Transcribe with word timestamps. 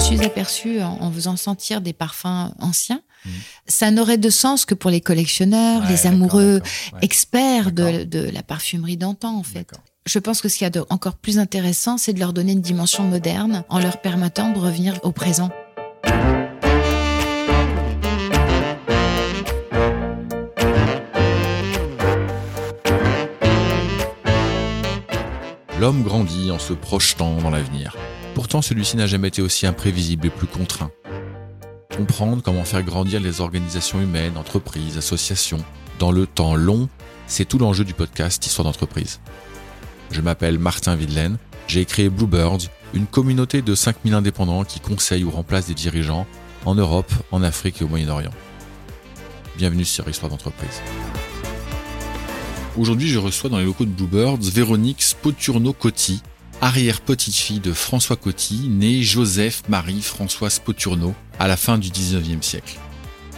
me 0.00 0.16
suis 0.16 0.24
aperçue 0.24 0.80
en, 0.80 0.96
en 1.02 1.12
faisant 1.12 1.36
sentir 1.36 1.82
des 1.82 1.92
parfums 1.92 2.54
anciens, 2.58 3.02
ça 3.66 3.90
n'aurait 3.90 4.16
de 4.16 4.30
sens 4.30 4.64
que 4.64 4.74
pour 4.74 4.90
les 4.90 5.02
collectionneurs, 5.02 5.82
Ouais, 5.82 5.88
les 5.90 6.06
amoureux, 6.06 6.62
ouais. 6.94 6.98
experts 7.02 7.70
de, 7.70 8.04
de 8.04 8.20
la 8.30 8.42
parfumerie 8.42 8.96
d'antan, 8.96 9.36
en 9.36 9.42
fait. 9.42 9.68
Je 10.06 10.18
pense 10.18 10.40
que 10.40 10.48
ce 10.48 10.56
qu'il 10.56 10.64
y 10.64 10.66
a 10.66 10.70
de 10.70 10.82
encore 10.88 11.16
plus 11.16 11.38
intéressant, 11.38 11.98
c'est 11.98 12.14
de 12.14 12.18
leur 12.18 12.32
donner 12.32 12.52
une 12.52 12.62
dimension 12.62 13.04
moderne 13.04 13.62
en 13.68 13.78
leur 13.78 14.00
permettant 14.00 14.50
de 14.52 14.58
revenir 14.58 14.98
au 15.02 15.12
présent. 15.12 15.50
L'homme 25.78 26.02
grandit 26.02 26.50
en 26.50 26.58
se 26.58 26.72
projetant 26.74 27.36
dans 27.38 27.50
l'avenir. 27.50 27.96
Pourtant, 28.34 28.62
celui-ci 28.62 28.96
n'a 28.96 29.06
jamais 29.06 29.28
été 29.28 29.42
aussi 29.42 29.66
imprévisible 29.66 30.26
et 30.26 30.30
plus 30.30 30.46
contraint. 30.46 30.90
Comprendre 31.96 32.42
comment 32.42 32.64
faire 32.64 32.82
grandir 32.82 33.20
les 33.20 33.40
organisations 33.40 34.00
humaines, 34.00 34.36
entreprises, 34.36 34.96
associations, 34.96 35.64
dans 35.98 36.12
le 36.12 36.26
temps 36.26 36.54
long, 36.54 36.88
c'est 37.26 37.44
tout 37.44 37.58
l'enjeu 37.58 37.84
du 37.84 37.92
podcast 37.92 38.44
Histoire 38.46 38.64
d'entreprise. 38.64 39.20
Je 40.10 40.20
m'appelle 40.20 40.58
Martin 40.58 40.96
Videlaine, 40.96 41.38
j'ai 41.66 41.84
créé 41.84 42.08
Bluebirds, 42.08 42.58
une 42.94 43.06
communauté 43.06 43.62
de 43.62 43.74
5000 43.74 44.14
indépendants 44.14 44.64
qui 44.64 44.80
conseillent 44.80 45.24
ou 45.24 45.30
remplacent 45.30 45.66
des 45.66 45.74
dirigeants 45.74 46.26
en 46.64 46.74
Europe, 46.74 47.12
en 47.32 47.42
Afrique 47.42 47.80
et 47.80 47.84
au 47.84 47.88
Moyen-Orient. 47.88 48.32
Bienvenue 49.56 49.84
sur 49.84 50.08
Histoire 50.08 50.30
d'entreprise. 50.30 50.80
Aujourd'hui, 52.78 53.08
je 53.08 53.18
reçois 53.18 53.50
dans 53.50 53.58
les 53.58 53.64
locaux 53.64 53.84
de 53.84 53.90
Bluebirds 53.90 54.38
Véronique 54.40 55.02
Spoturno-Coty, 55.02 56.22
arrière-petite-fille 56.60 57.60
de 57.60 57.72
François 57.72 58.16
Coty, 58.16 58.68
née 58.68 59.02
Joseph-Marie 59.02 60.02
François 60.02 60.50
Spoturno 60.50 61.14
à 61.38 61.48
la 61.48 61.56
fin 61.56 61.78
du 61.78 61.88
19e 61.88 62.42
siècle. 62.42 62.78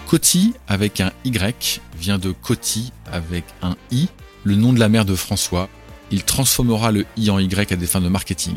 Coty, 0.08 0.54
avec 0.66 1.00
un 1.00 1.12
Y, 1.24 1.80
vient 1.98 2.18
de 2.18 2.32
Coty 2.32 2.92
avec 3.10 3.44
un 3.62 3.76
I, 3.90 4.08
le 4.44 4.56
nom 4.56 4.72
de 4.72 4.80
la 4.80 4.88
mère 4.88 5.04
de 5.04 5.14
François. 5.14 5.68
Il 6.10 6.24
transformera 6.24 6.90
le 6.90 7.06
I 7.16 7.30
en 7.30 7.38
Y 7.38 7.72
à 7.72 7.76
des 7.76 7.86
fins 7.86 8.00
de 8.00 8.08
marketing. 8.08 8.56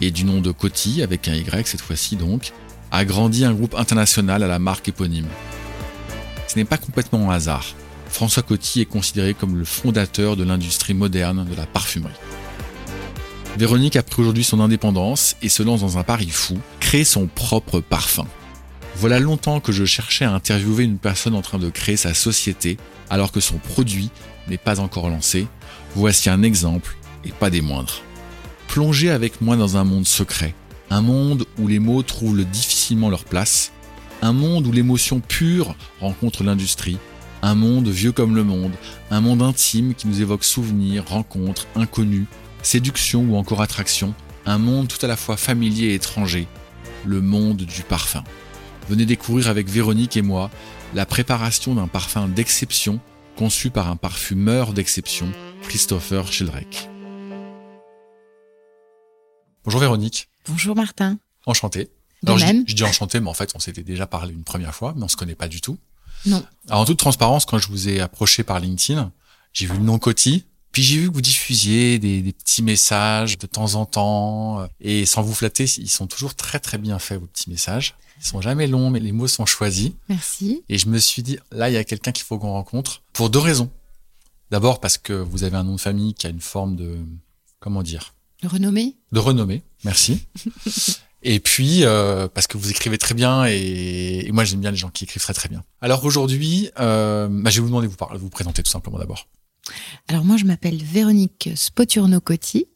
Et 0.00 0.10
du 0.10 0.24
nom 0.24 0.40
de 0.40 0.52
Coty, 0.52 1.02
avec 1.02 1.28
un 1.28 1.34
Y 1.34 1.66
cette 1.66 1.82
fois-ci 1.82 2.16
donc, 2.16 2.52
a 2.90 3.04
grandi 3.04 3.44
un 3.44 3.52
groupe 3.52 3.74
international 3.74 4.42
à 4.42 4.48
la 4.48 4.58
marque 4.58 4.88
éponyme. 4.88 5.28
Ce 6.46 6.56
n'est 6.56 6.64
pas 6.64 6.78
complètement 6.78 7.30
un 7.30 7.34
hasard. 7.34 7.66
François 8.08 8.42
Coty 8.42 8.80
est 8.80 8.86
considéré 8.86 9.34
comme 9.34 9.58
le 9.58 9.66
fondateur 9.66 10.34
de 10.34 10.44
l'industrie 10.44 10.94
moderne 10.94 11.46
de 11.48 11.54
la 11.54 11.66
parfumerie. 11.66 12.14
Véronique 13.56 13.96
a 13.96 14.02
pris 14.02 14.22
aujourd'hui 14.22 14.44
son 14.44 14.60
indépendance 14.60 15.36
et 15.42 15.48
se 15.48 15.62
lance 15.62 15.80
dans 15.80 15.98
un 15.98 16.04
pari 16.04 16.28
fou, 16.28 16.58
créer 16.80 17.04
son 17.04 17.26
propre 17.26 17.80
parfum. 17.80 18.26
Voilà 18.96 19.18
longtemps 19.18 19.60
que 19.60 19.72
je 19.72 19.84
cherchais 19.84 20.24
à 20.24 20.32
interviewer 20.32 20.84
une 20.84 20.98
personne 20.98 21.34
en 21.34 21.42
train 21.42 21.58
de 21.58 21.70
créer 21.70 21.96
sa 21.96 22.14
société 22.14 22.76
alors 23.10 23.32
que 23.32 23.40
son 23.40 23.58
produit 23.58 24.10
n'est 24.48 24.58
pas 24.58 24.80
encore 24.80 25.08
lancé. 25.08 25.46
Voici 25.94 26.30
un 26.30 26.42
exemple 26.42 26.96
et 27.24 27.32
pas 27.32 27.50
des 27.50 27.60
moindres. 27.60 28.02
Plongez 28.68 29.10
avec 29.10 29.40
moi 29.40 29.56
dans 29.56 29.76
un 29.76 29.84
monde 29.84 30.06
secret, 30.06 30.54
un 30.90 31.00
monde 31.00 31.46
où 31.58 31.66
les 31.68 31.78
mots 31.78 32.02
trouvent 32.02 32.44
difficilement 32.44 33.10
leur 33.10 33.24
place, 33.24 33.72
un 34.22 34.32
monde 34.32 34.66
où 34.66 34.72
l'émotion 34.72 35.20
pure 35.20 35.74
rencontre 36.00 36.44
l'industrie, 36.44 36.98
un 37.42 37.54
monde 37.54 37.88
vieux 37.88 38.12
comme 38.12 38.34
le 38.34 38.44
monde, 38.44 38.72
un 39.10 39.20
monde 39.20 39.42
intime 39.42 39.94
qui 39.94 40.08
nous 40.08 40.20
évoque 40.20 40.44
souvenirs, 40.44 41.04
rencontres, 41.08 41.66
inconnus, 41.76 42.26
séduction 42.62 43.22
ou 43.22 43.36
encore 43.36 43.62
attraction, 43.62 44.14
un 44.46 44.58
monde 44.58 44.88
tout 44.88 45.04
à 45.04 45.08
la 45.08 45.16
fois 45.16 45.36
familier 45.36 45.88
et 45.88 45.94
étranger, 45.94 46.46
le 47.04 47.20
monde 47.20 47.58
du 47.62 47.82
parfum. 47.82 48.24
Venez 48.88 49.06
découvrir 49.06 49.48
avec 49.48 49.68
Véronique 49.68 50.16
et 50.16 50.22
moi 50.22 50.50
la 50.94 51.06
préparation 51.06 51.74
d'un 51.74 51.86
parfum 51.88 52.28
d'exception 52.28 53.00
conçu 53.36 53.70
par 53.70 53.88
un 53.88 53.96
parfumeur 53.96 54.72
d'exception, 54.72 55.30
Christopher 55.62 56.32
Schildreck. 56.32 56.88
Bonjour 59.64 59.80
Véronique, 59.80 60.28
Bonjour 60.48 60.74
Martin. 60.74 61.18
enchanté. 61.46 61.90
De 62.22 62.28
Alors, 62.30 62.38
je, 62.38 62.46
même. 62.46 62.64
je 62.66 62.74
dis 62.74 62.82
enchanté, 62.84 63.20
mais 63.20 63.28
en 63.28 63.34
fait, 63.34 63.52
on 63.54 63.58
s'était 63.60 63.82
déjà 63.84 64.06
parlé 64.06 64.32
une 64.32 64.42
première 64.42 64.74
fois, 64.74 64.92
mais 64.96 65.04
on 65.04 65.08
se 65.08 65.16
connaît 65.16 65.34
pas 65.36 65.46
du 65.46 65.60
tout. 65.60 65.78
Non. 66.26 66.42
Alors, 66.68 66.80
en 66.80 66.84
toute 66.84 66.98
transparence, 66.98 67.44
quand 67.44 67.58
je 67.58 67.68
vous 67.68 67.88
ai 67.88 68.00
approché 68.00 68.42
par 68.42 68.58
LinkedIn, 68.58 69.12
j'ai 69.52 69.66
vu 69.66 69.74
le 69.74 69.84
nom 69.84 69.98
Coty, 69.98 70.46
puis 70.78 70.84
j'ai 70.84 70.98
vu 71.00 71.08
que 71.08 71.14
vous 71.14 71.20
diffusiez 71.22 71.98
des, 71.98 72.22
des 72.22 72.32
petits 72.32 72.62
messages 72.62 73.36
de 73.36 73.48
temps 73.48 73.74
en 73.74 73.84
temps, 73.84 74.60
euh, 74.60 74.66
et 74.80 75.06
sans 75.06 75.22
vous 75.22 75.34
flatter, 75.34 75.64
ils 75.64 75.88
sont 75.90 76.06
toujours 76.06 76.36
très 76.36 76.60
très 76.60 76.78
bien 76.78 77.00
faits, 77.00 77.18
vos 77.18 77.26
petits 77.26 77.50
messages. 77.50 77.96
Ils 78.20 78.24
sont 78.24 78.40
jamais 78.40 78.68
longs, 78.68 78.88
mais 78.88 79.00
les 79.00 79.10
mots 79.10 79.26
sont 79.26 79.44
choisis. 79.44 79.90
Merci. 80.08 80.62
Et 80.68 80.78
je 80.78 80.86
me 80.86 80.98
suis 80.98 81.24
dit, 81.24 81.36
là, 81.50 81.68
il 81.68 81.72
y 81.72 81.76
a 81.76 81.82
quelqu'un 81.82 82.12
qu'il 82.12 82.24
faut 82.24 82.38
qu'on 82.38 82.52
rencontre, 82.52 83.02
pour 83.12 83.28
deux 83.28 83.40
raisons. 83.40 83.70
D'abord, 84.52 84.78
parce 84.78 84.98
que 84.98 85.12
vous 85.14 85.42
avez 85.42 85.56
un 85.56 85.64
nom 85.64 85.74
de 85.74 85.80
famille 85.80 86.14
qui 86.14 86.28
a 86.28 86.30
une 86.30 86.40
forme 86.40 86.76
de, 86.76 86.96
comment 87.58 87.82
dire, 87.82 88.14
Le 88.44 88.48
renommé 88.48 88.94
de 89.10 89.18
renommée. 89.18 89.64
Merci. 89.82 90.26
Et 91.24 91.40
puis 91.40 91.82
euh, 91.82 92.28
parce 92.28 92.46
que 92.46 92.56
vous 92.56 92.70
écrivez 92.70 92.96
très 92.98 93.12
bien 93.16 93.44
et, 93.46 94.24
et 94.28 94.30
moi 94.30 94.44
j'aime 94.44 94.60
bien 94.60 94.70
les 94.70 94.76
gens 94.76 94.88
qui 94.88 95.02
écrivent 95.02 95.20
très 95.20 95.34
très 95.34 95.48
bien. 95.48 95.64
Alors 95.80 96.04
aujourd'hui, 96.04 96.70
euh, 96.78 97.26
bah, 97.28 97.50
je 97.50 97.56
vais 97.56 97.62
vous 97.62 97.66
demander 97.66 97.88
de 97.88 97.90
vous, 97.90 97.96
par- 97.96 98.12
de 98.12 98.18
vous 98.18 98.28
présenter 98.30 98.62
tout 98.62 98.70
simplement 98.70 98.98
d'abord. 99.00 99.26
Alors 100.08 100.24
moi, 100.24 100.36
je 100.36 100.44
m'appelle 100.44 100.82
Véronique 100.82 101.50
Spoturno-Coty. 101.54 102.66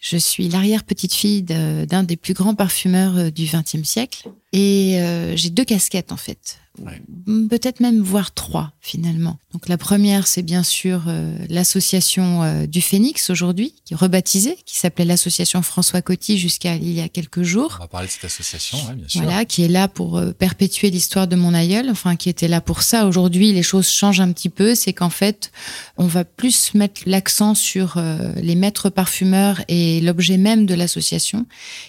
Je 0.00 0.16
suis 0.16 0.48
l'arrière-petite-fille 0.48 1.42
d'un 1.42 2.02
des 2.02 2.16
plus 2.16 2.34
grands 2.34 2.56
parfumeurs 2.56 3.16
euh, 3.16 3.30
du 3.30 3.44
XXe 3.44 3.84
siècle. 3.84 4.28
Et 4.52 5.00
euh, 5.00 5.36
j'ai 5.36 5.50
deux 5.50 5.64
casquettes 5.64 6.10
en 6.10 6.16
fait. 6.16 6.58
Ouais. 6.80 7.02
Peut-être 7.50 7.80
même 7.80 8.00
voire 8.00 8.32
trois 8.32 8.72
finalement. 8.80 9.38
Donc 9.52 9.68
la 9.68 9.76
première, 9.76 10.26
c'est 10.26 10.42
bien 10.42 10.62
sûr 10.62 11.04
euh, 11.06 11.36
l'association 11.50 12.42
euh, 12.42 12.66
du 12.66 12.80
Phénix 12.80 13.28
aujourd'hui, 13.28 13.74
qui 13.84 13.92
est 13.92 13.96
rebaptisée, 13.96 14.56
qui 14.64 14.76
s'appelait 14.76 15.04
l'association 15.04 15.60
François 15.60 16.00
Coty 16.00 16.38
jusqu'à 16.38 16.74
il 16.76 16.90
y 16.90 17.02
a 17.02 17.10
quelques 17.10 17.38
On 17.38 17.44
jours. 17.44 17.76
va 17.78 17.88
parler 17.88 18.06
de 18.06 18.12
cette 18.12 18.24
association, 18.24 18.78
ouais, 18.88 18.94
bien 18.94 19.06
sûr. 19.06 19.22
Voilà, 19.22 19.44
qui 19.44 19.62
est 19.62 19.68
là 19.68 19.86
pour 19.86 20.16
euh, 20.16 20.32
perpétuer 20.32 20.90
l'histoire 20.90 21.28
de 21.28 21.36
mon 21.36 21.52
aïeul, 21.52 21.90
enfin 21.90 22.16
qui 22.16 22.30
était 22.30 22.48
là 22.48 22.62
pour 22.62 22.82
ça. 22.82 23.06
Aujourd'hui, 23.06 23.52
les 23.52 23.62
choses 23.62 23.88
changent 23.88 24.20
un 24.20 24.32
petit 24.32 24.48
peu, 24.48 24.74
c'est 24.74 24.94
qu'en 24.94 25.10
fait, 25.10 25.52
on 25.98 26.06
va 26.06 26.24
plus 26.24 26.72
mettre 26.74 27.02
l'accent 27.04 27.54
sur 27.54 28.00
les 28.36 28.54
maîtres 28.54 28.88
parfumeurs 28.88 29.60
et 29.68 30.00
l'objet 30.00 30.38
même 30.38 30.64
de 30.66 30.74
l'association, 30.74 31.46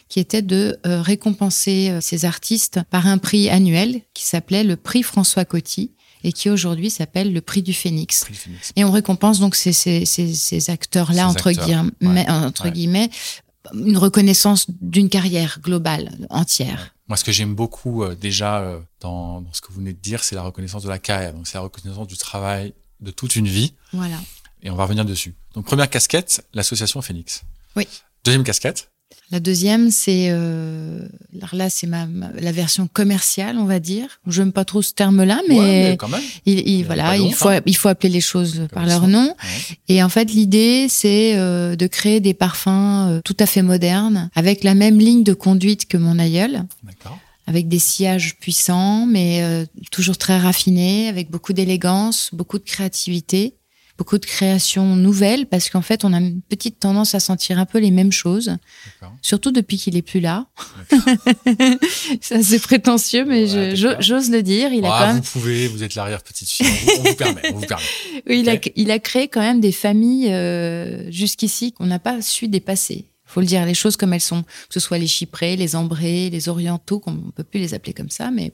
qui 0.10 0.20
était 0.20 0.42
de 0.42 0.78
récompenser 0.84 1.98
ces 2.02 2.26
artistes 2.26 2.82
par 2.90 3.08
un 3.08 3.18
prix 3.18 3.50
annuel 3.50 4.02
qui 4.14 4.26
s'appelait 4.26 4.64
le 4.64 4.72
prix 4.75 5.03
François 5.03 5.45
Coty 5.45 5.91
et 6.23 6.31
qui 6.31 6.50
aujourd'hui 6.50 6.89
s'appelle 6.89 7.34
le 7.34 7.41
prix 7.41 7.61
du 7.61 7.73
Phénix. 7.73 8.23
Prix. 8.23 8.39
Et 8.75 8.84
on 8.84 8.91
récompense 8.91 9.39
donc 9.39 9.56
ces, 9.56 9.73
ces, 9.73 10.06
ces, 10.06 10.34
ces 10.34 10.69
acteurs-là, 10.69 11.28
entre, 11.28 11.47
acteurs, 11.47 11.84
guillemets, 12.00 12.22
ouais, 12.22 12.29
entre 12.29 12.66
ouais. 12.66 12.72
guillemets, 12.72 13.09
une 13.73 13.97
reconnaissance 13.97 14.67
d'une 14.81 15.09
carrière 15.09 15.59
globale, 15.61 16.11
entière. 16.29 16.95
Moi, 17.07 17.17
ce 17.17 17.23
que 17.23 17.34
j'aime 17.34 17.53
beaucoup 17.53 18.03
euh, 18.03 18.16
déjà 18.16 18.61
euh, 18.61 18.79
dans, 19.01 19.41
dans 19.41 19.53
ce 19.53 19.61
que 19.61 19.67
vous 19.67 19.79
venez 19.79 19.94
de 19.94 20.00
dire, 20.00 20.23
c'est 20.23 20.35
la 20.35 20.44
reconnaissance 20.44 20.84
de 20.84 20.90
la 20.90 21.00
carrière. 21.00 21.34
Donc 21.34 21.47
c'est 21.47 21.57
la 21.57 21.61
reconnaissance 21.61 22.07
du 22.07 22.17
travail 22.17 22.73
de 23.01 23.11
toute 23.11 23.35
une 23.35 23.47
vie. 23.47 23.73
Voilà. 23.91 24.17
Et 24.61 24.69
on 24.69 24.75
va 24.75 24.84
revenir 24.84 25.03
dessus. 25.03 25.35
Donc 25.53 25.66
première 25.66 25.90
casquette, 25.90 26.45
l'association 26.53 27.01
Phoenix. 27.01 27.44
Oui. 27.75 27.88
Deuxième 28.23 28.45
casquette. 28.45 28.93
La 29.31 29.40
deuxième, 29.40 29.90
c'est 29.90 30.28
euh, 30.29 31.07
alors 31.38 31.56
là, 31.56 31.69
c'est 31.69 31.88
ma, 31.88 32.06
ma- 32.06 32.31
la 32.40 32.51
version 32.51 32.88
commerciale, 32.91 33.57
on 33.57 33.66
va 33.66 33.79
dire. 33.79 34.19
Je 34.28 34.41
n'aime 34.41 34.51
pas 34.51 34.63
trop 34.66 34.81
ce 34.81 34.94
terme-là, 34.94 35.40
mais, 35.50 35.59
Ouais, 35.59 35.90
mais 35.91 35.97
quand 35.97 36.07
même. 36.09 36.22
il, 36.46 36.84
voilà, 36.85 37.18
il 37.18 37.34
faut 37.34 37.50
hein. 37.50 37.62
il 37.66 37.75
faut 37.75 37.90
appeler 37.90 38.09
les 38.13 38.22
choses 38.22 38.68
par 38.72 38.85
leur 38.85 39.07
nom. 39.07 39.28
Ouais. 39.28 39.78
Et 39.88 40.03
en 40.03 40.09
fait, 40.09 40.25
l'idée, 40.31 40.88
c'est 40.90 41.34
euh, 41.35 41.75
de 41.75 41.88
créer 41.88 42.19
des 42.19 42.34
parfums 42.34 42.68
euh, 43.09 43.22
tout 43.23 43.35
à 43.40 43.46
fait 43.46 43.62
modernes, 43.63 44.29
avec 44.35 44.63
la 44.63 44.75
même 44.75 45.00
ligne 45.00 45.23
de 45.23 45.34
conduite 45.34 45.88
que 45.88 45.97
mon 45.97 46.19
aïeul. 46.19 46.63
D'accord. 46.84 47.18
avec 47.47 47.68
des 47.68 47.79
sillages 47.79 48.35
puissants, 48.40 49.05
mais 49.05 49.41
euh, 49.43 49.66
toujours 49.91 50.17
très 50.17 50.38
raffinés, 50.38 51.09
avec 51.09 51.29
beaucoup 51.29 51.52
d'élégance, 51.53 52.29
beaucoup 52.34 52.58
de 52.59 52.64
créativité, 52.64 53.55
beaucoup 54.03 54.17
de 54.17 54.26
créations 54.26 54.97
nouvelles, 54.97 55.46
parce 55.46 55.70
qu'en 55.70 55.82
fait, 55.82 56.03
on 56.03 56.11
a 56.11 56.17
une 56.17 56.41
petite 56.41 56.78
tendance 56.78 57.16
à 57.16 57.22
sentir 57.22 57.58
un 57.58 57.66
peu 57.66 57.79
les 57.79 57.90
mêmes 57.90 58.11
choses, 58.11 58.58
surtout 59.22 59.52
depuis 59.52 59.78
qu'il 59.78 59.96
est 59.96 60.02
plus 60.02 60.20
là. 60.20 60.46
C'est 62.22 62.35
assez 62.35 62.59
prétentieux, 62.59 63.23
mais 63.23 63.44
Ouais, 63.53 63.76
j'ose 64.02 64.29
le 64.29 64.41
dire. 64.44 64.73
Il 64.73 64.84
a 64.84 64.90
quand 64.90 65.08
même, 65.08 65.16
Vous 65.22 65.32
pouvez, 65.40 65.67
vous 65.70 65.84
êtes 65.84 65.96
l'arrière 65.96 66.22
petite 66.22 66.50
fille. 66.50 66.67
On 66.67 66.85
vous, 66.85 67.00
on 67.00 67.03
vous 67.11 67.16
permet, 67.16 67.41
on 67.53 67.58
vous 67.59 67.66
permet. 67.66 67.84
oui, 68.28 68.40
il, 68.41 68.50
a, 68.50 68.55
Ok. 68.55 68.72
il 68.76 68.91
a 68.91 69.00
créé 69.00 69.29
quand 69.29 69.40
même 69.40 69.61
des 69.61 69.72
familles 69.72 70.28
euh, 70.34 71.09
jusqu'ici 71.09 71.72
qu'on 71.72 71.85
n'a 71.85 72.00
pas 72.00 72.22
su 72.22 72.50
dépasser. 72.50 73.05
Faut 73.26 73.40
le 73.40 73.46
dire, 73.47 73.66
les 73.66 73.73
choses 73.73 73.96
comme 73.96 74.11
elles 74.11 74.20
sont, 74.22 74.44
que 74.44 74.50
ce 74.73 74.79
soit 74.82 74.97
les 74.97 75.08
chyprés, 75.08 75.55
les 75.55 75.78
ambrés, 75.78 76.29
les 76.29 76.50
orientaux, 76.50 77.00
qu'on 77.00 77.11
ne 77.14 77.32
peut 77.32 77.44
plus 77.46 77.59
les 77.61 77.73
appeler 77.73 77.94
comme 77.94 78.09
ça, 78.09 78.32
mais 78.32 78.52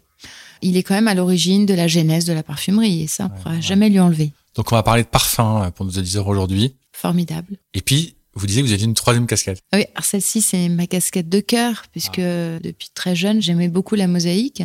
il 0.61 0.77
est 0.77 0.83
quand 0.83 0.93
même 0.93 1.07
à 1.07 1.15
l'origine 1.15 1.65
de 1.65 1.73
la 1.73 1.87
genèse 1.87 2.25
de 2.25 2.33
la 2.33 2.43
parfumerie 2.43 3.01
et 3.01 3.07
ça, 3.07 3.23
on 3.25 3.27
ne 3.29 3.33
Ouais, 3.33 3.39
pourra 3.41 3.55
ouais. 3.55 3.61
jamais 3.61 3.89
lui 3.89 3.99
enlever. 3.99 4.31
Donc 4.55 4.71
on 4.71 4.75
va 4.75 4.83
parler 4.83 5.03
de 5.03 5.07
parfum 5.07 5.63
euh, 5.63 5.71
pour 5.71 5.85
nos 5.85 5.91
auditeurs 5.91 6.27
aujourd'hui. 6.27 6.75
Formidable. 6.91 7.57
Et 7.73 7.81
puis 7.81 8.15
Vous 8.35 8.45
disiez 8.45 8.61
que 8.61 8.67
vous 8.67 8.73
aviez 8.73 8.85
une 8.85 8.93
troisième 8.93 9.27
casquette. 9.27 9.59
Oui, 9.73 9.85
alors 9.95 10.05
celle-ci, 10.05 10.41
c'est 10.41 10.69
ma 10.69 10.87
casquette 10.87 11.29
de 11.29 11.39
cœur, 11.39 11.83
puisque 11.91 12.19
ah. 12.19 12.59
depuis 12.59 12.89
très 12.93 13.15
jeune, 13.15 13.41
j'aimais 13.41 13.67
beaucoup 13.67 13.95
la 13.95 14.07
mosaïque. 14.07 14.63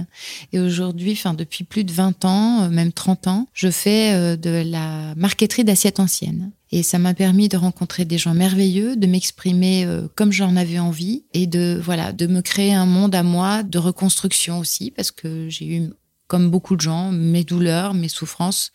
Et 0.52 0.60
aujourd'hui, 0.60 1.12
enfin, 1.12 1.34
depuis 1.34 1.64
plus 1.64 1.84
de 1.84 1.92
20 1.92 2.24
ans, 2.24 2.62
euh, 2.62 2.68
même 2.68 2.92
30 2.92 3.26
ans, 3.26 3.48
je 3.52 3.70
fais 3.70 4.12
euh, 4.12 4.36
de 4.36 4.62
la 4.66 5.14
marqueterie 5.16 5.64
d'assiettes 5.64 5.98
anciennes. 5.98 6.52
Et 6.72 6.82
ça 6.82 6.98
m'a 6.98 7.14
permis 7.14 7.48
de 7.48 7.56
rencontrer 7.56 8.04
des 8.04 8.18
gens 8.18 8.34
merveilleux, 8.34 8.96
de 8.96 9.06
m'exprimer 9.06 9.86
comme 10.16 10.32
j'en 10.32 10.56
avais 10.56 10.80
envie 10.80 11.24
et 11.32 11.46
de, 11.46 11.80
voilà, 11.80 12.12
de 12.12 12.26
me 12.26 12.40
créer 12.40 12.74
un 12.74 12.86
monde 12.86 13.14
à 13.14 13.22
moi 13.22 13.62
de 13.62 13.78
reconstruction 13.78 14.58
aussi, 14.58 14.90
parce 14.90 15.12
que 15.12 15.48
j'ai 15.48 15.66
eu 15.66 15.90
comme 16.26 16.50
beaucoup 16.50 16.76
de 16.76 16.80
gens, 16.80 17.12
mes 17.12 17.44
douleurs, 17.44 17.94
mes 17.94 18.08
souffrances 18.08 18.72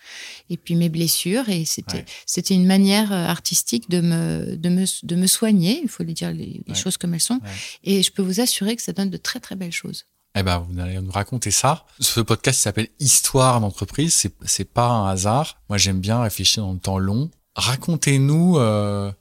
et 0.50 0.58
puis 0.58 0.76
mes 0.76 0.90
blessures. 0.90 1.50
Et 1.50 1.66
c'était 1.66 2.06
c'était 2.26 2.54
une 2.54 2.66
manière 2.66 3.12
euh, 3.12 3.26
artistique 3.26 3.90
de 3.90 4.02
me, 4.02 4.56
de 4.56 4.70
me, 4.70 4.86
de 5.04 5.16
me 5.16 5.28
soigner, 5.28 5.80
il 5.82 5.90
faut 5.90 6.04
les 6.04 6.14
dire 6.14 6.32
les, 6.32 6.62
choses 6.76 6.98
comme 6.98 7.14
elles 7.14 7.20
sont. 7.20 7.42
Et 7.84 8.04
je 8.04 8.12
peux 8.12 8.22
vous 8.22 8.40
assurer 8.40 8.76
que 8.76 8.82
ça 8.82 8.94
donne 8.94 9.10
de 9.10 9.18
très 9.18 9.40
très 9.40 9.56
belles 9.56 9.72
choses. 9.72 10.06
Eh 10.36 10.44
ben, 10.44 10.66
vous 10.70 10.80
allez 10.80 11.02
nous 11.02 11.12
raconter 11.12 11.50
ça. 11.50 11.86
Ce 12.00 12.22
podcast 12.22 12.62
s'appelle 12.62 12.88
Histoire 13.00 13.60
d'entreprise. 13.60 14.14
C'est, 14.14 14.34
c'est 14.46 14.72
pas 14.72 14.88
un 14.88 15.10
hasard. 15.10 15.60
Moi, 15.70 15.80
j'aime 15.80 16.00
bien 16.00 16.22
réfléchir 16.22 16.64
dans 16.64 16.74
le 16.74 16.80
temps 16.80 17.00
long. 17.00 17.32
Racontez-nous 17.56 18.60
euh, 18.60 19.12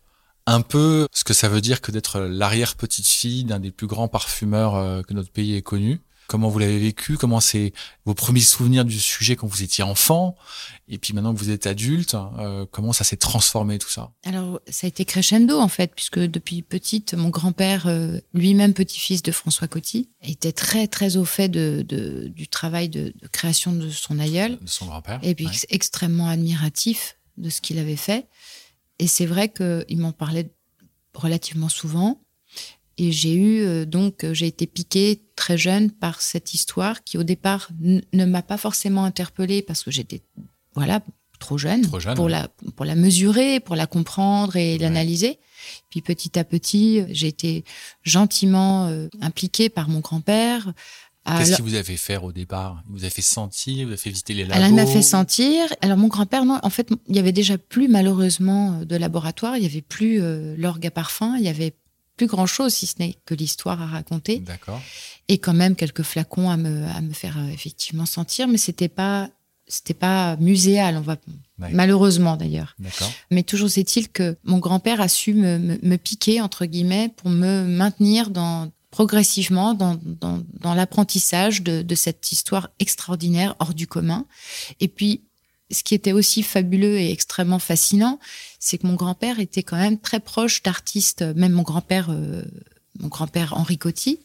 un 0.46 0.60
peu 0.60 1.08
ce 1.12 1.24
que 1.24 1.32
ça 1.32 1.48
veut 1.48 1.62
dire 1.62 1.80
que 1.80 1.90
d'être 1.90 2.20
l'arrière 2.20 2.76
petite 2.76 3.06
fille 3.06 3.44
d'un 3.44 3.58
des 3.58 3.70
plus 3.70 3.86
grands 3.86 4.08
parfumeurs 4.08 4.76
euh, 4.76 5.02
que 5.02 5.14
notre 5.14 5.32
pays 5.32 5.54
ait 5.54 5.62
connu 5.62 6.00
comment 6.28 6.50
vous 6.50 6.58
l'avez 6.58 6.78
vécu, 6.78 7.16
comment 7.16 7.40
c'est 7.40 7.72
vos 8.04 8.14
premiers 8.14 8.40
souvenirs 8.40 8.84
du 8.84 9.00
sujet 9.00 9.34
quand 9.34 9.48
vous 9.48 9.62
étiez 9.62 9.82
enfant, 9.82 10.36
et 10.86 10.98
puis 10.98 11.14
maintenant 11.14 11.34
que 11.34 11.38
vous 11.38 11.50
êtes 11.50 11.66
adulte, 11.66 12.14
euh, 12.38 12.66
comment 12.70 12.92
ça 12.92 13.02
s'est 13.02 13.16
transformé 13.16 13.78
tout 13.78 13.88
ça? 13.88 14.12
Alors 14.24 14.60
ça 14.68 14.86
a 14.86 14.88
été 14.88 15.04
crescendo 15.06 15.58
en 15.58 15.68
fait, 15.68 15.92
puisque 15.96 16.20
depuis 16.20 16.62
petite, 16.62 17.14
mon 17.14 17.30
grand-père, 17.30 17.86
euh, 17.86 18.20
lui-même 18.34 18.74
petit-fils 18.74 19.22
de 19.22 19.32
François 19.32 19.68
Coty, 19.68 20.10
était 20.22 20.52
très 20.52 20.86
très 20.86 21.16
au 21.16 21.24
fait 21.24 21.48
de, 21.48 21.82
du 22.28 22.46
travail 22.46 22.90
de, 22.90 23.14
création 23.32 23.72
de 23.72 23.88
son 23.88 24.18
aïeul, 24.18 24.58
de 24.60 24.68
son 24.68 24.86
grand-père, 24.86 25.18
et 25.22 25.34
puis 25.34 25.48
extrêmement 25.70 26.28
admiratif 26.28 27.16
de 27.38 27.48
ce 27.48 27.62
qu'il 27.62 27.78
avait 27.78 27.96
fait. 27.96 28.28
Et 28.98 29.06
c'est 29.06 29.26
vrai 29.26 29.48
qu'il 29.48 29.98
m'en 29.98 30.12
parlait 30.12 30.52
relativement 31.14 31.70
souvent. 31.70 32.20
Et 32.98 33.12
j'ai 33.12 33.32
eu 33.32 33.60
euh, 33.62 33.86
donc 33.86 34.24
euh, 34.24 34.34
j'ai 34.34 34.48
été 34.48 34.66
piquée 34.66 35.22
très 35.36 35.56
jeune 35.56 35.90
par 35.90 36.20
cette 36.20 36.52
histoire 36.52 37.04
qui 37.04 37.16
au 37.16 37.22
départ 37.22 37.70
ne 37.80 38.24
m'a 38.24 38.42
pas 38.42 38.56
forcément 38.58 39.04
interpellée 39.04 39.62
parce 39.62 39.84
que 39.84 39.92
j'étais 39.92 40.20
voilà 40.74 41.00
trop 41.38 41.56
jeune, 41.56 41.86
pour 42.16 42.28
la 42.28 42.48
pour 42.74 42.84
la 42.84 42.96
mesurer, 42.96 43.60
pour 43.60 43.76
la 43.76 43.86
comprendre 43.86 44.56
et 44.56 44.76
l'analyser. 44.78 45.38
Puis 45.88 46.02
petit 46.02 46.36
à 46.36 46.42
petit, 46.42 47.04
j'ai 47.10 47.28
été 47.28 47.64
gentiment 48.02 48.88
euh, 48.88 49.06
impliquée 49.20 49.68
par 49.68 49.88
mon 49.88 50.00
grand-père. 50.00 50.72
Qu'est-ce 51.24 51.56
qu'il 51.56 51.64
vous 51.64 51.74
a 51.74 51.82
fait 51.82 51.98
faire 51.98 52.24
au 52.24 52.32
départ? 52.32 52.82
Il 52.88 52.92
vous 52.92 53.04
a 53.04 53.10
fait 53.10 53.22
sentir, 53.22 53.76
il 53.76 53.86
vous 53.86 53.92
a 53.92 53.96
fait 53.98 54.08
visiter 54.08 54.32
les 54.32 54.46
labos 54.46 54.64
Elle 54.64 54.74
m'a 54.74 54.86
fait 54.86 55.02
sentir. 55.02 55.66
Alors 55.82 55.98
mon 55.98 56.08
grand-père, 56.08 56.46
non, 56.46 56.58
en 56.62 56.70
fait, 56.70 56.88
il 57.06 57.14
y 57.14 57.18
avait 57.18 57.32
déjà 57.32 57.58
plus 57.58 57.86
malheureusement 57.86 58.80
de 58.82 58.96
laboratoire, 58.96 59.58
il 59.58 59.62
y 59.62 59.66
avait 59.66 59.82
plus 59.82 60.20
l'orgue 60.56 60.86
à 60.86 60.90
parfum, 60.90 61.36
il 61.36 61.44
y 61.44 61.48
avait 61.48 61.74
plus 62.18 62.26
grand 62.26 62.46
chose 62.46 62.74
si 62.74 62.86
ce 62.86 62.96
n'est 62.98 63.16
que 63.24 63.34
l'histoire 63.34 63.80
à 63.80 63.86
raconter. 63.86 64.40
D'accord. 64.40 64.82
Et 65.28 65.38
quand 65.38 65.54
même 65.54 65.74
quelques 65.76 66.02
flacons 66.02 66.50
à 66.50 66.58
me, 66.58 66.84
à 66.84 67.00
me 67.00 67.14
faire 67.14 67.38
euh, 67.38 67.48
effectivement 67.48 68.04
sentir, 68.04 68.48
mais 68.48 68.58
c'était 68.58 68.88
pas 68.88 69.30
c'était 69.70 69.94
pas 69.94 70.36
muséal, 70.36 70.96
on 70.96 71.02
va 71.02 71.16
malheureusement 71.58 72.38
d'ailleurs. 72.38 72.74
Mais 73.30 73.42
toujours 73.42 73.68
est-il 73.76 74.08
que 74.08 74.38
mon 74.44 74.58
grand-père 74.58 75.02
a 75.02 75.08
su 75.08 75.34
me, 75.34 75.58
me, 75.58 75.96
piquer 75.96 76.40
entre 76.40 76.64
guillemets 76.64 77.10
pour 77.14 77.28
me 77.28 77.64
maintenir 77.64 78.30
dans 78.30 78.70
progressivement 78.90 79.74
dans, 79.74 79.98
dans, 80.02 80.42
dans 80.54 80.72
l'apprentissage 80.72 81.62
de, 81.62 81.82
de 81.82 81.94
cette 81.94 82.32
histoire 82.32 82.70
extraordinaire 82.78 83.56
hors 83.58 83.74
du 83.74 83.86
commun. 83.86 84.24
Et 84.80 84.88
puis 84.88 85.27
ce 85.70 85.82
qui 85.82 85.94
était 85.94 86.12
aussi 86.12 86.42
fabuleux 86.42 86.98
et 86.98 87.10
extrêmement 87.10 87.58
fascinant, 87.58 88.18
c'est 88.58 88.78
que 88.78 88.86
mon 88.86 88.94
grand-père 88.94 89.40
était 89.40 89.62
quand 89.62 89.76
même 89.76 89.98
très 89.98 90.20
proche 90.20 90.62
d'artistes, 90.62 91.22
même 91.36 91.52
mon 91.52 91.62
grand-père, 91.62 92.08
euh, 92.10 92.42
mon 92.98 93.08
grand-père 93.08 93.54
Henri 93.56 93.78
Coty, 93.78 94.20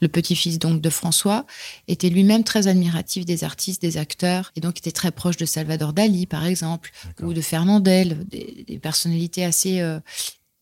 le 0.00 0.08
petit-fils 0.08 0.58
donc 0.58 0.80
de 0.80 0.90
François, 0.90 1.46
était 1.88 2.10
lui-même 2.10 2.44
très 2.44 2.68
admiratif 2.68 3.24
des 3.24 3.42
artistes, 3.42 3.82
des 3.82 3.96
acteurs, 3.96 4.52
et 4.54 4.60
donc 4.60 4.78
était 4.78 4.92
très 4.92 5.10
proche 5.10 5.36
de 5.36 5.46
Salvador 5.46 5.92
Dali, 5.92 6.26
par 6.26 6.46
exemple, 6.46 6.92
ou 7.22 7.32
de 7.32 7.40
Fernandel, 7.40 8.24
des, 8.28 8.78
personnalités 8.80 9.44
assez 9.44 9.80
euh, 9.80 9.98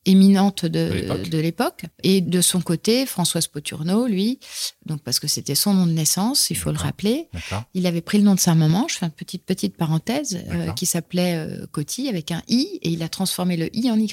éminente 0.07 0.65
de, 0.65 1.39
l'époque. 1.39 1.85
Et 2.03 2.21
de 2.21 2.41
son 2.41 2.61
côté, 2.61 3.05
Françoise 3.05 3.49
Poturno, 3.49 4.07
lui, 4.07 4.39
donc 4.87 5.03
parce 5.03 5.21
que 5.21 5.27
c'était 5.27 5.55
son 5.55 5.75
nom 5.75 5.87
de 5.87 5.93
naissance, 5.93 6.49
il 6.51 6.57
faut 6.57 6.71
le 6.71 6.79
rappeler, 6.79 7.29
il 7.75 7.87
avait 7.87 8.01
pris 8.01 8.19
le 8.19 8.25
nom 8.25 8.35
de 8.35 8.41
sa 8.41 8.55
maman, 8.55 8.87
je 8.89 8.97
fais 8.97 9.07
une 9.07 9.13
petite 9.13 9.45
petite 9.45 9.77
parenthèse, 9.77 10.45
euh, 10.51 10.73
qui 10.73 10.87
s'appelait 10.87 11.37
euh, 11.37 11.67
Coty 11.73 12.09
avec 12.09 12.31
un 12.31 12.43
i, 12.49 12.79
et 12.83 12.91
il 12.91 13.03
a 13.03 13.09
transformé 13.09 13.57
le 13.57 13.77
i 13.77 13.91
en 13.91 13.99
y. 13.99 14.07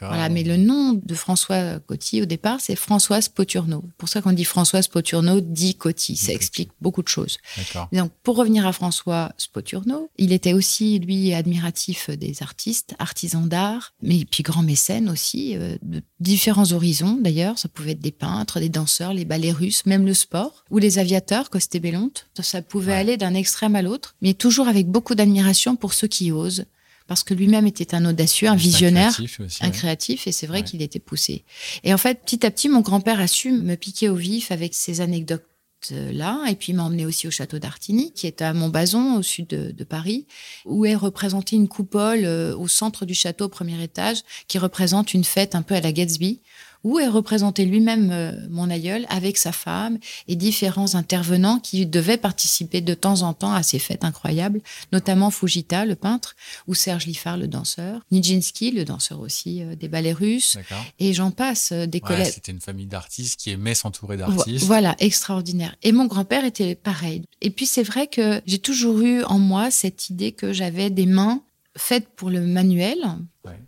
Voilà, 0.00 0.28
mais 0.28 0.42
le 0.42 0.56
nom 0.56 0.92
de 0.94 1.14
François 1.14 1.78
Coty 1.80 2.22
au 2.22 2.24
départ, 2.24 2.60
c'est 2.60 2.74
Françoise 2.74 3.28
Poturno. 3.28 3.84
Pour 3.98 4.08
ça 4.08 4.20
qu'on 4.20 4.32
dit 4.32 4.44
Françoise 4.44 4.88
Poturno 4.88 5.40
dit 5.40 5.76
Coty. 5.76 6.16
Ça 6.16 6.32
explique 6.32 6.70
beaucoup 6.80 7.02
de 7.02 7.08
choses. 7.08 7.38
Donc, 7.92 8.10
pour 8.22 8.36
revenir 8.36 8.66
à 8.66 8.72
François 8.72 9.32
Spoturno, 9.36 10.10
il 10.18 10.32
était 10.32 10.52
aussi, 10.52 10.98
lui, 10.98 11.32
admiratif 11.34 12.10
des 12.10 12.42
artistes, 12.42 12.94
artisans 12.98 13.48
d'art, 13.48 13.92
mais 14.02 14.24
puis 14.24 14.42
grand 14.42 14.62
mécène 14.62 15.08
aussi, 15.08 15.56
euh, 15.56 15.76
de 15.82 16.02
différents 16.18 16.72
horizons 16.72 17.18
d'ailleurs. 17.20 17.58
Ça 17.58 17.68
pouvait 17.68 17.92
être 17.92 18.00
des 18.00 18.12
peintres, 18.12 18.58
des 18.58 18.68
danseurs, 18.68 19.14
les 19.14 19.24
ballets 19.24 19.52
russes, 19.52 19.86
même 19.86 20.04
le 20.04 20.14
sport, 20.14 20.64
ou 20.70 20.78
les 20.78 20.98
aviateurs, 20.98 21.50
Costébélonte. 21.50 22.26
Ça 22.40 22.62
pouvait 22.62 22.94
aller 22.94 23.16
d'un 23.16 23.34
extrême 23.34 23.76
à 23.76 23.82
l'autre, 23.82 24.16
mais 24.22 24.34
toujours 24.34 24.66
avec 24.66 24.88
beaucoup 24.88 25.14
d'admiration 25.14 25.76
pour 25.76 25.94
ceux 25.94 26.08
qui 26.08 26.32
osent 26.32 26.64
parce 27.10 27.24
que 27.24 27.34
lui-même 27.34 27.66
était 27.66 27.96
un 27.96 28.04
audacieux, 28.04 28.46
un 28.46 28.54
visionnaire, 28.54 29.20
un 29.62 29.70
créatif, 29.70 30.28
et 30.28 30.32
c'est 30.32 30.46
vrai 30.46 30.62
qu'il 30.62 30.80
était 30.80 31.00
poussé. 31.00 31.42
Et 31.82 31.92
en 31.92 31.98
fait, 31.98 32.22
petit 32.22 32.46
à 32.46 32.52
petit, 32.52 32.68
mon 32.68 32.82
grand-père 32.82 33.18
a 33.18 33.26
su 33.26 33.50
me 33.50 33.74
piquer 33.74 34.08
au 34.08 34.14
vif 34.14 34.52
avec 34.52 34.74
ses 34.74 35.00
anecdotes 35.00 35.42
là, 35.90 36.44
et 36.48 36.54
puis 36.54 36.72
m'a 36.72 36.84
emmené 36.84 37.06
aussi 37.06 37.26
au 37.26 37.32
château 37.32 37.58
d'Artigny, 37.58 38.12
qui 38.12 38.28
est 38.28 38.42
à 38.42 38.52
Montbazon, 38.52 39.16
au 39.16 39.22
sud 39.22 39.48
de, 39.48 39.84
Paris, 39.84 40.28
où 40.66 40.84
est 40.84 40.94
représentée 40.94 41.56
une 41.56 41.66
coupole 41.66 42.24
euh, 42.24 42.56
au 42.56 42.68
centre 42.68 43.06
du 43.06 43.14
château, 43.14 43.46
au 43.46 43.48
premier 43.48 43.82
étage, 43.82 44.18
qui 44.46 44.58
représente 44.58 45.12
une 45.12 45.24
fête 45.24 45.56
un 45.56 45.62
peu 45.62 45.74
à 45.74 45.80
la 45.80 45.90
Gatsby, 45.90 46.40
où 46.84 46.98
est 46.98 47.08
représenté 47.08 47.64
lui-même 47.64 48.10
euh, 48.12 48.32
mon 48.48 48.70
aïeul 48.70 49.06
avec 49.08 49.36
sa 49.36 49.52
femme 49.52 49.98
et 50.28 50.36
différents 50.36 50.94
intervenants 50.94 51.58
qui 51.58 51.86
devaient 51.86 52.16
participer 52.16 52.80
de 52.80 52.94
temps 52.94 53.22
en 53.22 53.34
temps 53.34 53.52
à 53.52 53.62
ces 53.62 53.78
fêtes 53.78 54.04
incroyables, 54.04 54.60
notamment 54.92 55.30
Fujita, 55.30 55.84
le 55.84 55.94
peintre, 55.94 56.36
ou 56.66 56.74
Serge 56.74 57.06
Liffard, 57.06 57.36
le 57.36 57.48
danseur, 57.48 58.00
Nijinsky, 58.10 58.70
le 58.70 58.84
danseur 58.84 59.20
aussi 59.20 59.62
euh, 59.62 59.74
des 59.74 59.88
ballets 59.88 60.12
russes, 60.12 60.56
et 60.98 61.12
j'en 61.12 61.30
passe, 61.30 61.72
euh, 61.72 61.86
des 61.86 62.00
collègues. 62.00 62.32
C'était 62.32 62.52
une 62.52 62.60
famille 62.60 62.86
d'artistes 62.86 63.38
qui 63.38 63.50
aimait 63.50 63.74
s'entourer 63.74 64.16
d'artistes. 64.16 64.64
Voilà, 64.64 64.96
extraordinaire. 64.98 65.76
Et 65.82 65.92
mon 65.92 66.06
grand-père 66.06 66.44
était 66.44 66.74
pareil. 66.74 67.22
Et 67.40 67.50
puis 67.50 67.66
c'est 67.66 67.82
vrai 67.82 68.06
que 68.06 68.40
j'ai 68.46 68.58
toujours 68.58 69.00
eu 69.00 69.22
en 69.24 69.38
moi 69.38 69.70
cette 69.70 70.10
idée 70.10 70.32
que 70.32 70.52
j'avais 70.52 70.90
des 70.90 71.06
mains 71.06 71.42
faites 71.76 72.08
pour 72.08 72.30
le 72.30 72.40
manuel, 72.40 72.98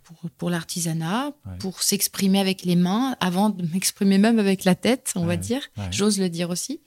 pour, 0.03 0.29
pour 0.37 0.49
l'artisanat, 0.49 1.31
pour 1.59 1.81
s'exprimer 1.81 2.39
avec 2.39 2.63
les 2.63 2.75
mains, 2.75 3.15
avant 3.19 3.49
de 3.49 3.65
m'exprimer 3.71 4.17
même 4.17 4.39
avec 4.39 4.65
la 4.65 4.75
tête, 4.75 5.13
on 5.15 5.25
va 5.25 5.37
dire. 5.37 5.61
J'ose 5.91 6.19
le 6.19 6.29
dire 6.29 6.49
aussi. 6.49 6.81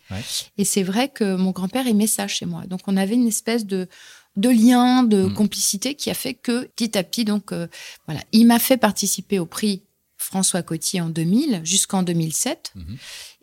Et 0.59 0.65
c'est 0.65 0.83
vrai 0.83 1.09
que 1.09 1.37
mon 1.37 1.51
grand-père 1.51 1.87
aimait 1.87 2.07
ça 2.07 2.29
chez 2.29 2.47
moi. 2.47 2.67
Donc 2.67 2.81
on 2.87 2.97
avait 2.97 3.15
une 3.15 3.29
espèce 3.29 3.67
de 3.67 3.89
de 4.37 4.51
lien, 4.51 5.03
de 5.03 5.25
mm. 5.25 5.33
complicité 5.35 5.95
qui 5.95 6.11
a 6.11 6.15
fait 6.15 6.35
que 6.35 6.65
petit 6.67 6.99
à 6.99 7.03
petit, 7.03 7.25
donc 7.25 7.53
euh, 7.53 7.69
voilà, 8.07 8.21
il 8.33 8.47
m'a 8.47 8.59
fait 8.59 8.77
participer 8.77 9.39
au 9.39 9.47
prix 9.47 9.83
François 10.19 10.63
Coty 10.63 11.01
en 11.01 11.09
2000 11.09 11.61
jusqu'en 11.65 12.03
2007. 12.03 12.73
Mhm. 12.75 12.97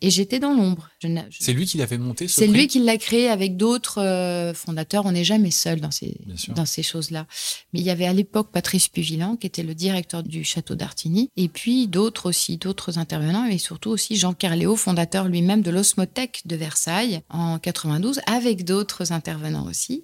Et 0.03 0.10
j'étais 0.10 0.39
dans 0.39 0.53
l'ombre. 0.53 0.89
C'est 1.31 1.53
lui 1.53 1.65
qui 1.65 1.77
l'avait 1.77 1.98
monté 1.98 2.27
C'est 2.27 2.45
lui 2.45 2.67
qui 2.67 2.79
l'a 2.79 2.98
créé 2.98 3.29
avec 3.29 3.55
d'autres 3.55 4.01
euh, 4.01 4.53
fondateurs. 4.53 5.05
On 5.05 5.13
n'est 5.13 5.24
jamais 5.24 5.50
seul 5.50 5.79
dans 5.79 5.91
ces, 5.91 6.17
dans 6.50 6.65
ces 6.65 6.83
choses-là. 6.83 7.25
Mais 7.72 7.79
il 7.79 7.86
y 7.86 7.89
avait 7.89 8.05
à 8.05 8.12
l'époque 8.12 8.51
Patrice 8.51 8.89
Puvillan, 8.89 9.38
qui 9.38 9.48
était 9.48 9.63
le 9.63 9.74
directeur 9.74 10.22
du 10.22 10.43
château 10.43 10.75
d'Artigny, 10.75 11.29
et 11.38 11.48
puis 11.48 11.88
d'autres 11.88 12.27
aussi, 12.27 12.57
d'autres 12.57 13.00
intervenants, 13.00 13.45
et 13.45 13.57
surtout 13.57 13.91
aussi 13.91 14.17
Jean 14.17 14.33
Carléo, 14.33 14.75
fondateur 14.75 15.29
lui-même 15.29 15.62
de 15.62 15.72
l'Osmothèque 15.72 16.41
de 16.43 16.57
Versailles 16.57 17.22
en 17.29 17.57
92, 17.57 18.19
avec 18.25 18.65
d'autres 18.65 19.13
intervenants 19.13 19.67
aussi. 19.67 20.03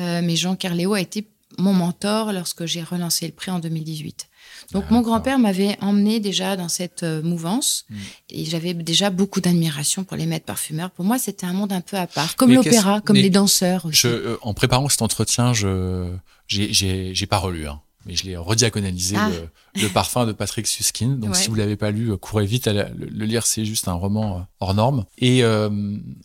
Euh, 0.00 0.22
mais 0.24 0.34
Jean 0.34 0.56
Carléo 0.56 0.94
a 0.94 1.00
été 1.00 1.28
mon 1.56 1.72
mentor 1.72 2.32
lorsque 2.32 2.66
j'ai 2.66 2.82
relancé 2.82 3.26
le 3.26 3.32
prix 3.32 3.52
en 3.52 3.60
2018. 3.60 4.28
Donc 4.72 4.90
mon 4.90 5.00
grand-père 5.00 5.38
m'avait 5.38 5.76
emmené 5.80 6.20
déjà 6.20 6.56
dans 6.56 6.68
cette 6.68 7.02
euh, 7.02 7.22
mouvance 7.22 7.84
mm. 7.88 7.96
et 8.30 8.44
j'avais 8.44 8.74
déjà 8.74 9.10
beaucoup 9.10 9.40
d'admiration 9.40 10.04
pour 10.04 10.16
les 10.16 10.26
maîtres 10.26 10.44
parfumeurs. 10.44 10.90
Pour 10.90 11.04
moi, 11.04 11.18
c'était 11.18 11.46
un 11.46 11.52
monde 11.52 11.72
un 11.72 11.80
peu 11.80 11.96
à 11.96 12.06
part, 12.06 12.36
comme 12.36 12.52
l'opéra, 12.52 13.00
comme 13.00 13.16
les 13.16 13.30
danseurs. 13.30 13.86
Je, 13.90 14.08
euh, 14.08 14.38
en 14.42 14.54
préparant 14.54 14.88
cet 14.88 15.02
entretien, 15.02 15.52
je 15.52 16.10
j'ai 16.48 17.26
pas 17.26 17.38
relu. 17.38 17.66
Hein. 17.68 17.80
Mais 18.06 18.14
je 18.16 18.24
l'ai 18.24 18.36
rediagonalisé 18.36 19.16
Ah. 19.18 19.28
le, 19.74 19.82
le 19.82 19.88
parfum 19.88 20.24
de 20.26 20.32
Patrick 20.32 20.66
Susskind. 20.66 21.18
Donc 21.18 21.30
Ouais. 21.32 21.36
si 21.36 21.48
vous 21.48 21.54
l'avez 21.56 21.76
pas 21.76 21.90
lu, 21.90 22.10
euh, 22.12 22.16
courez 22.16 22.46
vite 22.46 22.66
à 22.68 22.72
la- 22.72 22.88
le, 22.88 23.06
le 23.06 23.24
lire. 23.26 23.44
C'est 23.46 23.64
juste 23.64 23.88
un 23.88 23.92
roman 23.94 24.38
euh, 24.38 24.42
hors 24.60 24.74
norme. 24.74 25.04
Et 25.18 25.42
euh, 25.42 25.68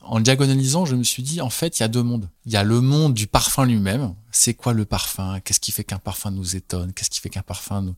en 0.01 0.17
le 0.17 0.23
diagonalisant, 0.23 0.85
je 0.85 0.95
me 0.95 1.03
suis 1.03 1.23
dit 1.23 1.41
en 1.41 1.49
fait, 1.49 1.79
il 1.79 1.81
y 1.81 1.83
a 1.83 1.87
deux 1.89 2.03
mondes. 2.03 2.29
Il 2.45 2.51
y 2.51 2.55
a 2.57 2.63
le 2.63 2.79
monde 2.81 3.13
du 3.13 3.27
parfum 3.27 3.65
lui-même. 3.65 4.13
C'est 4.31 4.53
quoi 4.53 4.71
le 4.73 4.85
parfum? 4.85 5.39
Qu'est-ce 5.41 5.59
qui 5.59 5.71
fait 5.71 5.83
qu'un 5.83 5.97
parfum 5.99 6.31
nous 6.31 6.55
étonne? 6.55 6.93
Qu'est-ce 6.93 7.09
qui 7.09 7.19
fait 7.19 7.29
qu'un 7.29 7.41
parfum 7.41 7.81
nous, 7.81 7.95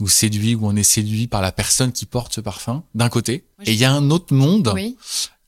nous 0.00 0.08
séduit 0.08 0.54
ou 0.54 0.66
on 0.66 0.74
est 0.76 0.82
séduit 0.82 1.26
par 1.26 1.42
la 1.42 1.52
personne 1.52 1.92
qui 1.92 2.06
porte 2.06 2.32
ce 2.34 2.40
parfum? 2.40 2.84
D'un 2.94 3.08
côté. 3.08 3.44
Et 3.64 3.72
il 3.72 3.78
y 3.78 3.84
a 3.84 3.92
un 3.92 4.10
autre 4.10 4.32
monde 4.32 4.70
Oui. 4.74 4.96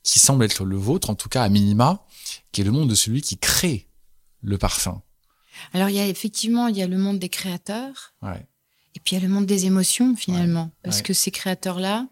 qui 0.03 0.19
semble 0.19 0.43
être 0.45 0.63
le 0.65 0.75
vôtre, 0.77 1.09
en 1.09 1.15
tout 1.15 1.29
cas 1.29 1.41
à 1.43 1.49
minima, 1.49 2.05
qui 2.51 2.61
est 2.61 2.63
le 2.63 2.71
monde 2.71 2.89
de 2.89 2.95
celui 2.95 3.21
qui 3.21 3.37
crée 3.37 3.87
le 4.43 4.57
parfum. 4.57 5.01
Alors, 5.73 5.89
il 5.89 5.95
y 5.95 5.99
a 5.99 6.07
effectivement, 6.07 6.67
il 6.67 6.77
y 6.77 6.81
a 6.81 6.87
le 6.87 6.97
monde 6.97 7.19
des 7.19 7.29
créateurs 7.29 8.13
Ouais. 8.21 8.45
et 8.95 8.99
puis 8.99 9.15
il 9.15 9.19
y 9.19 9.23
a 9.23 9.27
le 9.27 9.33
monde 9.33 9.45
des 9.45 9.65
émotions, 9.65 10.15
finalement. 10.15 10.71
Parce 10.83 10.97
ouais. 10.97 11.03
que 11.03 11.13
ces 11.13 11.31
créateurs-là 11.31 12.07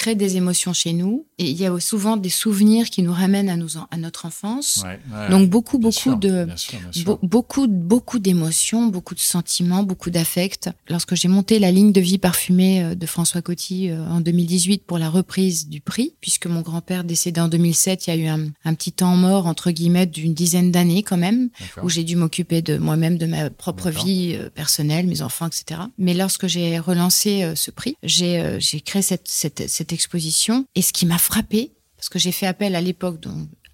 créent 0.00 0.14
des 0.14 0.36
émotions 0.36 0.72
chez 0.72 0.92
nous 0.92 1.26
et 1.38 1.48
il 1.50 1.56
y 1.60 1.66
a 1.66 1.80
souvent 1.80 2.16
des 2.16 2.28
souvenirs 2.42 2.90
qui 2.90 3.02
nous 3.02 3.12
ramènent 3.12 3.48
à, 3.50 3.54
en- 3.56 3.86
à 3.90 3.96
notre 3.96 4.26
enfance. 4.26 4.82
Ouais, 4.84 4.98
ouais. 5.12 5.30
Donc, 5.30 5.48
beaucoup, 5.48 5.78
beaucoup 5.78 5.92
sûr, 6.04 6.16
de, 6.18 6.44
bien 6.44 6.56
sûr, 6.56 6.78
bien 6.80 6.92
sûr. 6.92 7.04
Be- 7.16 7.18
beaucoup, 7.22 7.66
beaucoup 7.66 8.18
d'émotions, 8.18 8.86
beaucoup 8.86 9.14
de 9.14 9.20
sentiments, 9.20 9.82
beaucoup 9.82 10.10
d'affects. 10.10 10.68
Lorsque 10.88 11.14
j'ai 11.14 11.28
monté 11.28 11.58
la 11.58 11.70
ligne 11.72 11.92
de 11.92 12.00
vie 12.00 12.18
parfumée 12.18 12.82
euh, 12.82 12.94
de 12.94 13.06
François 13.06 13.42
Coty 13.42 13.90
euh, 13.90 14.06
en 14.08 14.20
2018 14.20 14.84
pour 14.84 14.98
la 14.98 15.08
reprise 15.10 15.68
du 15.68 15.80
prix, 15.80 16.14
puisque 16.20 16.46
mon 16.46 16.60
grand-père 16.60 17.04
décédé 17.04 17.40
en 17.40 17.48
2007, 17.48 18.06
il 18.06 18.10
y 18.10 18.12
a 18.12 18.16
eu 18.16 18.26
un, 18.26 18.46
un 18.64 18.74
petit 18.74 18.92
temps 18.92 19.16
mort 19.16 19.46
entre 19.46 19.70
guillemets 19.70 20.06
d'une 20.06 20.34
dizaine 20.34 20.70
d'années 20.72 21.02
quand 21.02 21.16
même, 21.16 21.48
où 21.82 21.88
j'ai 21.88 22.04
dû 22.04 22.16
m'occuper 22.16 22.62
de 22.62 22.76
moi-même, 22.78 23.18
de 23.18 23.26
ma 23.26 23.50
propre 23.50 23.90
vie 24.04 24.34
euh, 24.34 24.50
personnelle, 24.50 25.06
mes 25.06 25.22
enfants, 25.22 25.46
etc. 25.46 25.80
Mais 25.98 26.14
lorsque 26.14 26.46
j'ai 26.46 26.78
relancé 26.78 27.52
ce 27.54 27.70
prix, 27.70 27.94
j'ai 28.02 28.56
j'ai 28.58 28.80
créé 28.80 29.02
cette, 29.02 29.28
cette, 29.28 29.68
cette 29.68 29.85
exposition. 29.92 30.66
Et 30.74 30.82
ce 30.82 30.92
qui 30.92 31.06
m'a 31.06 31.18
frappé, 31.18 31.72
parce 31.96 32.08
que 32.08 32.18
j'ai 32.18 32.32
fait 32.32 32.46
appel 32.46 32.74
à 32.74 32.80
l'époque 32.80 33.20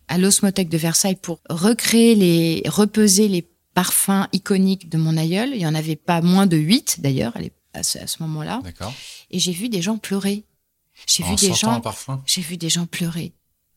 à 0.08 0.18
l'osmothèque 0.18 0.68
de 0.68 0.78
Versailles 0.78 1.16
pour 1.16 1.40
recréer 1.48 2.14
les, 2.14 2.62
repeser 2.66 3.28
les 3.28 3.48
parfums 3.74 4.26
iconiques 4.32 4.88
de 4.88 4.98
mon 4.98 5.16
aïeul. 5.16 5.50
Il 5.54 5.60
y 5.60 5.66
en 5.66 5.74
avait 5.74 5.96
pas 5.96 6.20
moins 6.20 6.46
de 6.46 6.56
huit 6.56 7.00
d'ailleurs 7.00 7.34
à 7.72 7.82
ce, 7.82 7.98
moment-là. 8.20 8.60
D'accord. 8.62 8.92
Et 9.30 9.38
j'ai 9.38 9.52
vu 9.52 9.68
des 9.68 9.82
gens 9.82 9.98
pleurer. 9.98 10.44
J'ai 11.06 11.24
vu 11.24 11.34
des 11.36 11.54
gens 11.54 11.82
j'ai 12.26 12.42
vu 12.42 12.56
des 12.56 12.68
gens 12.68 12.86
pleurer. 12.86 13.32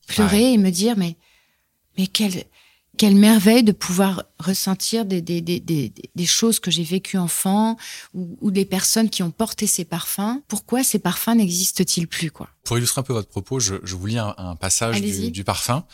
Pleurer 0.08 0.54
et 0.54 0.58
me 0.58 0.70
dire, 0.70 0.96
mais, 0.98 1.15
mais 1.98 2.08
quelle, 2.08 2.44
quelle 2.97 3.15
merveille 3.15 3.63
de 3.63 3.71
pouvoir 3.71 4.23
ressentir 4.39 5.05
des, 5.05 5.21
des, 5.21 5.41
des, 5.41 5.59
des, 5.59 6.25
choses 6.25 6.59
que 6.59 6.71
j'ai 6.71 6.83
vécues 6.83 7.17
enfant 7.17 7.77
ou, 8.13 8.37
ou 8.41 8.51
des 8.51 8.65
personnes 8.65 9.09
qui 9.09 9.23
ont 9.23 9.31
porté 9.31 9.67
ces 9.67 9.85
parfums. 9.85 10.41
Pourquoi 10.47 10.83
ces 10.83 10.99
parfums 10.99 11.35
n'existent-ils 11.35 12.07
plus, 12.07 12.31
quoi? 12.31 12.49
Pour 12.65 12.77
illustrer 12.77 13.00
un 13.00 13.03
peu 13.03 13.13
votre 13.13 13.29
propos, 13.29 13.60
je, 13.60 13.75
je 13.84 13.95
vous 13.95 14.07
lis 14.07 14.17
un, 14.17 14.34
un 14.38 14.55
passage 14.55 15.00
du, 15.01 15.31
du 15.31 15.43
parfum 15.43 15.86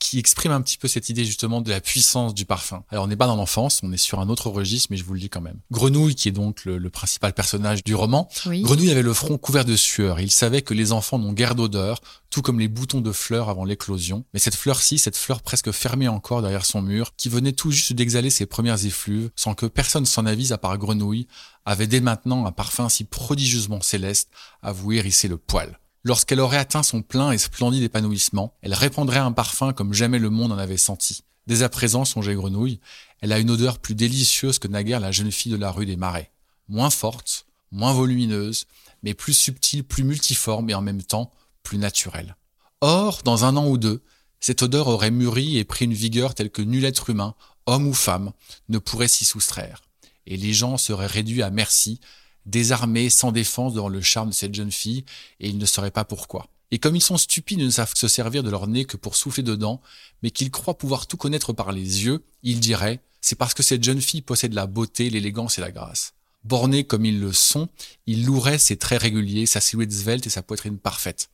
qui 0.00 0.18
exprime 0.18 0.52
un 0.52 0.60
petit 0.60 0.76
peu 0.76 0.86
cette 0.88 1.08
idée 1.08 1.24
justement 1.24 1.62
de 1.62 1.70
la 1.70 1.80
puissance 1.80 2.34
du 2.34 2.44
parfum. 2.44 2.84
Alors 2.90 3.04
on 3.04 3.06
n'est 3.06 3.16
pas 3.16 3.26
dans 3.26 3.36
l'enfance, 3.36 3.80
on 3.82 3.90
est 3.92 3.96
sur 3.96 4.20
un 4.20 4.28
autre 4.28 4.50
registre, 4.50 4.88
mais 4.90 4.96
je 4.98 5.04
vous 5.04 5.14
le 5.14 5.20
dis 5.20 5.30
quand 5.30 5.40
même. 5.40 5.60
Grenouille, 5.70 6.14
qui 6.14 6.28
est 6.28 6.32
donc 6.32 6.64
le, 6.66 6.76
le 6.76 6.90
principal 6.90 7.32
personnage 7.32 7.82
du 7.84 7.94
roman, 7.94 8.28
Oui. 8.44 8.60
Grenouille 8.62 8.90
avait 8.90 9.02
le 9.02 9.14
front 9.14 9.38
couvert 9.38 9.64
de 9.64 9.76
sueur. 9.76 10.20
Il 10.20 10.30
savait 10.30 10.60
que 10.60 10.74
les 10.74 10.92
enfants 10.92 11.18
n'ont 11.18 11.32
guère 11.32 11.54
d'odeur, 11.54 12.00
tout 12.28 12.42
comme 12.42 12.58
les 12.60 12.68
boutons 12.68 13.00
de 13.00 13.12
fleurs 13.12 13.48
avant 13.48 13.64
l'éclosion. 13.64 14.24
Mais 14.34 14.40
cette 14.40 14.56
fleur-ci, 14.56 14.98
cette 14.98 15.16
fleur 15.16 15.40
presque 15.40 15.70
fermée 15.70 16.08
encore 16.08 16.42
derrière 16.42 16.66
son 16.66 16.82
mur, 16.82 17.12
qui 17.16 17.30
venait 17.30 17.52
tout 17.52 17.70
juste 17.70 17.94
d'exhaler 17.94 18.28
ses 18.30 18.44
premières 18.44 18.84
effluves, 18.84 19.30
sans 19.36 19.54
que 19.54 19.64
personne 19.66 20.04
s'en 20.04 20.26
avise 20.26 20.52
à 20.52 20.58
part 20.58 20.76
Grenouille, 20.76 21.28
avait 21.64 21.86
dès 21.86 22.00
maintenant 22.00 22.44
un 22.44 22.52
parfum 22.52 22.90
si 22.90 23.04
prodigieusement 23.04 23.80
céleste 23.80 24.28
à 24.62 24.72
vous 24.72 24.92
hérisser 24.92 25.28
le 25.28 25.38
poil. 25.38 25.78
Lorsqu'elle 26.04 26.40
aurait 26.40 26.58
atteint 26.58 26.82
son 26.82 27.00
plein 27.00 27.32
et 27.32 27.38
splendide 27.38 27.82
épanouissement, 27.82 28.54
elle 28.60 28.74
répandrait 28.74 29.18
un 29.18 29.32
parfum 29.32 29.72
comme 29.72 29.94
jamais 29.94 30.18
le 30.18 30.28
monde 30.28 30.52
en 30.52 30.58
avait 30.58 30.76
senti. 30.76 31.24
Dès 31.46 31.62
à 31.62 31.70
présent, 31.70 32.04
songeait 32.04 32.34
Grenouille, 32.34 32.80
elle 33.20 33.32
a 33.32 33.38
une 33.38 33.50
odeur 33.50 33.78
plus 33.78 33.94
délicieuse 33.94 34.58
que 34.58 34.68
naguère 34.68 35.00
la 35.00 35.12
jeune 35.12 35.32
fille 35.32 35.52
de 35.52 35.56
la 35.56 35.70
rue 35.70 35.86
des 35.86 35.96
Marais. 35.96 36.30
Moins 36.68 36.90
forte, 36.90 37.46
moins 37.72 37.94
volumineuse, 37.94 38.66
mais 39.02 39.14
plus 39.14 39.32
subtile, 39.32 39.82
plus 39.82 40.04
multiforme 40.04 40.68
et 40.68 40.74
en 40.74 40.82
même 40.82 41.02
temps 41.02 41.30
plus 41.62 41.78
naturelle. 41.78 42.36
Or, 42.82 43.22
dans 43.24 43.46
un 43.46 43.56
an 43.56 43.66
ou 43.66 43.78
deux, 43.78 44.02
cette 44.40 44.62
odeur 44.62 44.88
aurait 44.88 45.10
mûri 45.10 45.56
et 45.56 45.64
pris 45.64 45.86
une 45.86 45.94
vigueur 45.94 46.34
telle 46.34 46.50
que 46.50 46.60
nul 46.60 46.84
être 46.84 47.08
humain, 47.08 47.34
homme 47.64 47.86
ou 47.86 47.94
femme, 47.94 48.32
ne 48.68 48.76
pourrait 48.76 49.08
s'y 49.08 49.24
soustraire. 49.24 49.82
Et 50.26 50.36
les 50.36 50.52
gens 50.52 50.76
seraient 50.76 51.06
réduits 51.06 51.42
à 51.42 51.48
merci, 51.48 51.98
désarmés, 52.46 53.10
sans 53.10 53.32
défense 53.32 53.74
devant 53.74 53.88
le 53.88 54.00
charme 54.00 54.30
de 54.30 54.34
cette 54.34 54.54
jeune 54.54 54.72
fille, 54.72 55.04
et 55.40 55.48
ils 55.48 55.58
ne 55.58 55.66
sauraient 55.66 55.90
pas 55.90 56.04
pourquoi. 56.04 56.48
Et 56.70 56.78
comme 56.78 56.96
ils 56.96 57.02
sont 57.02 57.16
stupides 57.16 57.60
et 57.60 57.64
ne 57.64 57.70
savent 57.70 57.94
se 57.94 58.08
servir 58.08 58.42
de 58.42 58.50
leur 58.50 58.66
nez 58.66 58.84
que 58.84 58.96
pour 58.96 59.16
souffler 59.16 59.42
dedans, 59.42 59.80
mais 60.22 60.30
qu'ils 60.30 60.50
croient 60.50 60.78
pouvoir 60.78 61.06
tout 61.06 61.16
connaître 61.16 61.52
par 61.52 61.72
les 61.72 62.04
yeux, 62.04 62.24
ils 62.42 62.60
diraient, 62.60 63.00
c'est 63.20 63.36
parce 63.36 63.54
que 63.54 63.62
cette 63.62 63.84
jeune 63.84 64.00
fille 64.00 64.22
possède 64.22 64.54
la 64.54 64.66
beauté, 64.66 65.08
l'élégance 65.08 65.58
et 65.58 65.60
la 65.60 65.70
grâce. 65.70 66.14
Bornés 66.44 66.84
comme 66.84 67.06
ils 67.06 67.20
le 67.20 67.32
sont, 67.32 67.68
ils 68.06 68.26
loueraient 68.26 68.58
ses 68.58 68.76
traits 68.76 69.02
réguliers, 69.02 69.46
sa 69.46 69.60
silhouette 69.60 69.92
svelte 69.92 70.26
et 70.26 70.30
sa 70.30 70.42
poitrine 70.42 70.78
parfaite. 70.78 71.30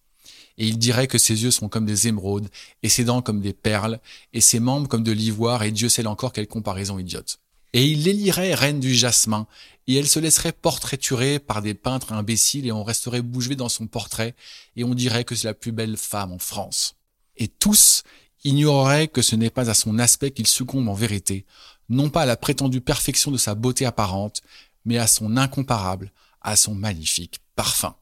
Et 0.59 0.69
ils 0.69 0.79
diraient 0.79 1.09
que 1.09 1.19
ses 1.19 1.43
yeux 1.43 1.51
sont 1.51 1.69
comme 1.69 1.87
des 1.87 2.07
émeraudes, 2.07 2.49
et 2.83 2.89
ses 2.89 3.05
dents 3.05 3.23
comme 3.23 3.41
des 3.41 3.53
perles, 3.53 3.99
et 4.33 4.41
ses 4.41 4.61
membres 4.61 4.89
comme 4.89 5.03
de 5.03 5.11
l'ivoire, 5.11 5.63
et 5.63 5.73
Dieu 5.73 5.89
sait 5.89 6.07
encore 6.07 6.33
quelle 6.33 6.47
comparaison 6.47 6.99
idiote. 6.99 7.41
Et 7.73 7.87
ils 7.87 8.05
l'éliraient 8.05 8.55
reine 8.55 8.81
du 8.81 8.95
jasmin, 8.95 9.47
et 9.87 9.95
elle 9.97 10.09
se 10.09 10.19
laisserait 10.19 10.53
portraiturer 10.53 11.39
par 11.39 11.63
des 11.63 11.75
peintres 11.75 12.13
imbéciles, 12.13 12.67
et 12.67 12.73
on 12.73 12.85
resterait 12.85 13.23
bouche 13.23 13.49
bée 13.49 13.57
dans 13.57 13.69
son 13.69 13.87
portrait, 13.87 14.35
et 14.77 14.85
on 14.85 14.95
dirait 14.95 15.25
que 15.25 15.35
c'est 15.35 15.49
la 15.49 15.55
plus 15.55 15.73
belle 15.73 15.97
femme 15.97 16.33
en 16.33 16.39
France. 16.39 16.97
Et 17.37 17.49
tous 17.49 18.03
ignoreraient 18.45 19.09
que 19.09 19.23
ce 19.23 19.37
n'est 19.37 19.51
pas 19.51 19.71
à 19.71 19.75
son 19.75 19.99
aspect 19.99 20.31
qu'il 20.31 20.47
succombe 20.47 20.89
en 20.89 20.95
vérité, 20.95 21.47
non 21.89 22.11
pas 22.11 22.23
à 22.23 22.27
la 22.27 22.37
prétendue 22.37 22.81
perfection 22.81 23.31
de 23.31 23.37
sa 23.37 23.55
beauté 23.55 23.85
apparente, 23.85 24.43
mais 24.85 24.99
à 24.99 25.07
son 25.07 25.37
incomparable, 25.37 26.13
à 26.41 26.57
son 26.57 26.75
magnifique 26.75 27.41
parfum. 27.57 27.95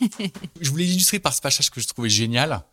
je 0.60 0.70
voulais 0.70 0.86
illustrer 0.86 1.18
par 1.18 1.34
ce 1.34 1.40
passage 1.40 1.70
que 1.70 1.80
je 1.80 1.88
trouvais 1.88 2.08
génial, 2.08 2.64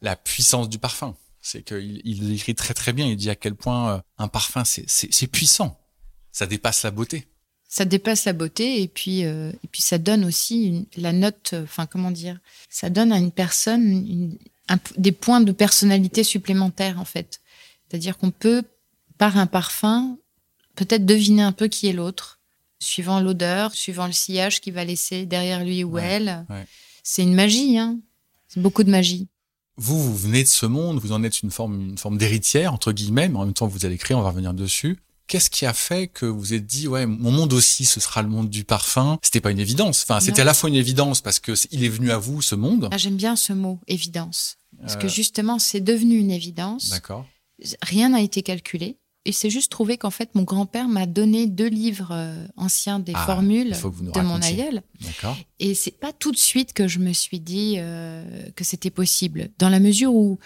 la 0.00 0.16
puissance 0.16 0.68
du 0.68 0.78
parfum. 0.78 1.14
C'est 1.44 1.62
qu'il 1.64 2.00
il 2.04 2.32
écrit 2.32 2.54
très 2.54 2.72
très 2.72 2.92
bien, 2.92 3.06
il 3.06 3.16
dit 3.16 3.28
à 3.28 3.34
quel 3.34 3.54
point 3.56 3.96
euh, 3.96 4.00
un 4.18 4.28
parfum 4.28 4.64
c'est- 4.64 5.26
puissant, 5.26 5.78
ça 6.30 6.46
dépasse 6.46 6.82
la 6.84 6.90
beauté. 6.92 7.26
Ça 7.68 7.84
dépasse 7.84 8.26
la 8.26 8.32
beauté 8.32 8.80
et 8.82 8.86
puis, 8.88 9.24
euh, 9.24 9.50
et 9.64 9.68
puis 9.68 9.82
ça 9.82 9.98
donne 9.98 10.24
aussi 10.24 10.64
une- 10.66 10.86
la 10.96 11.12
note, 11.12 11.50
euh, 11.54 11.64
enfin, 11.64 11.86
comment 11.86 12.10
dire, 12.10 12.38
ça 12.70 12.90
donne 12.90 13.10
à 13.12 13.18
une 13.18 13.32
personne 13.32 13.82
une- 13.90 14.38
un 14.68 14.78
p- 14.78 14.94
des 14.98 15.10
points 15.12 15.40
de 15.40 15.52
personnalité 15.52 16.22
supplémentaires, 16.22 17.00
en 17.00 17.04
fait. 17.04 17.40
C'est-à-dire 17.88 18.16
qu'on 18.18 18.30
peut, 18.30 18.62
par 19.18 19.36
un 19.36 19.46
parfum, 19.46 20.16
peut-être 20.76 21.04
deviner 21.04 21.42
un 21.42 21.52
peu 21.52 21.66
qui 21.68 21.88
est 21.88 21.92
l'autre, 21.92 22.38
suivant 22.78 23.20
l'odeur, 23.20 23.74
suivant 23.74 24.06
le 24.06 24.12
sillage 24.12 24.60
qu'il 24.60 24.74
va 24.74 24.84
laisser 24.84 25.26
derrière 25.26 25.64
lui 25.64 25.82
ou 25.82 25.92
Ouais, 25.94 26.04
elle. 26.04 26.46
ouais. 26.50 26.66
C'est 27.02 27.22
une 27.22 27.34
magie, 27.34 27.78
hein. 27.78 27.98
C'est 28.48 28.60
beaucoup 28.60 28.84
de 28.84 28.90
magie. 28.90 29.28
Vous, 29.78 30.00
vous 30.02 30.16
venez 30.16 30.42
de 30.42 30.48
ce 30.48 30.66
monde, 30.66 30.98
vous 31.00 31.12
en 31.12 31.22
êtes 31.22 31.42
une 31.42 31.50
forme, 31.50 31.80
une 31.90 31.98
forme 31.98 32.18
d'héritière, 32.18 32.72
entre 32.74 32.92
guillemets, 32.92 33.28
mais 33.28 33.38
en 33.38 33.44
même 33.46 33.54
temps, 33.54 33.66
vous 33.66 33.86
allez 33.86 33.94
écrire, 33.94 34.18
on 34.18 34.22
va 34.22 34.28
revenir 34.30 34.52
dessus. 34.54 34.98
Qu'est-ce 35.28 35.48
qui 35.48 35.64
a 35.64 35.72
fait 35.72 36.08
que 36.08 36.26
vous 36.26 36.38
vous 36.38 36.52
êtes 36.54 36.66
dit, 36.66 36.88
ouais, 36.88 37.06
mon 37.06 37.30
monde 37.30 37.54
aussi, 37.54 37.86
ce 37.86 38.00
sera 38.00 38.20
le 38.22 38.28
monde 38.28 38.50
du 38.50 38.64
parfum? 38.64 39.18
C'était 39.22 39.40
pas 39.40 39.50
une 39.50 39.60
évidence. 39.60 40.02
Enfin, 40.02 40.20
c'était 40.20 40.42
à 40.42 40.44
la 40.44 40.52
fois 40.52 40.68
une 40.68 40.74
évidence 40.76 41.22
parce 41.22 41.38
que 41.40 41.52
il 41.70 41.84
est 41.84 41.88
venu 41.88 42.10
à 42.10 42.18
vous, 42.18 42.42
ce 42.42 42.54
monde. 42.54 42.88
Ah, 42.92 42.98
J'aime 42.98 43.16
bien 43.16 43.34
ce 43.34 43.54
mot, 43.54 43.78
évidence. 43.86 44.56
Parce 44.80 44.96
que 44.96 45.06
Euh, 45.06 45.08
justement, 45.08 45.58
c'est 45.58 45.80
devenu 45.80 46.18
une 46.18 46.30
évidence. 46.30 46.90
D'accord. 46.90 47.24
rien 47.82 48.10
n'a 48.10 48.20
été 48.20 48.42
calculé. 48.42 48.98
Et 49.24 49.32
c'est 49.32 49.50
juste 49.50 49.70
trouvé 49.70 49.98
qu'en 49.98 50.10
fait, 50.10 50.34
mon 50.34 50.42
grand-père 50.42 50.88
m'a 50.88 51.06
donné 51.06 51.46
deux 51.46 51.68
livres 51.68 52.10
euh, 52.12 52.44
anciens 52.56 52.98
des 52.98 53.12
Ah, 53.14 53.24
formules 53.24 53.70
de 53.70 54.20
mon 54.20 54.42
aïeul. 54.42 54.82
Et 55.60 55.74
c'est 55.74 55.98
pas 55.98 56.12
tout 56.12 56.32
de 56.32 56.36
suite 56.36 56.72
que 56.72 56.88
je 56.88 56.98
me 56.98 57.12
suis 57.12 57.38
dit 57.38 57.76
euh, 57.78 58.24
que 58.56 58.64
c'était 58.64 58.90
possible. 58.90 59.50
Dans 59.58 59.68
la 59.68 59.78
mesure 59.78 60.12
où, 60.14 60.38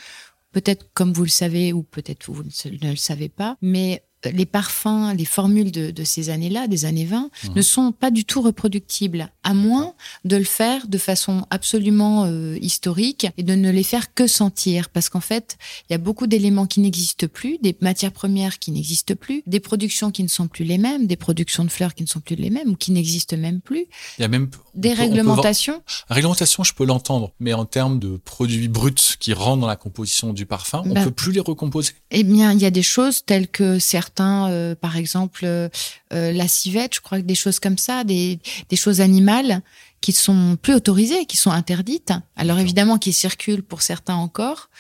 peut-être 0.53 0.91
comme 0.93 1.13
vous 1.15 1.23
le 1.25 1.31
savez, 1.31 1.73
ou 1.73 1.83
peut-être 1.83 2.31
vous 2.31 2.43
ne 2.43 2.91
le 2.91 2.97
savez 2.97 3.31
pas, 3.31 3.57
mais 3.63 4.03
les 4.33 4.47
parfums, 4.47 5.13
les 5.17 5.25
formules 5.25 5.71
de, 5.71 5.91
de 5.91 6.05
ces 6.05 6.31
années-là, 6.31 6.67
des 6.69 6.85
années 6.85 7.05
20, 7.05 7.31
Mhm. 7.45 7.55
ne 7.55 7.63
sont 7.63 7.93
pas 7.93 8.11
du 8.11 8.25
tout 8.25 8.41
reproductibles, 8.43 9.31
à 9.45 9.55
moins 9.55 9.95
de 10.25 10.37
le 10.37 10.45
faire 10.45 10.87
de 10.89 10.99
façon 10.99 11.47
absolument 11.51 12.25
euh, 12.27 12.57
historique 12.61 13.27
et 13.37 13.43
de 13.43 13.55
ne 13.55 13.71
les 13.71 13.83
faire 13.83 14.13
que 14.15 14.27
sentir. 14.27 14.89
Parce 14.91 15.09
qu'en 15.09 15.21
fait, 15.21 15.57
il 15.89 15.93
y 15.93 15.95
a 15.95 15.99
beaucoup 15.99 16.27
d'éléments 16.27 16.67
qui 16.67 16.81
n'existent 16.81 17.27
plus, 17.33 17.59
des 17.63 17.77
matières 17.81 18.13
premières 18.13 18.59
qui 18.59 18.71
n'existent 18.71 19.15
plus, 19.15 19.43
des 19.47 19.61
productions 19.61 20.11
qui 20.11 20.23
ne 20.23 20.29
sont 20.29 20.49
plus 20.49 20.65
les 20.65 20.79
mêmes, 20.79 21.07
des 21.07 21.17
productions 21.17 21.65
de 21.65 21.71
fleurs 21.71 21.95
qui 21.95 22.03
ne 22.03 22.09
sont 22.09 22.21
plus 22.21 22.37
les 22.37 22.51
mêmes 22.51 22.71
ou 22.71 22.77
qui 22.77 22.93
n'existent 22.93 23.37
même 23.37 23.61
plus, 23.61 23.87
Il 24.19 24.23
y 24.23 24.25
a 24.25 24.29
même 24.29 24.47
des 24.75 24.91
peut- 24.91 24.95
on 24.95 24.97
peut 24.97 25.03
réglementations. 25.03 25.83
Réglementation, 26.09 26.65
je 26.65 26.73
peux 26.75 26.85
l'entendre, 26.85 27.33
mais 27.41 27.53
en 27.53 27.65
termes 27.65 27.99
de 27.99 28.17
produits 28.25 28.69
bruts 28.69 28.93
qui 29.19 29.33
rentrent 29.33 29.61
dans 29.61 29.67
la 29.67 29.77
composition 29.77 30.33
du 30.33 30.47
parfum, 30.47 30.83
on 30.87 30.93
Bah. 30.95 31.05
peut 31.05 31.11
plus 31.11 31.33
les 31.33 31.41
recomposer. 31.41 31.93
Eh 32.11 32.23
bien, 32.25 32.53
il 32.53 32.59
y 32.61 32.65
a 32.67 32.71
des 32.71 32.83
choses 32.83 33.25
telles 33.25 33.49
que 33.49 33.79
certains 33.79 34.16
certains, 34.17 34.51
euh, 34.51 34.75
par 34.75 34.97
exemple, 34.97 35.45
euh, 35.45 35.69
euh, 36.13 36.33
la 36.33 36.49
civette, 36.49 36.95
je 36.95 37.01
crois 37.01 37.19
que 37.19 37.27
des 37.27 37.35
choses 37.35 37.61
comme 37.61 37.77
ça, 37.77 38.03
des, 38.05 38.39
des 38.71 38.77
choses 38.77 39.01
animales 39.01 39.61
qui 40.01 40.13
sont 40.13 40.57
plus 40.61 40.75
autorisées, 40.75 41.27
qui 41.27 41.37
sont 41.37 41.51
interdites. 41.51 42.13
Alors 42.37 42.59
évidemment, 42.59 42.97
qui 42.99 43.13
circulent 43.13 43.63
pour 43.63 43.83
certains 43.83 44.15
encore, 44.15 44.71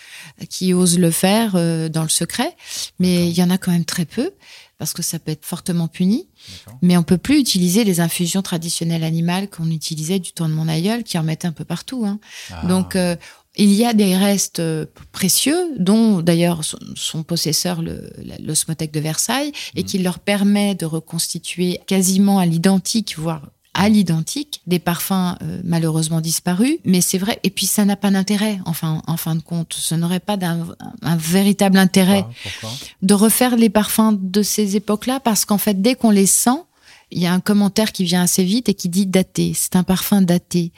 qui 0.49 0.73
osent 0.73 0.99
le 0.99 1.11
faire 1.11 1.52
dans 1.90 2.02
le 2.02 2.09
secret, 2.09 2.55
mais 2.99 3.28
il 3.28 3.37
y 3.37 3.43
en 3.43 3.50
a 3.50 3.59
quand 3.59 3.73
même 3.73 3.87
très 3.87 4.05
peu 4.05 4.31
parce 4.78 4.93
que 4.93 5.02
ça 5.02 5.19
peut 5.19 5.33
être 5.33 5.47
fortement 5.47 5.88
puni. 5.88 6.28
Mais 6.83 6.99
on 6.99 7.02
peut 7.02 7.16
plus 7.16 7.40
utiliser 7.40 7.83
les 7.83 7.99
infusions 8.00 8.43
traditionnelles 8.43 9.02
animales 9.05 9.49
qu'on 9.49 9.71
utilisait 9.71 10.19
du 10.19 10.33
temps 10.33 10.49
de 10.49 10.55
mon 10.55 10.69
aïeul, 10.69 11.02
qui 11.02 11.19
en 11.19 11.23
mettaient 11.23 11.49
un 11.49 11.52
peu 11.52 11.64
partout. 11.64 12.05
Hein. 12.05 12.21
Ah. 12.52 12.66
Donc 12.66 12.97
il 13.56 13.72
y 13.72 13.84
a 13.84 13.94
des 13.94 14.16
restes 14.16 14.60
euh, 14.60 14.86
précieux, 15.12 15.72
dont 15.78 16.20
d'ailleurs 16.20 16.60
son, 16.94 17.22
possesseur, 17.22 17.82
l'osmothèque 18.40 18.92
de 18.92 19.00
Versailles, 19.00 19.52
et 19.75 19.82
mm. 19.82 19.86
qui 19.86 19.98
leur 19.98 20.18
permet 20.18 20.75
de 20.75 20.86
reconstituer 20.86 21.80
quasiment 21.86 22.38
à 22.38 22.46
l'identique, 22.46 23.16
voire 23.18 23.42
à 23.76 23.90
l'identique, 23.90 24.62
des 24.66 24.78
parfums 24.78 25.36
euh, 25.42 25.60
malheureusement 25.62 26.22
disparus. 26.22 26.78
Mais 26.84 27.02
c'est 27.02 27.18
vrai, 27.18 27.38
et 27.44 27.50
puis 27.50 27.66
ça 27.66 27.84
n'a 27.84 27.96
pas 27.96 28.10
d'intérêt, 28.10 28.58
enfin, 28.64 29.02
en 29.06 29.16
fin 29.16 29.34
de 29.34 29.42
compte. 29.42 29.75
Ce 29.75 29.94
n'aurait 29.94 30.20
pas 30.20 30.36
d'un 30.36 30.66
un 31.02 31.16
véritable 31.16 31.78
intérêt 31.78 32.25
de 33.02 33.14
refaire 33.14 33.56
les 33.56 33.68
parfums 33.68 34.16
de 34.18 34.42
ces 34.42 34.76
époques-là, 34.76 35.20
parce 35.20 35.44
qu'en 35.44 35.58
fait, 35.58 35.80
dès 35.80 35.94
qu'on 35.94 36.10
les 36.10 36.26
sent, 36.26 36.62
il 37.12 37.22
y 37.22 37.26
a 37.26 37.32
un 37.32 37.40
commentaire 37.40 37.92
qui 37.92 38.04
vient 38.04 38.22
assez 38.22 38.42
vite 38.42 38.68
et 38.68 38.75
qui 38.75 38.88
dit 38.88 39.06
daté. 39.06 39.52
C'est 39.54 39.76
un 39.76 39.84
parfum 39.84 40.22
daté. 40.22 40.72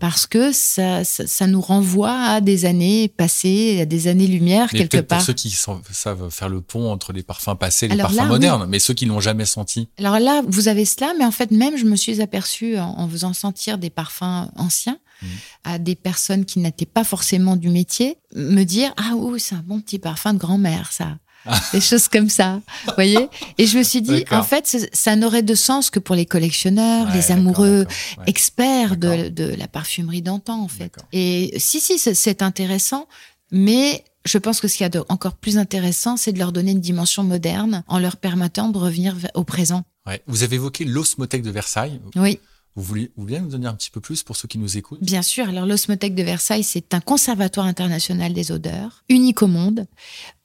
Parce 0.00 0.26
que 0.26 0.50
ça, 0.52 1.04
ça, 1.04 1.46
nous 1.46 1.60
renvoie 1.60 2.18
à 2.18 2.40
des 2.40 2.64
années 2.64 3.08
passées, 3.08 3.80
à 3.82 3.84
des 3.84 4.08
années-lumière, 4.08 4.70
quelque 4.70 4.98
part. 4.98 5.18
Pour 5.18 5.26
ceux 5.26 5.34
qui 5.34 5.50
savent 5.50 6.30
faire 6.30 6.48
le 6.48 6.62
pont 6.62 6.90
entre 6.90 7.12
les 7.12 7.22
parfums 7.22 7.56
passés 7.58 7.86
et 7.86 7.90
les 7.90 7.96
parfums 7.98 8.26
modernes, 8.26 8.66
mais 8.66 8.78
ceux 8.78 8.94
qui 8.94 9.04
l'ont 9.04 9.20
jamais 9.20 9.44
senti. 9.44 9.88
Alors 9.98 10.18
là, 10.18 10.42
vous 10.48 10.68
avez 10.68 10.86
cela, 10.86 11.12
mais 11.18 11.24
en 11.24 11.30
fait, 11.30 11.50
même, 11.50 11.76
je 11.76 11.84
me 11.84 11.96
suis 11.96 12.22
aperçue 12.22 12.78
en, 12.78 12.98
en 12.98 13.08
faisant 13.08 13.34
sentir 13.34 13.76
des 13.76 13.90
parfums 13.90 14.48
anciens 14.56 14.98
mmh. 15.20 15.26
à 15.64 15.78
des 15.78 15.96
personnes 15.96 16.46
qui 16.46 16.60
n'étaient 16.60 16.86
pas 16.86 17.04
forcément 17.04 17.56
du 17.56 17.68
métier, 17.68 18.16
me 18.34 18.64
dire 18.64 18.94
Ah, 18.96 19.12
oui, 19.16 19.38
c'est 19.38 19.54
un 19.54 19.64
bon 19.64 19.80
petit 19.80 19.98
parfum 19.98 20.32
de 20.32 20.38
grand-mère, 20.38 20.92
ça. 20.92 21.18
des 21.72 21.80
choses 21.80 22.08
comme 22.08 22.28
ça, 22.28 22.60
vous 22.86 22.92
voyez. 22.94 23.28
Et 23.58 23.66
je 23.66 23.78
me 23.78 23.82
suis 23.82 24.02
dit, 24.02 24.24
en 24.30 24.42
fait, 24.42 24.88
ça 24.92 25.16
n'aurait 25.16 25.42
de 25.42 25.54
sens 25.54 25.90
que 25.90 25.98
pour 25.98 26.14
les 26.14 26.26
collectionneurs, 26.26 27.12
les 27.12 27.32
amoureux 27.32 27.86
experts 28.26 28.96
de, 28.96 29.28
de, 29.28 29.54
la 29.54 29.68
parfumerie 29.68 30.22
d'antan, 30.22 30.62
en 30.62 30.68
fait. 30.68 30.92
Et 31.12 31.54
si, 31.58 31.80
si, 31.80 31.98
c'est 31.98 32.42
intéressant, 32.42 33.08
mais 33.50 34.04
je 34.24 34.38
pense 34.38 34.60
que 34.60 34.68
ce 34.68 34.76
qu'il 34.76 34.84
y 34.84 34.86
a 34.86 34.90
de 34.90 35.04
encore 35.08 35.34
plus 35.34 35.58
intéressant, 35.58 36.16
c'est 36.16 36.32
de 36.32 36.38
leur 36.38 36.52
donner 36.52 36.72
une 36.72 36.80
dimension 36.80 37.22
moderne 37.22 37.84
en 37.88 37.98
leur 37.98 38.16
permettant 38.16 38.68
de 38.68 38.78
revenir 38.78 39.16
au 39.34 39.44
présent. 39.44 39.84
Ouais. 40.06 40.22
Vous 40.26 40.42
avez 40.42 40.56
évoqué 40.56 40.84
l'osmothèque 40.84 41.42
de 41.42 41.50
Versailles. 41.50 42.00
Oui. 42.16 42.38
Vous 42.76 42.82
voulez, 42.82 43.12
vous 43.16 43.22
voulez 43.22 43.38
nous 43.38 43.50
donner 43.50 43.68
un 43.68 43.74
petit 43.74 43.90
peu 43.90 44.00
plus 44.00 44.24
pour 44.24 44.36
ceux 44.36 44.48
qui 44.48 44.58
nous 44.58 44.76
écoutent? 44.76 45.02
Bien 45.02 45.22
sûr. 45.22 45.48
Alors, 45.48 45.64
l'Osmothèque 45.64 46.16
de 46.16 46.24
Versailles, 46.24 46.64
c'est 46.64 46.92
un 46.92 47.00
conservatoire 47.00 47.66
international 47.66 48.32
des 48.32 48.50
odeurs, 48.50 49.04
unique 49.08 49.42
au 49.42 49.46
monde, 49.46 49.86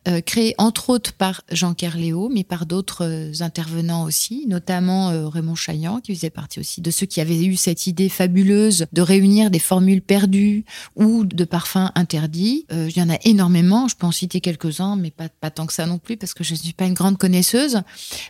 euh, 0.08 0.22
créé 0.22 0.56
entre 0.58 0.91
autres 0.91 1.12
par 1.12 1.41
Jean 1.51 1.74
Kerléo, 1.74 2.29
mais 2.29 2.46
par 2.46 2.65
d'autres 2.65 3.03
euh, 3.03 3.34
intervenants 3.41 4.06
aussi, 4.06 4.46
notamment 4.48 5.10
euh, 5.10 5.27
Raymond 5.27 5.56
Chaillant, 5.56 6.00
qui 6.00 6.15
faisait 6.15 6.29
partie 6.29 6.62
aussi 6.62 6.79
de 6.79 6.89
ceux 6.89 7.06
qui 7.06 7.20
avaient 7.20 7.44
eu 7.44 7.58
cette 7.58 7.86
idée 7.86 8.08
fabuleuse 8.08 8.86
de 8.94 9.01
réunir 9.01 9.51
des 9.51 9.60
formules 9.60 10.01
perdues 10.01 10.63
ou 10.96 11.25
de 11.25 11.44
parfums 11.44 11.91
interdits. 11.96 12.65
il 12.72 12.98
y 12.98 13.01
en 13.01 13.10
a 13.10 13.18
énormément, 13.25 13.89
je 13.89 13.98
peux 13.98 14.08
en 14.08 14.13
citer 14.13 14.39
quelques-uns, 14.39 14.96
mais 14.96 15.12
pas, 15.12 15.50
tant 15.50 15.65
que 15.65 15.74
ça 15.74 15.86
non 15.86 15.98
plus, 15.98 16.15
parce 16.15 16.34
que 16.34 16.46
je 16.46 16.53
ne 16.53 16.60
suis 16.60 16.72
pas 16.72 16.86
une 16.86 16.94
grande 16.94 17.18
connaisseuse. 17.18 17.82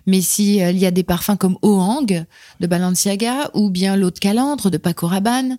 Mais 0.07 0.21
s'il 0.21 0.55
il 0.55 0.77
y 0.79 0.87
a 0.87 0.91
des 0.91 1.03
parfums 1.03 1.37
comme 1.37 1.57
Ohang 1.61 2.25
de 2.59 2.67
Balenciaga, 2.67 3.51
ou 3.53 3.69
bien 3.69 3.95
l'eau 3.95 4.09
de 4.09 4.17
calandre 4.17 4.71
de 4.71 4.77
Paco 4.77 5.05
Rabanne, 5.05 5.57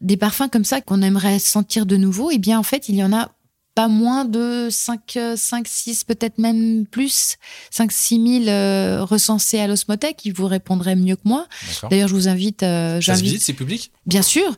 des 0.00 0.16
parfums 0.16 0.48
comme 0.50 0.64
ça 0.64 0.80
qu'on 0.80 1.02
aimerait 1.02 1.38
sentir 1.38 1.84
de 1.84 1.96
nouveau, 1.98 2.30
eh 2.30 2.38
bien 2.38 2.58
en 2.58 2.62
fait, 2.62 2.88
il 2.88 2.94
y 2.94 3.04
en 3.04 3.12
a 3.12 3.30
pas 3.74 3.88
moins 3.88 4.24
de 4.24 4.68
5, 4.70 5.18
5 5.36 5.68
6, 5.68 6.04
peut-être 6.04 6.38
même 6.38 6.86
plus, 6.86 7.36
5, 7.70 7.92
6 7.92 8.44
000 8.44 9.04
recensés 9.04 9.58
à 9.58 9.66
l'osmothèque. 9.66 10.24
Ils 10.24 10.32
vous 10.32 10.46
répondraient 10.46 10.96
mieux 10.96 11.16
que 11.16 11.22
moi. 11.24 11.46
D'ailleurs, 11.90 12.08
je 12.08 12.14
vous 12.14 12.28
invite. 12.28 12.62
Euh, 12.62 13.00
ça 13.00 13.16
se 13.16 13.22
visite, 13.22 13.42
c'est 13.42 13.52
public? 13.52 13.92
Bien 14.06 14.22
sûr. 14.22 14.56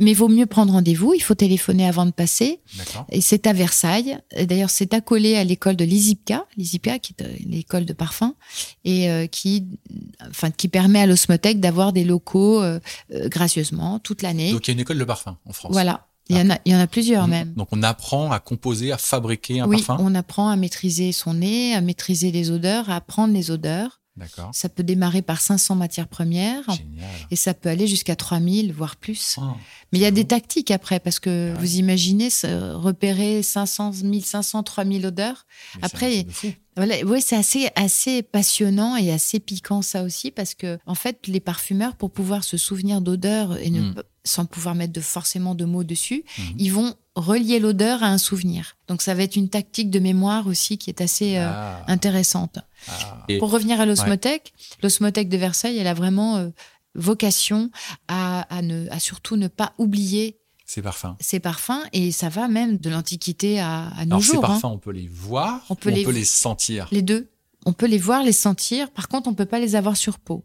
Mais 0.00 0.14
vaut 0.14 0.28
mieux 0.28 0.46
prendre 0.46 0.72
rendez-vous. 0.72 1.12
Il 1.14 1.20
faut 1.20 1.34
téléphoner 1.34 1.86
avant 1.86 2.06
de 2.06 2.10
passer. 2.10 2.60
Et 3.10 3.20
c'est 3.20 3.46
à 3.46 3.52
Versailles. 3.52 4.18
D'ailleurs, 4.44 4.70
c'est 4.70 4.94
accolé 4.94 5.36
à 5.36 5.44
l'école 5.44 5.76
de 5.76 5.84
l'ISIPCA, 5.84 6.46
l'ISIPCA 6.56 6.98
qui 6.98 7.14
est 7.18 7.22
euh, 7.22 7.36
l'école 7.46 7.84
de 7.84 7.92
parfum, 7.92 8.34
et 8.84 9.10
euh, 9.10 9.26
qui, 9.26 9.66
enfin, 10.28 10.50
qui 10.50 10.68
permet 10.68 11.00
à 11.00 11.06
l'osmothèque 11.06 11.60
d'avoir 11.60 11.92
des 11.92 12.04
locaux 12.04 12.62
euh, 12.62 12.80
gracieusement 13.10 13.98
toute 13.98 14.22
l'année. 14.22 14.52
Donc 14.52 14.66
il 14.66 14.70
y 14.70 14.72
a 14.72 14.74
une 14.74 14.80
école 14.80 14.98
de 14.98 15.04
parfum 15.04 15.38
en 15.46 15.52
France. 15.52 15.72
Voilà. 15.72 16.06
Il 16.28 16.36
y, 16.36 16.40
en 16.40 16.50
a, 16.50 16.58
il 16.64 16.72
y 16.72 16.74
en 16.74 16.80
a 16.80 16.86
plusieurs 16.86 17.28
même. 17.28 17.52
Donc 17.54 17.68
on 17.70 17.82
apprend 17.82 18.32
à 18.32 18.40
composer, 18.40 18.90
à 18.90 18.98
fabriquer 18.98 19.60
un 19.60 19.68
oui, 19.68 19.82
parfum. 19.82 20.02
On 20.04 20.14
apprend 20.14 20.48
à 20.48 20.56
maîtriser 20.56 21.12
son 21.12 21.34
nez, 21.34 21.74
à 21.74 21.80
maîtriser 21.80 22.32
les 22.32 22.50
odeurs, 22.50 22.90
à 22.90 22.96
apprendre 22.96 23.32
les 23.32 23.50
odeurs. 23.50 24.00
D'accord. 24.16 24.50
Ça 24.52 24.70
peut 24.70 24.82
démarrer 24.82 25.20
par 25.20 25.40
500 25.42 25.74
matières 25.74 26.08
premières 26.08 26.64
Génial. 26.70 27.04
et 27.30 27.36
ça 27.36 27.52
peut 27.52 27.68
aller 27.68 27.86
jusqu'à 27.86 28.16
3000 28.16 28.72
voire 28.72 28.96
plus. 28.96 29.36
Oh, 29.38 29.42
Mais 29.92 29.98
il 29.98 30.02
y 30.02 30.06
a 30.06 30.10
des 30.10 30.24
tactiques 30.24 30.70
après 30.70 31.00
parce 31.00 31.18
que 31.18 31.54
vous 31.58 31.76
imaginez 31.76 32.28
repérer 32.42 33.42
500, 33.42 33.92
1500, 34.02 34.62
3000 34.62 35.06
odeurs. 35.06 35.46
après, 35.82 36.26
voilà, 36.76 36.96
oui, 37.04 37.22
c'est 37.22 37.36
assez 37.36 37.70
assez 37.74 38.22
passionnant 38.22 38.96
et 38.96 39.10
assez 39.10 39.40
piquant 39.40 39.82
ça 39.82 40.02
aussi 40.02 40.30
parce 40.30 40.54
que 40.54 40.78
en 40.86 40.94
fait 40.94 41.26
les 41.26 41.40
parfumeurs 41.40 41.96
pour 41.96 42.10
pouvoir 42.10 42.44
se 42.44 42.56
souvenir 42.56 43.00
d'odeurs 43.00 43.56
et 43.58 43.70
ne 43.70 43.80
hmm 43.80 43.94
sans 44.26 44.44
pouvoir 44.44 44.74
mettre 44.74 44.92
de, 44.92 45.00
forcément 45.00 45.54
de 45.54 45.64
mots 45.64 45.84
dessus, 45.84 46.24
mhm. 46.38 46.44
ils 46.58 46.72
vont 46.72 46.94
relier 47.14 47.58
l'odeur 47.58 48.02
à 48.02 48.08
un 48.08 48.18
souvenir. 48.18 48.76
Donc 48.88 49.00
ça 49.00 49.14
va 49.14 49.22
être 49.22 49.36
une 49.36 49.48
tactique 49.48 49.90
de 49.90 49.98
mémoire 49.98 50.46
aussi 50.46 50.76
qui 50.76 50.90
est 50.90 51.00
assez 51.00 51.38
euh, 51.38 51.48
ah. 51.48 51.82
intéressante. 51.86 52.58
Ah. 52.88 53.26
Pour 53.38 53.50
revenir 53.50 53.80
à 53.80 53.86
l'osmothèque, 53.86 54.52
l'osmothèque 54.82 55.28
de 55.28 55.36
Versailles, 55.36 55.78
elle 55.78 55.86
a 55.86 55.94
vraiment 55.94 56.36
euh, 56.36 56.48
vocation 56.94 57.70
à, 58.08 58.46
ne, 58.62 58.88
à 58.90 58.98
surtout 58.98 59.36
ne 59.36 59.48
pas 59.48 59.72
oublier 59.78 60.38
ces 60.66 60.82
parfums. 60.82 61.14
Ces 61.20 61.40
parfums, 61.40 61.84
et 61.92 62.12
ça 62.12 62.28
va 62.28 62.48
même 62.48 62.76
de 62.76 62.90
l'Antiquité 62.90 63.60
à, 63.60 63.86
à 63.96 64.04
nos 64.04 64.16
Alors, 64.16 64.20
jours. 64.20 64.34
Ces 64.34 64.40
parfums, 64.40 64.64
on 64.64 64.78
peut 64.78 64.90
les 64.90 65.08
voir, 65.08 65.64
on 65.70 65.76
peut, 65.76 65.90
les, 65.90 66.02
on 66.02 66.10
peut 66.10 66.14
les 66.14 66.24
sentir? 66.24 66.88
Les 66.90 67.02
deux. 67.02 67.30
On 67.64 67.72
peut 67.72 67.86
les 67.86 67.98
voir, 67.98 68.22
les 68.22 68.32
sentir. 68.32 68.90
Par 68.90 69.08
contre, 69.08 69.28
on 69.28 69.34
peut 69.34 69.46
pas 69.46 69.58
les 69.58 69.76
avoir 69.76 69.96
sur 69.96 70.18
peau 70.18 70.44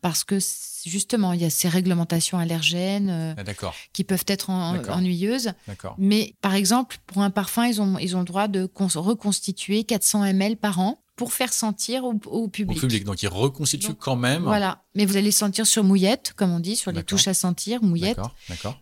parce 0.00 0.24
que 0.24 0.38
justement, 0.84 1.32
il 1.32 1.40
y 1.40 1.44
a 1.44 1.50
ces 1.50 1.68
réglementations 1.68 2.38
allergènes 2.38 3.10
euh, 3.10 3.34
ah, 3.36 3.72
qui 3.92 4.04
peuvent 4.04 4.24
être 4.28 4.50
ennuyeuses. 4.50 5.52
Mais 5.98 6.34
par 6.42 6.54
exemple, 6.54 6.98
pour 7.06 7.22
un 7.22 7.30
parfum, 7.30 7.66
ils 7.66 7.80
ont, 7.80 7.98
ils 7.98 8.14
ont 8.14 8.20
le 8.20 8.24
droit 8.24 8.46
de 8.46 8.68
reconstituer 8.76 9.84
400 9.84 10.24
ml 10.24 10.56
par 10.56 10.78
an 10.78 11.02
pour 11.16 11.32
faire 11.32 11.52
sentir 11.52 12.04
au, 12.04 12.48
public. 12.48 12.76
Au 12.76 12.80
public, 12.80 13.04
donc 13.04 13.22
ils 13.22 13.28
reconstituent 13.28 13.94
quand 13.94 14.16
même. 14.16 14.42
Voilà, 14.42 14.84
mais 14.94 15.06
vous 15.06 15.16
allez 15.16 15.30
sentir 15.30 15.66
sur 15.66 15.82
mouillette, 15.82 16.34
comme 16.36 16.52
on 16.52 16.60
dit, 16.60 16.76
sur 16.76 16.92
les 16.92 17.02
touches 17.02 17.26
à 17.26 17.34
sentir, 17.34 17.82
mouillette. 17.82 18.20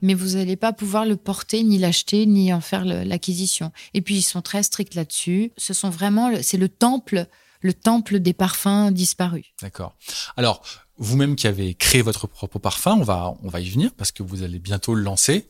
Mais 0.02 0.14
vous 0.14 0.36
n'allez 0.36 0.56
pas 0.56 0.72
pouvoir 0.72 1.06
le 1.06 1.16
porter, 1.16 1.62
ni 1.62 1.78
l'acheter, 1.78 2.26
ni 2.26 2.52
en 2.52 2.60
faire 2.60 2.84
l'acquisition. 2.84 3.70
Et 3.94 4.02
puis 4.02 4.16
ils 4.16 4.22
sont 4.22 4.42
très 4.42 4.64
stricts 4.64 4.96
là-dessus. 4.96 5.52
Ce 5.56 5.72
sont 5.72 5.90
vraiment, 5.90 6.30
c'est 6.42 6.58
le 6.58 6.68
temple, 6.68 7.26
le 7.60 7.72
temple 7.72 8.18
des 8.18 8.32
parfums 8.32 8.90
disparus. 8.90 9.46
D'accord. 9.62 9.96
Alors, 10.36 10.62
vous-même 10.98 11.36
qui 11.36 11.46
avez 11.46 11.74
créé 11.74 12.02
votre 12.02 12.26
propre 12.26 12.58
parfum, 12.58 12.96
on 13.00 13.02
va, 13.02 13.34
on 13.42 13.48
va 13.48 13.60
y 13.60 13.68
venir 13.68 13.90
parce 13.96 14.12
que 14.12 14.22
vous 14.22 14.42
allez 14.42 14.58
bientôt 14.58 14.94
le 14.94 15.02
lancer. 15.02 15.48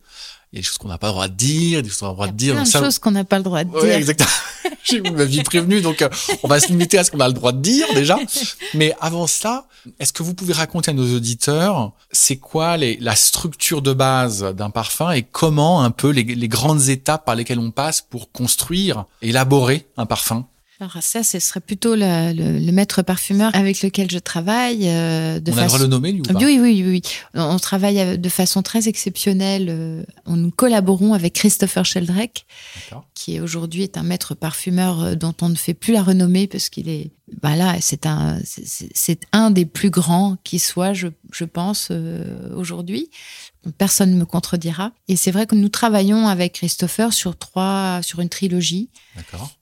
Il 0.52 0.56
y 0.56 0.58
a 0.58 0.60
des 0.60 0.66
choses 0.66 0.78
qu'on 0.78 0.88
n'a 0.88 0.98
pas 0.98 1.08
le 1.08 1.14
droit 1.14 1.28
de 1.28 1.34
dire, 1.34 1.82
des 1.82 1.88
choses 1.88 1.98
qu'on 1.98 2.06
a 2.06 2.10
le 2.10 2.14
droit 2.14 2.26
de 2.28 2.32
dire. 2.32 2.54
Plein 2.54 2.62
de 2.62 2.68
choses 2.68 2.98
qu'on 3.00 3.10
n'a 3.10 3.24
pas 3.24 3.38
le 3.38 3.42
droit 3.42 3.64
de 3.64 3.70
dire. 3.70 3.80
Oui, 3.82 3.88
exactement. 3.90 4.30
J'ai 4.84 5.00
ma 5.00 5.24
vie 5.24 5.42
prévenue, 5.42 5.80
donc 5.80 6.00
euh, 6.00 6.08
on 6.42 6.48
va 6.48 6.60
se 6.60 6.68
limiter 6.68 6.96
à 6.96 7.04
ce 7.04 7.10
qu'on 7.10 7.20
a 7.20 7.26
le 7.26 7.34
droit 7.34 7.52
de 7.52 7.60
dire 7.60 7.86
déjà. 7.94 8.18
Mais 8.74 8.94
avant 9.00 9.26
ça, 9.26 9.66
est-ce 9.98 10.12
que 10.12 10.22
vous 10.22 10.32
pouvez 10.32 10.52
raconter 10.52 10.92
à 10.92 10.94
nos 10.94 11.16
auditeurs 11.16 11.92
c'est 12.12 12.36
quoi 12.36 12.76
les, 12.76 12.96
la 12.98 13.16
structure 13.16 13.82
de 13.82 13.92
base 13.92 14.44
d'un 14.54 14.70
parfum 14.70 15.10
et 15.10 15.22
comment 15.22 15.82
un 15.82 15.90
peu 15.90 16.10
les, 16.10 16.22
les 16.22 16.48
grandes 16.48 16.88
étapes 16.88 17.24
par 17.24 17.34
lesquelles 17.34 17.58
on 17.58 17.72
passe 17.72 18.00
pour 18.00 18.30
construire, 18.30 19.06
élaborer 19.22 19.88
un 19.96 20.06
parfum? 20.06 20.46
Alors 20.80 21.02
ça, 21.02 21.22
ce 21.22 21.38
serait 21.38 21.60
plutôt 21.60 21.94
le, 21.94 22.32
le, 22.32 22.72
maître 22.72 23.02
parfumeur 23.02 23.54
avec 23.54 23.80
lequel 23.82 24.10
je 24.10 24.18
travaille. 24.18 24.88
Euh, 24.88 25.38
de 25.38 25.52
on 25.52 25.54
façon... 25.54 25.76
a 25.76 25.78
le 25.78 25.86
nommer, 25.86 26.10
lui, 26.10 26.20
ou 26.20 26.24
pas 26.24 26.34
oui, 26.34 26.58
oui, 26.60 26.82
oui, 26.82 26.84
oui. 26.84 27.02
On 27.34 27.58
travaille 27.58 28.18
de 28.18 28.28
façon 28.28 28.62
très 28.62 28.88
exceptionnelle. 28.88 29.68
Euh, 29.70 30.02
on 30.26 30.34
nous 30.34 30.50
collaborons 30.50 31.12
avec 31.12 31.34
Christopher 31.34 31.84
Sheldrake, 31.84 32.44
qui 33.14 33.40
aujourd'hui 33.40 33.82
est 33.84 33.96
un 33.96 34.02
maître 34.02 34.34
parfumeur 34.34 35.02
euh, 35.02 35.14
dont 35.14 35.34
on 35.42 35.48
ne 35.48 35.54
fait 35.54 35.74
plus 35.74 35.92
la 35.92 36.02
renommée 36.02 36.48
parce 36.48 36.68
qu'il 36.68 36.88
est, 36.88 37.12
bah 37.40 37.54
là, 37.54 37.76
c'est 37.80 38.04
un, 38.04 38.38
c'est 38.44 39.20
un 39.32 39.52
des 39.52 39.66
plus 39.66 39.90
grands 39.90 40.36
qui 40.42 40.58
soit, 40.58 40.92
je, 40.92 41.06
je 41.32 41.44
pense, 41.44 41.92
aujourd'hui 42.54 43.10
Personne 43.78 44.12
ne 44.12 44.16
me 44.16 44.24
contredira. 44.24 44.92
Et 45.08 45.16
c'est 45.16 45.30
vrai 45.30 45.46
que 45.46 45.54
nous 45.54 45.68
travaillons 45.68 46.28
avec 46.28 46.54
Christopher 46.54 47.12
sur 47.12 47.36
trois, 47.36 48.00
sur 48.02 48.20
une 48.20 48.28
trilogie 48.28 48.90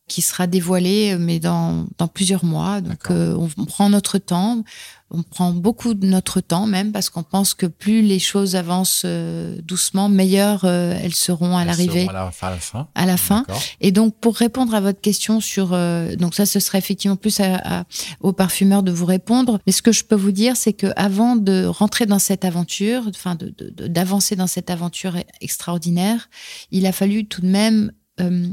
qui 0.08 0.22
sera 0.22 0.46
dévoilée, 0.46 1.16
mais 1.18 1.38
dans, 1.38 1.86
dans 1.98 2.08
plusieurs 2.08 2.44
mois. 2.44 2.80
Donc, 2.80 3.10
euh, 3.10 3.34
on 3.56 3.64
prend 3.64 3.88
notre 3.88 4.18
temps 4.18 4.64
on 5.12 5.22
prend 5.22 5.52
beaucoup 5.52 5.94
de 5.94 6.06
notre 6.06 6.40
temps 6.40 6.66
même 6.66 6.90
parce 6.90 7.10
qu'on 7.10 7.22
pense 7.22 7.54
que 7.54 7.66
plus 7.66 8.02
les 8.02 8.18
choses 8.18 8.56
avancent 8.56 9.02
euh, 9.04 9.60
doucement, 9.62 10.08
meilleures 10.08 10.64
euh, 10.64 10.98
elles 11.02 11.14
seront 11.14 11.56
à 11.56 11.64
l'arrivée. 11.64 12.08
À, 12.08 12.12
la 12.12 12.30
fin. 12.30 12.88
À 12.94 13.06
la 13.06 13.16
fin. 13.16 13.44
Et 13.80 13.92
donc 13.92 14.16
pour 14.16 14.34
répondre 14.36 14.74
à 14.74 14.80
votre 14.80 15.00
question 15.00 15.40
sur, 15.40 15.72
euh, 15.72 16.16
donc 16.16 16.34
ça 16.34 16.46
ce 16.46 16.60
serait 16.60 16.78
effectivement 16.78 17.16
plus 17.16 17.40
à, 17.40 17.84
aux 18.20 18.32
parfumeurs 18.32 18.82
de 18.82 18.90
vous 18.90 19.06
répondre. 19.06 19.58
Mais 19.66 19.72
ce 19.72 19.82
que 19.82 19.92
je 19.92 20.04
peux 20.04 20.16
vous 20.16 20.32
dire, 20.32 20.56
c'est 20.56 20.72
que 20.72 20.88
avant 20.96 21.36
de 21.36 21.66
rentrer 21.66 22.06
dans 22.06 22.18
cette 22.18 22.44
aventure, 22.44 23.04
enfin 23.08 23.36
d'avancer 23.78 24.36
dans 24.36 24.46
cette 24.46 24.70
aventure 24.70 25.16
extraordinaire, 25.40 26.28
il 26.70 26.86
a 26.86 26.92
fallu 26.92 27.26
tout 27.26 27.42
de 27.42 27.48
même 27.48 27.92
euh, 28.20 28.48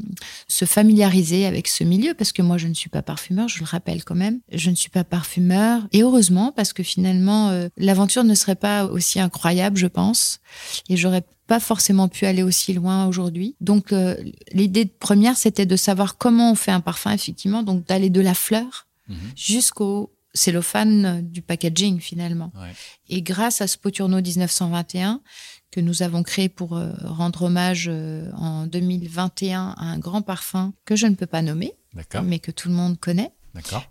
se 0.48 0.64
familiariser 0.64 1.46
avec 1.46 1.68
ce 1.68 1.84
milieu 1.84 2.14
parce 2.14 2.32
que 2.32 2.42
moi 2.42 2.58
je 2.58 2.68
ne 2.68 2.74
suis 2.74 2.90
pas 2.90 3.02
parfumeur, 3.02 3.50
je 3.50 3.60
le 3.60 3.66
rappelle 3.66 4.06
quand 4.06 4.16
même. 4.16 4.40
Je 4.54 4.70
ne 4.70 4.76
suis 4.76 4.90
pas 4.90 5.04
parfumeur 5.04 5.82
et 5.92 6.02
heureusement 6.02 6.54
parce 6.54 6.72
que 6.72 6.82
finalement 6.82 7.50
euh, 7.50 7.68
l'aventure 7.76 8.24
ne 8.24 8.36
serait 8.36 8.56
pas 8.56 8.86
aussi 8.86 9.20
incroyable, 9.20 9.78
je 9.78 9.88
pense, 9.88 10.40
et 10.88 10.96
j'aurais 10.96 11.26
pas 11.48 11.60
forcément 11.60 12.08
pu 12.08 12.26
aller 12.26 12.42
aussi 12.42 12.72
loin 12.74 13.06
aujourd'hui. 13.06 13.58
Donc 13.60 13.92
euh, 13.92 14.16
l'idée 14.54 14.86
première 14.86 15.36
c'était 15.36 15.66
de 15.66 15.76
savoir 15.76 16.18
comment 16.18 16.52
on 16.52 16.56
fait 16.56 16.72
un 16.72 16.82
parfum 16.82 17.12
effectivement, 17.12 17.62
donc 17.62 17.86
d'aller 17.86 18.10
de 18.10 18.22
la 18.22 18.36
fleur 18.36 18.88
mhm. 19.10 19.18
jusqu'au 19.36 20.14
cellophane 20.34 21.22
du 21.22 21.42
packaging 21.42 22.00
finalement. 22.00 22.54
Et 23.10 23.22
grâce 23.22 23.60
à 23.60 23.68
ce 23.68 23.74
Spoturno 23.74 24.22
1921, 24.22 25.22
que 25.72 25.80
nous 25.80 26.04
avons 26.04 26.24
créé 26.24 26.50
pour 26.50 26.78
euh, 26.78 26.92
rendre 27.04 27.44
hommage 27.44 27.88
euh, 27.90 28.32
en 28.36 28.66
2021 28.68 29.76
à 29.78 29.84
un 29.84 30.00
grand 30.00 30.22
parfum 30.22 30.74
que 30.86 30.96
je 30.96 31.08
ne 31.08 31.16
peux 31.16 31.28
pas 31.28 31.42
nommer, 31.42 31.74
mais 32.24 32.40
que 32.40 32.52
tout 32.52 32.70
le 32.70 32.76
monde 32.76 33.00
connaît. 33.00 33.32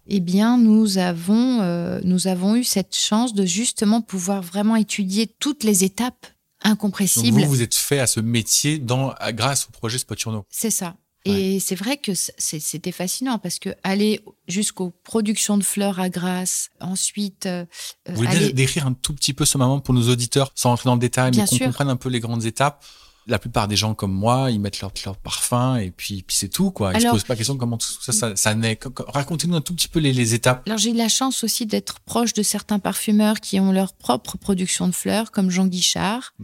Eh 0.06 0.20
bien, 0.20 0.56
nous 0.56 0.98
avons, 0.98 1.60
euh, 1.60 2.00
nous 2.04 2.26
avons 2.26 2.56
eu 2.56 2.64
cette 2.64 2.96
chance 2.96 3.34
de 3.34 3.44
justement 3.44 4.00
pouvoir 4.00 4.40
vraiment 4.40 4.76
étudier 4.76 5.26
toutes 5.26 5.62
les 5.62 5.84
étapes 5.84 6.26
incompressibles. 6.62 7.36
Donc 7.36 7.44
vous, 7.44 7.56
vous 7.56 7.62
êtes 7.62 7.74
fait 7.74 7.98
à 7.98 8.06
ce 8.06 8.20
métier 8.20 8.78
dans, 8.78 9.14
grâce 9.30 9.66
au 9.68 9.72
projet 9.72 9.98
Spoturno. 9.98 10.44
C'est 10.48 10.70
ça. 10.70 10.96
Et 11.24 11.60
c'est 11.60 11.74
vrai 11.74 11.96
que 11.98 12.12
c'était 12.14 12.92
fascinant 12.92 13.38
parce 13.38 13.58
que 13.58 13.70
aller 13.82 14.20
jusqu'aux 14.46 14.90
productions 15.02 15.58
de 15.58 15.64
fleurs 15.64 16.00
à 16.00 16.08
Grasse, 16.08 16.70
ensuite. 16.80 17.46
Euh, 17.46 17.64
Vous 18.08 18.16
voulez 18.16 18.52
décrire 18.52 18.86
un 18.86 18.94
tout 18.94 19.12
petit 19.14 19.34
peu 19.34 19.44
ce 19.44 19.58
moment 19.58 19.80
pour 19.80 19.94
nos 19.94 20.08
auditeurs, 20.08 20.52
sans 20.54 20.70
rentrer 20.70 20.88
dans 20.88 20.94
le 20.94 21.00
détail, 21.00 21.32
mais 21.36 21.44
qu'on 21.44 21.58
comprenne 21.58 21.90
un 21.90 21.96
peu 21.96 22.08
les 22.08 22.20
grandes 22.20 22.44
étapes 22.44 22.84
la 23.28 23.38
plupart 23.38 23.68
des 23.68 23.76
gens 23.76 23.94
comme 23.94 24.12
moi, 24.12 24.50
ils 24.50 24.58
mettent 24.58 24.80
leur, 24.80 24.90
leur 25.04 25.16
parfum 25.16 25.76
et 25.76 25.90
puis, 25.90 26.24
puis 26.26 26.36
c'est 26.36 26.48
tout, 26.48 26.70
quoi. 26.70 26.92
Ils 26.94 27.02
se 27.02 27.08
posent 27.08 27.24
pas 27.24 27.36
question 27.36 27.56
comment 27.56 27.76
tout 27.76 27.86
ça, 28.00 28.12
ça, 28.12 28.36
ça 28.36 28.54
naît. 28.54 28.78
Racontez-nous 29.08 29.54
un 29.54 29.60
tout 29.60 29.74
petit 29.74 29.88
peu 29.88 30.00
les, 30.00 30.12
les 30.12 30.34
étapes. 30.34 30.62
Alors, 30.66 30.78
j'ai 30.78 30.90
eu 30.90 30.94
la 30.94 31.08
chance 31.08 31.44
aussi 31.44 31.66
d'être 31.66 32.00
proche 32.00 32.32
de 32.32 32.42
certains 32.42 32.78
parfumeurs 32.78 33.40
qui 33.40 33.60
ont 33.60 33.70
leur 33.70 33.92
propre 33.92 34.38
production 34.38 34.88
de 34.88 34.94
fleurs, 34.94 35.30
comme 35.30 35.50
Jean 35.50 35.66
Guichard. 35.66 36.34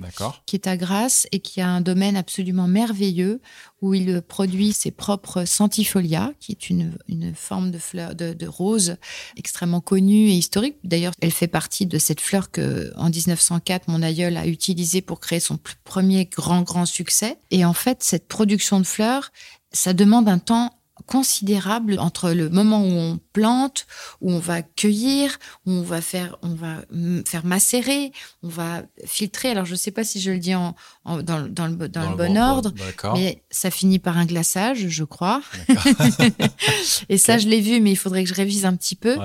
Qui 0.47 0.57
est 0.57 0.67
à 0.67 0.77
Grasse 0.77 1.27
et 1.33 1.41
qui 1.41 1.61
a 1.61 1.69
un 1.69 1.81
domaine 1.81 2.17
absolument 2.17 2.69
merveilleux 2.69 3.41
où 3.85 3.93
il 3.93 4.23
produit 4.23 4.73
ses 4.73 4.91
propres 4.91 5.45
Santifolia, 5.45 6.33
qui 6.41 6.53
est 6.53 6.71
une, 6.71 6.97
une 7.07 7.35
forme 7.35 7.71
de 7.71 7.79
fleur 7.79 8.15
de, 8.15 8.33
de 8.33 8.47
rose 8.47 8.97
extrêmement 9.37 9.83
connue 9.83 10.29
et 10.29 10.33
historique. 10.33 10.77
D'ailleurs, 10.85 11.13
elle 11.21 11.31
fait 11.31 11.49
partie 11.49 11.85
de 11.85 11.99
cette 11.99 12.23
fleur 12.23 12.51
que, 12.51 12.93
en 12.97 13.11
1904, 13.11 13.89
mon 13.89 14.01
aïeul 14.01 14.39
a 14.39 14.47
utilisée 14.47 15.03
pour 15.03 15.21
créer 15.21 15.41
son 15.41 15.59
premier 15.85 16.25
grand, 16.25 16.63
grand 16.63 16.87
succès. 16.87 17.37
Et 17.51 17.67
en 17.67 17.75
fait, 17.75 18.03
cette 18.03 18.27
production 18.27 18.81
de 18.81 18.87
fleurs, 18.87 19.33
ça 19.73 19.93
demande 19.93 20.31
un 20.31 20.39
temps 20.39 20.71
considérable 21.07 21.99
entre 21.99 22.31
le 22.31 22.49
moment 22.49 22.83
où 22.83 22.91
on 22.91 23.19
plante, 23.33 23.87
où 24.21 24.33
on 24.33 24.39
va 24.39 24.63
cueillir, 24.63 25.39
où 25.67 25.73
on 25.73 25.83
va 25.83 26.01
faire, 26.01 26.37
on 26.43 26.55
va 26.55 26.83
faire 27.27 27.45
macérer, 27.45 28.13
on 28.43 28.49
va 28.49 28.83
filtrer. 29.05 29.51
Alors 29.51 29.67
je 29.67 29.73
ne 29.73 29.77
sais 29.77 29.91
pas 29.91 30.05
si 30.05 30.21
je 30.21 30.31
le 30.31 30.39
dis 30.39 30.55
en, 30.55 30.75
dans, 31.05 31.39
le, 31.39 31.49
dans, 31.49 31.67
le, 31.67 31.77
bon, 31.77 32.37
ordre, 32.37 32.73
mais 33.15 33.43
ça 33.51 33.71
finit 33.71 33.99
par 33.99 34.17
un 34.19 34.27
glaçage, 34.27 34.89
je 34.89 35.05
crois. 35.05 35.43
Et 37.09 37.19
ça, 37.19 37.39
je 37.39 37.49
l'ai 37.49 37.61
vu, 37.61 37.81
mais 37.81 37.93
il 37.93 37.97
faudrait 37.97 38.25
que 38.25 38.29
je 38.29 38.35
révise 38.35 38.65
un 38.65 38.77
petit 38.77 38.97
peu. 38.97 39.17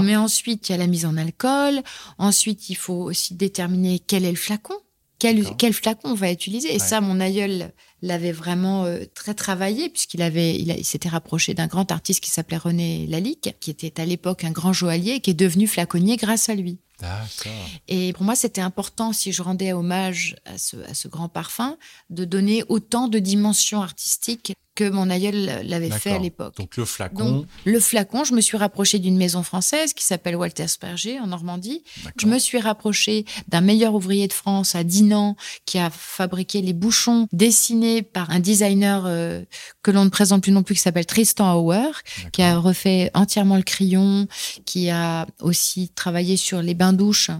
mais 0.00 0.16
ensuite, 0.16 0.68
il 0.68 0.72
y 0.72 0.74
a 0.74 0.78
la 0.78 0.86
mise 0.86 1.06
en 1.06 1.16
alcool. 1.16 1.82
Ensuite, 2.18 2.70
il 2.70 2.76
faut 2.76 3.02
aussi 3.02 3.34
déterminer 3.34 3.98
quel 3.98 4.24
est 4.24 4.30
le 4.30 4.36
flacon. 4.36 4.74
Quel, 5.18 5.56
quel 5.56 5.72
flacon 5.72 6.10
on 6.10 6.14
va 6.14 6.30
utiliser 6.30 6.72
Et 6.72 6.78
ça, 6.78 7.00
mon 7.00 7.18
aïeul 7.18 7.72
l'avait 8.02 8.32
vraiment 8.32 8.84
euh, 8.84 9.04
très 9.14 9.34
travaillé 9.34 9.88
puisqu'il 9.88 10.22
avait, 10.22 10.56
il, 10.56 10.84
s'était 10.84 11.08
rapproché 11.08 11.54
d'un 11.54 11.66
grand 11.66 11.90
artiste 11.90 12.20
qui 12.22 12.30
s'appelait 12.30 12.56
René 12.56 13.06
Lalique, 13.06 13.56
qui 13.60 13.70
était 13.70 14.00
à 14.00 14.04
l'époque 14.04 14.44
un 14.44 14.50
grand 14.50 14.72
joaillier 14.72 15.14
et 15.14 15.20
qui 15.20 15.30
est 15.30 15.34
devenu 15.34 15.66
flaconnier 15.66 16.16
grâce 16.16 16.48
à 16.48 16.54
lui. 16.54 16.78
Et 17.86 18.12
pour 18.12 18.24
moi, 18.24 18.34
c'était 18.34 18.60
important, 18.60 19.12
si 19.12 19.32
je 19.32 19.40
rendais 19.42 19.72
hommage 19.72 20.36
à 20.44 20.58
ce, 20.58 20.76
à 20.88 20.94
ce 20.94 21.06
grand 21.06 21.28
parfum, 21.28 21.76
de 22.10 22.24
donner 22.24 22.64
autant 22.68 23.06
de 23.06 23.20
dimensions 23.20 23.80
artistiques 23.82 24.52
que 24.78 24.88
mon 24.88 25.10
aïeul 25.10 25.64
l'avait 25.64 25.90
fait 25.90 26.12
à 26.12 26.20
l'époque. 26.20 26.56
Donc 26.56 26.76
le 26.76 26.84
flacon. 26.84 27.46
le 27.64 27.80
flacon, 27.80 28.22
je 28.22 28.32
me 28.32 28.40
suis 28.40 28.56
rapprochée 28.56 29.00
d'une 29.00 29.16
maison 29.16 29.42
française 29.42 29.92
qui 29.92 30.04
s'appelle 30.04 30.36
Walter 30.36 30.68
Sperger 30.68 31.18
en 31.18 31.26
Normandie. 31.26 31.82
Je 32.16 32.26
me 32.26 32.38
suis 32.38 32.60
rapprochée 32.60 33.24
d'un 33.48 33.60
meilleur 33.60 33.94
ouvrier 33.94 34.28
de 34.28 34.32
France 34.32 34.76
à 34.76 34.84
Dinan 34.84 35.34
qui 35.66 35.80
a 35.80 35.90
fabriqué 35.90 36.62
les 36.62 36.74
bouchons 36.74 37.26
dessinés 37.32 38.02
par 38.02 38.30
un 38.30 38.38
designer 38.38 39.02
euh, 39.06 39.42
que 39.82 39.90
l'on 39.90 40.04
ne 40.04 40.10
présente 40.10 40.44
plus 40.44 40.52
non 40.52 40.62
plus 40.62 40.76
qui 40.76 40.80
s'appelle 40.80 41.06
Tristan 41.06 41.54
Hauer, 41.54 41.90
qui 42.30 42.42
a 42.42 42.56
refait 42.56 43.10
entièrement 43.14 43.56
le 43.56 43.64
crayon, 43.64 44.28
qui 44.64 44.90
a 44.90 45.26
aussi 45.40 45.88
travaillé 45.88 46.36
sur 46.36 46.62
les 46.62 46.74
bains-douches, 46.74 47.32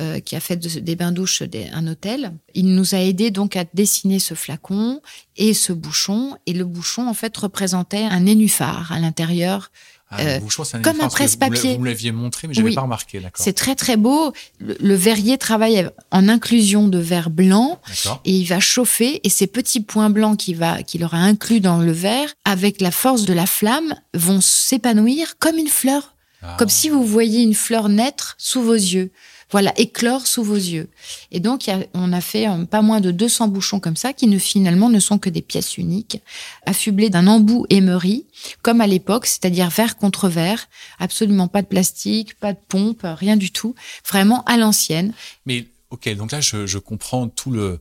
euh, 0.00 0.20
qui 0.20 0.36
a 0.36 0.40
fait 0.40 0.56
des 0.56 0.96
bains-douches 0.96 1.42
un 1.74 1.86
hôtel. 1.86 2.32
Il 2.54 2.74
nous 2.74 2.94
a 2.94 2.98
aidé 2.98 3.30
donc 3.30 3.56
à 3.56 3.64
dessiner 3.74 4.20
ce 4.20 4.32
flacon 4.32 5.02
et 5.36 5.52
ce 5.52 5.74
bouchon. 5.74 6.34
Et 6.46 6.54
le 6.54 6.64
bouchon, 6.64 7.06
en 7.06 7.12
fait, 7.12 7.36
représentait 7.36 8.04
un 8.04 8.20
nénuphar 8.20 8.90
à 8.90 8.98
l'intérieur. 8.98 9.70
Ah, 10.08 10.20
euh, 10.20 10.40
comme 10.82 11.02
un 11.02 11.08
presse-papier. 11.08 11.76
Vous 11.76 11.84
l'aviez 11.84 12.10
montré, 12.10 12.48
mais 12.48 12.54
je 12.54 12.62
n'avais 12.62 12.74
pas 12.74 12.80
remarqué. 12.80 13.20
C'est 13.34 13.52
très 13.52 13.74
très 13.74 13.98
beau. 13.98 14.32
Le, 14.60 14.94
verrier 14.94 15.36
travaille 15.36 15.86
en 16.10 16.26
inclusion 16.26 16.88
de 16.88 16.98
verre 16.98 17.28
blanc 17.28 17.78
et 18.24 18.32
il 18.32 18.46
va 18.46 18.60
chauffer 18.60 19.20
et 19.24 19.28
ces 19.28 19.46
petits 19.46 19.82
points 19.82 20.08
blancs 20.08 20.38
qu'il 20.38 21.04
aura 21.04 21.18
inclus 21.18 21.60
dans 21.60 21.78
le 21.78 21.92
verre, 21.92 22.32
avec 22.46 22.80
la 22.80 22.90
force 22.90 23.26
de 23.26 23.34
la 23.34 23.46
flamme, 23.46 23.94
vont 24.14 24.40
s'épanouir 24.40 25.38
comme 25.38 25.58
une 25.58 25.68
fleur, 25.68 26.14
ah. 26.42 26.56
comme 26.58 26.70
si 26.70 26.88
vous 26.88 27.04
voyiez 27.04 27.42
une 27.42 27.54
fleur 27.54 27.90
naître 27.90 28.36
sous 28.38 28.62
vos 28.62 28.72
yeux 28.72 29.12
voilà, 29.52 29.72
éclore 29.78 30.26
sous 30.26 30.42
vos 30.42 30.56
yeux. 30.56 30.88
Et 31.30 31.38
donc, 31.38 31.70
on 31.94 32.12
a 32.12 32.20
fait 32.20 32.48
euh, 32.48 32.64
pas 32.64 32.82
moins 32.82 33.00
de 33.00 33.10
200 33.10 33.48
bouchons 33.48 33.80
comme 33.80 33.96
ça, 33.96 34.12
qui 34.12 34.26
ne 34.26 34.38
finalement 34.38 34.88
ne 34.88 34.98
sont 34.98 35.18
que 35.18 35.30
des 35.30 35.42
pièces 35.42 35.76
uniques, 35.76 36.20
affublées 36.66 37.10
d'un 37.10 37.26
embout 37.26 37.66
émery, 37.70 38.24
comme 38.62 38.80
à 38.80 38.86
l'époque, 38.86 39.26
c'est-à-dire 39.26 39.68
verre 39.68 39.96
contre 39.96 40.28
verre, 40.28 40.68
absolument 40.98 41.48
pas 41.48 41.62
de 41.62 41.66
plastique, 41.66 42.34
pas 42.40 42.54
de 42.54 42.58
pompe, 42.66 43.02
rien 43.04 43.36
du 43.36 43.52
tout, 43.52 43.74
vraiment 44.08 44.42
à 44.44 44.56
l'ancienne. 44.56 45.12
Mais 45.46 45.66
ok, 45.90 46.14
donc 46.16 46.32
là, 46.32 46.40
je, 46.40 46.78
comprends 46.78 47.28
tout 47.28 47.50
le, 47.50 47.80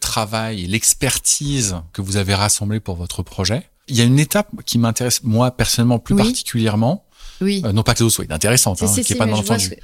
travail 0.00 0.64
et 0.64 0.66
l'expertise 0.66 1.76
que 1.92 2.02
vous 2.02 2.16
avez 2.16 2.34
rassemblé 2.34 2.80
pour 2.80 2.96
votre 2.96 3.22
projet. 3.22 3.68
Il 3.88 3.96
y 3.96 4.00
a 4.00 4.04
une 4.04 4.18
étape 4.18 4.50
qui 4.66 4.78
m'intéresse 4.78 5.22
moi 5.22 5.52
personnellement 5.52 6.00
plus 6.00 6.16
particulièrement, 6.16 7.05
oui. 7.40 7.62
Euh, 7.64 7.72
non 7.72 7.82
pas 7.82 7.94
que 7.94 8.02
l'eau 8.02 8.10
soit 8.10 8.30
intéressante, 8.30 8.82
hein, 8.82 8.92
qui 8.92 9.12
est 9.12 9.16
pas 9.16 9.26
dans 9.26 9.42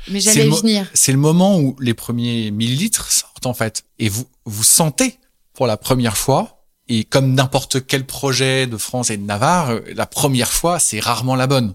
Mais 0.09 0.21
j'allais 0.21 0.49
venir. 0.49 0.87
C'est 0.95 1.13
le 1.13 1.19
moment 1.19 1.59
où 1.59 1.77
les 1.81 1.95
premiers 1.95 2.51
millilitres 2.51 3.11
sortent 3.11 3.47
en 3.47 3.55
fait, 3.55 3.85
et 3.99 4.09
vous 4.09 4.25
vous 4.45 4.65
sentez 4.65 5.19
pour 5.55 5.67
la 5.67 5.77
première 5.77 6.17
fois. 6.17 6.59
Et 6.89 7.05
comme 7.05 7.35
n'importe 7.35 7.87
quel 7.87 8.05
projet 8.05 8.67
de 8.67 8.77
France 8.77 9.11
et 9.11 9.17
de 9.17 9.23
Navarre, 9.23 9.71
euh, 9.71 9.81
la 9.95 10.05
première 10.05 10.53
fois, 10.53 10.81
c'est 10.81 10.99
rarement 10.99 11.37
la 11.37 11.47
bonne. 11.47 11.75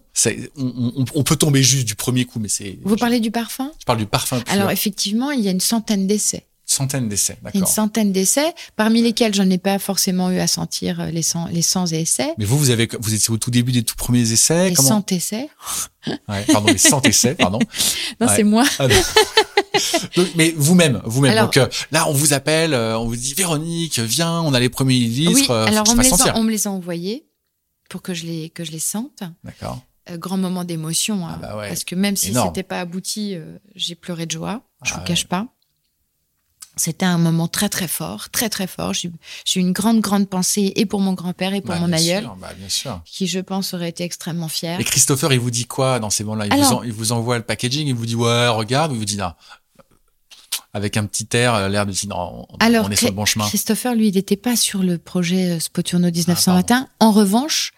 On, 0.58 1.06
on, 1.16 1.24
peut 1.24 1.38
tomber 1.38 1.64
juste 1.64 1.88
du 1.88 1.96
premier 1.96 2.26
coup, 2.26 2.40
mais 2.40 2.50
c'est. 2.50 2.78
Vous 2.84 2.98
parlez 2.98 3.22
du 3.22 3.32
parfum? 3.32 3.72
Je 3.80 3.86
parle 3.86 4.00
du 4.00 4.06
parfum. 4.06 4.44
Alors 4.48 4.70
effectivement, 4.70 5.32
il 5.32 5.40
y 5.40 5.48
a 5.48 5.52
une 5.52 5.62
centaine 5.62 6.08
d'essais. 6.08 6.47
D'essais, 6.86 7.38
d'accord. 7.42 7.60
Une 7.60 7.66
centaine 7.66 8.12
d'essais, 8.12 8.54
parmi 8.76 9.02
lesquels 9.02 9.34
je 9.34 9.42
n'ai 9.42 9.58
pas 9.58 9.80
forcément 9.80 10.30
eu 10.30 10.38
à 10.38 10.48
sentir 10.48 11.00
euh, 11.00 11.06
les 11.08 11.24
100, 11.24 11.48
les 11.48 11.64
100 11.64 11.88
essais. 11.94 12.34
Mais 12.38 12.46
vous, 12.46 12.58
vous 12.58 12.70
avez, 12.70 12.88
vous 13.00 13.14
étiez 13.16 13.34
au 13.34 13.38
tout 13.38 13.50
début 13.50 13.72
des 13.72 13.84
tout 13.84 13.96
premiers 13.96 14.32
essais. 14.32 14.70
Les 14.70 14.76
Comment... 14.76 14.90
100 14.90 15.12
essais. 15.12 15.50
Ouais, 16.30 16.46
pardon, 16.46 16.72
les 16.72 16.78
100 16.78 17.02
essais, 17.02 17.36
pardon. 17.36 17.60
Non, 18.22 18.28
c'est 18.34 18.46
moi. 18.46 18.64
Ah, 18.80 18.88
mais 20.36 20.54
vous-même, 20.56 21.02
vous-même. 21.04 21.38
Donc 21.38 21.58
euh, 21.58 21.68
là, 21.92 22.08
on 22.08 22.14
vous 22.14 22.32
appelle, 22.32 22.74
euh, 22.74 22.98
on 22.98 23.08
vous 23.08 23.18
dit 23.18 23.34
Véronique, 23.34 24.00
viens, 24.00 24.40
on 24.42 24.54
a 24.54 24.60
les 24.60 24.70
premiers 24.70 25.00
litres. 25.00 25.34
Oui, 25.34 25.68
alors 25.68 25.84
on 25.90 25.96
me, 25.96 26.04
les 26.04 26.14
a, 26.14 26.38
on 26.38 26.44
me, 26.44 26.52
les 26.52 26.68
a, 26.68 26.72
envoyés 26.72 27.28
pour 27.90 28.02
que 28.02 28.14
je 28.14 28.26
les 28.26 28.50
que 28.52 28.64
je 28.64 28.72
les 28.72 28.80
sente. 28.80 29.22
D'accord. 29.44 29.82
grand 30.12 30.38
moment 30.38 30.64
d'émotion, 30.64 31.28
hein, 31.28 31.34
ah 31.36 31.40
bah 31.42 31.58
ouais. 31.58 31.68
parce 31.68 31.84
que 31.84 31.96
même 31.96 32.16
si 32.16 32.34
c'était 32.34 32.64
pas 32.64 32.80
abouti, 32.80 33.36
j'ai 33.76 33.96
pleuré 33.96 34.28
de 34.28 34.32
joie. 34.32 34.62
Je 34.84 34.94
ah 34.94 35.00
vous 35.00 35.04
cache 35.04 35.26
pas. 35.26 35.48
C'était 36.78 37.06
un 37.06 37.18
moment 37.18 37.48
très 37.48 37.70
très 37.70 37.88
fort, 37.88 38.30
très 38.30 38.50
très 38.50 38.68
fort. 38.68 38.94
J'ai 38.94 39.10
eu 39.56 39.60
une 39.60 39.74
grande 39.74 40.00
grande 40.00 40.28
pensée 40.30 40.72
et 40.76 40.86
pour 40.86 41.00
mon 41.02 41.14
grand-père 41.14 41.54
et 41.54 41.62
pour 41.62 41.76
Bah, 41.76 41.80
mon 41.82 41.92
aïeul, 41.92 42.24
sûr, 42.24 42.36
bah, 42.40 42.52
bien 42.58 42.70
sûr. 42.70 43.02
qui 43.06 43.28
je 43.28 43.40
pense 43.40 43.74
aurait 43.74 43.90
été 43.90 44.04
extrêmement 44.04 44.48
fier. 44.48 44.80
Et 44.80 44.84
Christopher, 44.84 45.34
il 45.34 45.40
vous 45.40 45.52
dit 45.52 45.66
quoi 45.66 46.00
dans 46.00 46.10
ces 46.10 46.24
moments-là? 46.24 46.46
Il, 46.48 46.54
vous 46.54 46.66
Alors- 46.68 46.80
en- 46.80 46.84
il 46.84 46.94
vous 46.94 47.12
envoie 47.12 47.38
le 47.38 47.44
packaging, 47.44 47.88
il 47.88 47.96
vous 47.96 48.06
dit 48.06 48.16
ouais, 48.16 48.48
regarde, 48.48 48.92
il 48.94 48.98
vous 48.98 49.06
dit 49.06 49.18
non. 49.18 49.32
Avec 50.74 50.98
un 50.98 51.06
petit 51.06 51.28
air, 51.36 51.56
euh, 51.56 51.70
l'air 51.70 51.86
de 51.86 51.92
dire 51.92 52.10
non, 52.10 52.46
on, 52.50 52.58
Alors, 52.60 52.86
on 52.88 52.90
est 52.92 52.96
sur 52.96 53.08
le 53.08 53.14
bon 53.14 53.26
chemin. 53.26 53.48
Christopher, 53.48 53.96
lui, 53.96 54.10
il 54.10 54.16
n'était 54.16 54.36
pas 54.36 54.56
sur 54.56 54.84
le 54.84 54.98
projet 54.98 55.52
euh, 55.52 55.60
Spoturno 55.60 56.08
Ah, 56.08 56.12
1921. 56.12 56.88
en 57.00 57.12
revanche, 57.12 57.72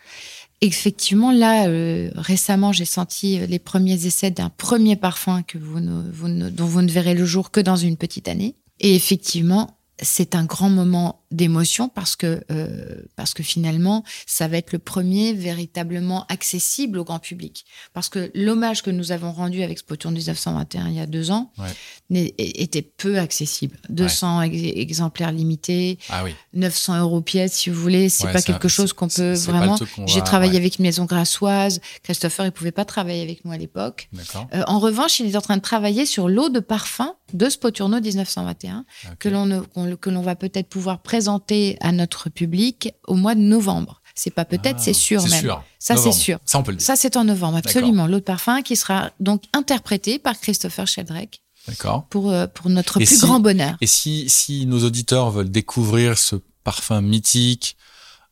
effectivement, 0.62 1.32
là, 1.32 1.68
euh, 1.68 2.12
récemment, 2.16 2.74
j'ai 2.74 2.86
senti 2.86 3.40
les 3.48 3.60
premiers 3.60 4.06
essais 4.06 4.32
d'un 4.32 4.50
premier 4.50 4.96
parfum 4.98 5.44
que 5.44 5.58
vous 5.58 5.80
ne- 5.80 6.12
vous 6.12 6.28
ne- 6.28 6.50
dont 6.50 6.66
vous 6.66 6.82
ne 6.82 6.92
verrez 6.92 7.14
le 7.14 7.26
jour 7.26 7.52
que 7.52 7.62
dans 7.62 7.78
une 7.78 7.96
petite 7.96 8.28
année. 8.28 8.56
Et 8.80 8.96
effectivement, 8.96 9.80
c'est 10.02 10.36
un 10.36 10.46
grand 10.46 10.70
moment 10.70 11.19
d'émotion 11.32 11.90
parce 11.90 12.16
que 12.16 12.42
euh, 12.52 13.04
parce 13.16 13.34
que 13.34 13.44
finalement, 13.44 14.04
ça 14.26 14.48
va 14.48 14.58
être 14.58 14.72
le 14.74 14.80
premier 14.80 15.34
véritablement 15.34 16.26
accessible 16.28 16.98
au 16.98 17.04
grand 17.04 17.20
public. 17.20 17.66
Parce 17.94 18.10
que 18.10 18.32
l'hommage 18.34 18.82
que 18.82 18.90
nous 18.90 19.12
avons 19.12 19.32
rendu 19.32 19.62
avec 19.62 19.78
Spoturno 19.80 20.18
1921 20.18 20.88
il 20.90 20.96
y 20.96 21.00
a 21.00 21.06
deux 21.06 21.30
ans 21.32 21.52
Ouais. 21.60 22.34
était 22.38 22.82
peu 22.82 23.20
accessible. 23.20 23.78
200 23.90 24.42
ex- 24.42 24.78
exemplaires 24.78 25.32
limités, 25.32 26.00
Ah 26.10 26.24
oui. 26.24 26.34
900 26.54 27.00
euros 27.00 27.22
pièce, 27.22 27.54
si 27.54 27.70
vous 27.70 27.80
voulez. 27.80 28.10
C'est 28.10 28.26
Ouais, 28.26 28.34
pas 28.34 28.42
quelque 28.42 28.68
chose 28.68 28.94
qu'on 28.94 29.08
peut 29.08 29.34
vraiment. 29.34 29.78
J'ai 30.08 30.20
va- 30.20 30.26
travaillé 30.26 30.58
avec 30.58 30.80
une 30.80 30.84
maison 30.84 31.06
grassoise. 31.06 31.80
Christopher, 32.04 32.48
il 32.48 32.52
pouvait 32.52 32.72
pas 32.72 32.86
travailler 32.86 33.22
avec 33.22 33.46
nous 33.46 33.52
à 33.52 33.58
l'époque. 33.58 34.10
Euh, 34.56 34.64
en 34.68 34.80
revanche, 34.80 35.20
il 35.20 35.28
est 35.28 35.36
en 35.36 35.42
train 35.42 35.58
de 35.58 35.62
travailler 35.62 36.06
sur 36.08 36.28
l'eau 36.28 36.50
de 36.50 36.60
parfum 36.60 37.14
de 37.34 37.48
Spoturno 37.50 38.02
1921 38.02 38.86
Ok. 39.06 39.18
que 39.20 39.30
l'on 39.30 39.64
que 40.02 40.10
l'on 40.10 40.22
va 40.22 40.36
peut-être 40.36 40.68
pouvoir 40.70 41.02
présenter 41.04 41.19
à 41.28 41.92
notre 41.92 42.30
public 42.30 42.94
au 43.08 43.16
mois 43.16 43.36
de 43.36 43.42
novembre. 43.42 44.02
C'est 44.16 44.32
pas 44.32 44.46
peut-être, 44.46 44.78
Ah, 44.80 44.84
c'est 44.84 44.94
sûr 44.94 45.22
c'est 45.22 45.30
même. 45.30 45.42
sûr. 45.42 45.64
Ça, 45.80 45.96
c'est 45.96 46.12
sûr. 46.12 46.40
Ça, 46.46 46.60
on 46.60 46.64
peut 46.64 46.72
le 46.72 46.78
dire. 46.78 46.86
Ça, 46.86 46.96
c'est 46.96 47.16
en 47.16 47.24
novembre, 47.24 47.58
absolument. 47.58 48.06
L'eau 48.08 48.20
de 48.20 48.24
parfum 48.24 48.62
qui 48.62 48.76
sera 48.76 49.12
donc 49.20 49.44
interprété 49.54 50.20
par 50.20 50.40
Christopher 50.40 50.88
Sheldrake 50.88 51.42
D'accord. 51.68 52.06
pour, 52.10 52.30
euh, 52.32 52.48
pour 52.48 52.70
notre 52.70 53.00
Et 53.00 53.06
plus 53.06 53.16
si- 53.20 53.26
grand 53.26 53.40
bonheur. 53.40 53.78
Et 53.80 53.88
si, 53.88 54.28
si 54.30 54.66
nos 54.66 54.84
auditeurs 54.84 55.32
veulent 55.32 55.52
découvrir 55.52 56.18
ce 56.18 56.36
parfum 56.66 57.00
mythique, 57.02 57.78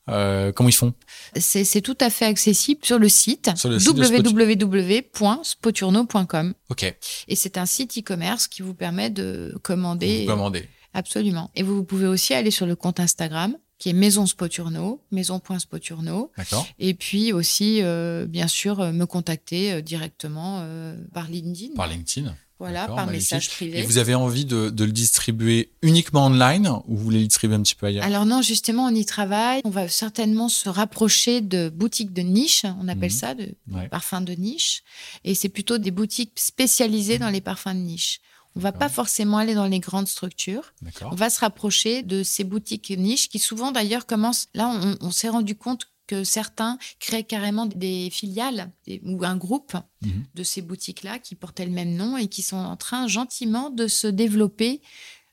euh, 0.09 0.51
comment 0.51 0.67
ils 0.69 0.73
font? 0.73 0.93
C'est 1.39 1.81
tout 1.81 1.97
à 2.01 2.09
fait 2.09 2.25
accessible 2.25 2.81
sur 2.83 2.99
le 2.99 3.07
site, 3.09 3.49
www.spoturno.com. 3.63 6.53
Ok. 6.69 6.95
Et 7.27 7.35
c'est 7.35 7.57
un 7.57 7.65
site 7.65 7.97
e-commerce 7.97 8.47
qui 8.47 8.61
vous 8.61 8.73
permet 8.73 9.09
de 9.09 9.53
commander. 9.63 10.21
Vous 10.25 10.31
commandez. 10.31 10.67
Absolument. 10.97 11.51
Et 11.55 11.63
vous 11.63 11.83
pouvez 11.83 12.07
aussi 12.07 12.33
aller 12.33 12.51
sur 12.51 12.65
le 12.65 12.75
compte 12.75 12.99
Instagram 12.99 13.55
qui 13.79 13.89
est 13.89 13.93
Maison 13.93 14.25
Spoturno, 14.25 15.03
maison.spoturno. 15.11 16.31
D'accord. 16.37 16.67
Et 16.79 16.93
puis 16.95 17.31
aussi, 17.33 17.81
euh, 17.83 18.25
bien 18.25 18.47
sûr, 18.47 18.79
euh, 18.79 18.91
me 18.91 19.05
contacter 19.05 19.73
euh, 19.73 19.81
directement 19.81 20.59
euh, 20.61 20.95
par 21.13 21.27
LinkedIn. 21.29 21.75
Par 21.75 21.87
LinkedIn. 21.87 22.35
voilà, 22.59 22.87
par 22.87 23.05
magnifique. 23.05 23.33
message 23.33 23.49
privé. 23.51 23.79
Et 23.79 23.83
vous 23.83 23.99
avez 23.99 24.15
envie 24.15 24.45
de, 24.45 24.71
de 24.71 24.83
le 24.83 24.91
distribuer 24.91 25.71
uniquement 25.83 26.25
online 26.25 26.67
ou 26.87 26.97
vous 26.97 27.03
voulez 27.03 27.19
le 27.19 27.27
distribuer 27.27 27.55
un 27.55 27.61
petit 27.61 27.75
peu 27.75 27.85
ailleurs? 27.85 28.03
Alors 28.03 28.25
non, 28.25 28.41
justement, 28.41 28.85
on 28.85 28.95
y 28.95 29.05
travaille. 29.05 29.61
On 29.63 29.69
va 29.69 29.87
certainement 29.87 30.49
se 30.49 30.69
rapprocher 30.69 31.41
de 31.41 31.69
boutiques 31.69 32.13
de 32.13 32.23
niche, 32.23 32.65
on 32.81 32.87
appelle 32.87 33.11
Mhm. 33.11 33.17
ça, 33.17 33.35
de 33.35 33.53
Ouais. 33.71 33.87
parfums 33.89 34.21
de 34.25 34.33
niche. 34.33 34.81
Et 35.23 35.35
c'est 35.35 35.49
plutôt 35.49 35.77
des 35.77 35.91
boutiques 35.91 36.31
spécialisées 36.39 37.19
dans 37.19 37.29
les 37.29 37.41
parfums 37.41 37.75
de 37.75 37.79
niche. 37.81 38.21
On 38.57 38.59
va 38.59 38.71
pas 38.71 38.89
forcément 38.89 39.37
aller 39.37 39.53
dans 39.53 39.67
les 39.67 39.79
grandes 39.79 40.07
structures. 40.07 40.73
On 41.11 41.15
va 41.15 41.29
se 41.29 41.39
rapprocher 41.39 42.03
de 42.03 42.23
ces 42.23 42.43
boutiques 42.43 42.89
niches 42.97 43.29
qui 43.29 43.39
souvent 43.39 43.71
d'ailleurs 43.71 44.05
commencent. 44.05 44.47
Là, 44.53 44.67
on, 44.67 44.97
on 45.07 45.11
s'est 45.11 45.29
rendu 45.29 45.55
compte 45.55 45.87
que 46.07 46.23
certains 46.23 46.77
créent 46.99 47.23
carrément 47.23 47.65
des 47.65 48.09
filiales 48.09 48.71
des- 48.85 49.01
ou 49.05 49.23
un 49.25 49.35
groupe 49.35 49.73
Mhm. 50.01 50.23
de 50.35 50.43
ces 50.43 50.61
boutiques-là 50.61 51.19
qui 51.19 51.35
portaient 51.35 51.65
le 51.65 51.71
même 51.71 51.95
nom 51.95 52.17
et 52.17 52.27
qui 52.27 52.41
sont 52.41 52.55
en 52.57 52.77
train 52.77 53.07
gentiment 53.07 53.69
de 53.69 53.87
se 53.87 54.07
développer 54.07 54.81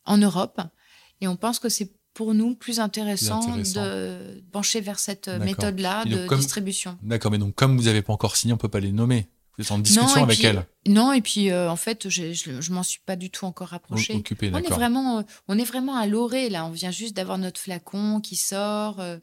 en 0.04 0.18
Europe. 0.18 0.60
Et 1.20 1.28
on 1.28 1.36
pense 1.36 1.58
que 1.60 1.68
c'est 1.68 1.92
pour 2.12 2.34
nous 2.34 2.54
plus 2.54 2.78
intéressant, 2.80 3.40
intéressant. 3.42 3.82
de 3.84 4.42
pencher 4.52 4.80
vers 4.80 4.98
cette 4.98 5.28
méthode-là 5.28 6.04
de 6.04 6.26
comme- 6.26 6.38
distribution. 6.38 6.98
D'accord, 7.02 7.30
mais 7.32 7.38
donc 7.38 7.54
comme 7.54 7.76
vous 7.76 7.84
n'avez 7.84 8.02
pas 8.02 8.12
encore 8.12 8.36
signé, 8.36 8.52
on 8.52 8.56
peut 8.58 8.68
pas 8.68 8.80
les 8.80 8.92
nommer. 8.92 9.28
Vous 9.56 9.64
êtes 9.64 9.70
en 9.70 9.78
discussion 9.78 10.16
et 10.18 10.22
avec 10.22 10.38
puis- 10.38 10.46
elles. 10.46 10.66
Non, 10.86 11.12
et 11.14 11.22
puis 11.22 11.50
euh, 11.50 11.70
en 11.70 11.76
fait, 11.76 12.10
je, 12.10 12.34
je, 12.34 12.60
je 12.60 12.72
m'en 12.72 12.82
suis 12.82 13.00
pas 13.06 13.16
du 13.16 13.30
tout 13.30 13.46
encore 13.46 13.68
rapprochée. 13.68 14.16
Occupé, 14.16 14.50
On 14.52 14.58
est 14.58 14.68
vraiment, 14.68 15.18
euh, 15.18 15.22
on 15.48 15.56
est 15.58 15.64
vraiment 15.64 15.96
à 15.96 16.06
l'orée 16.06 16.50
là. 16.50 16.66
On 16.66 16.70
vient 16.70 16.90
juste 16.90 17.16
d'avoir 17.16 17.38
notre 17.38 17.58
flacon 17.58 18.20
qui 18.20 18.36
sort 18.36 19.00
euh, 19.00 19.16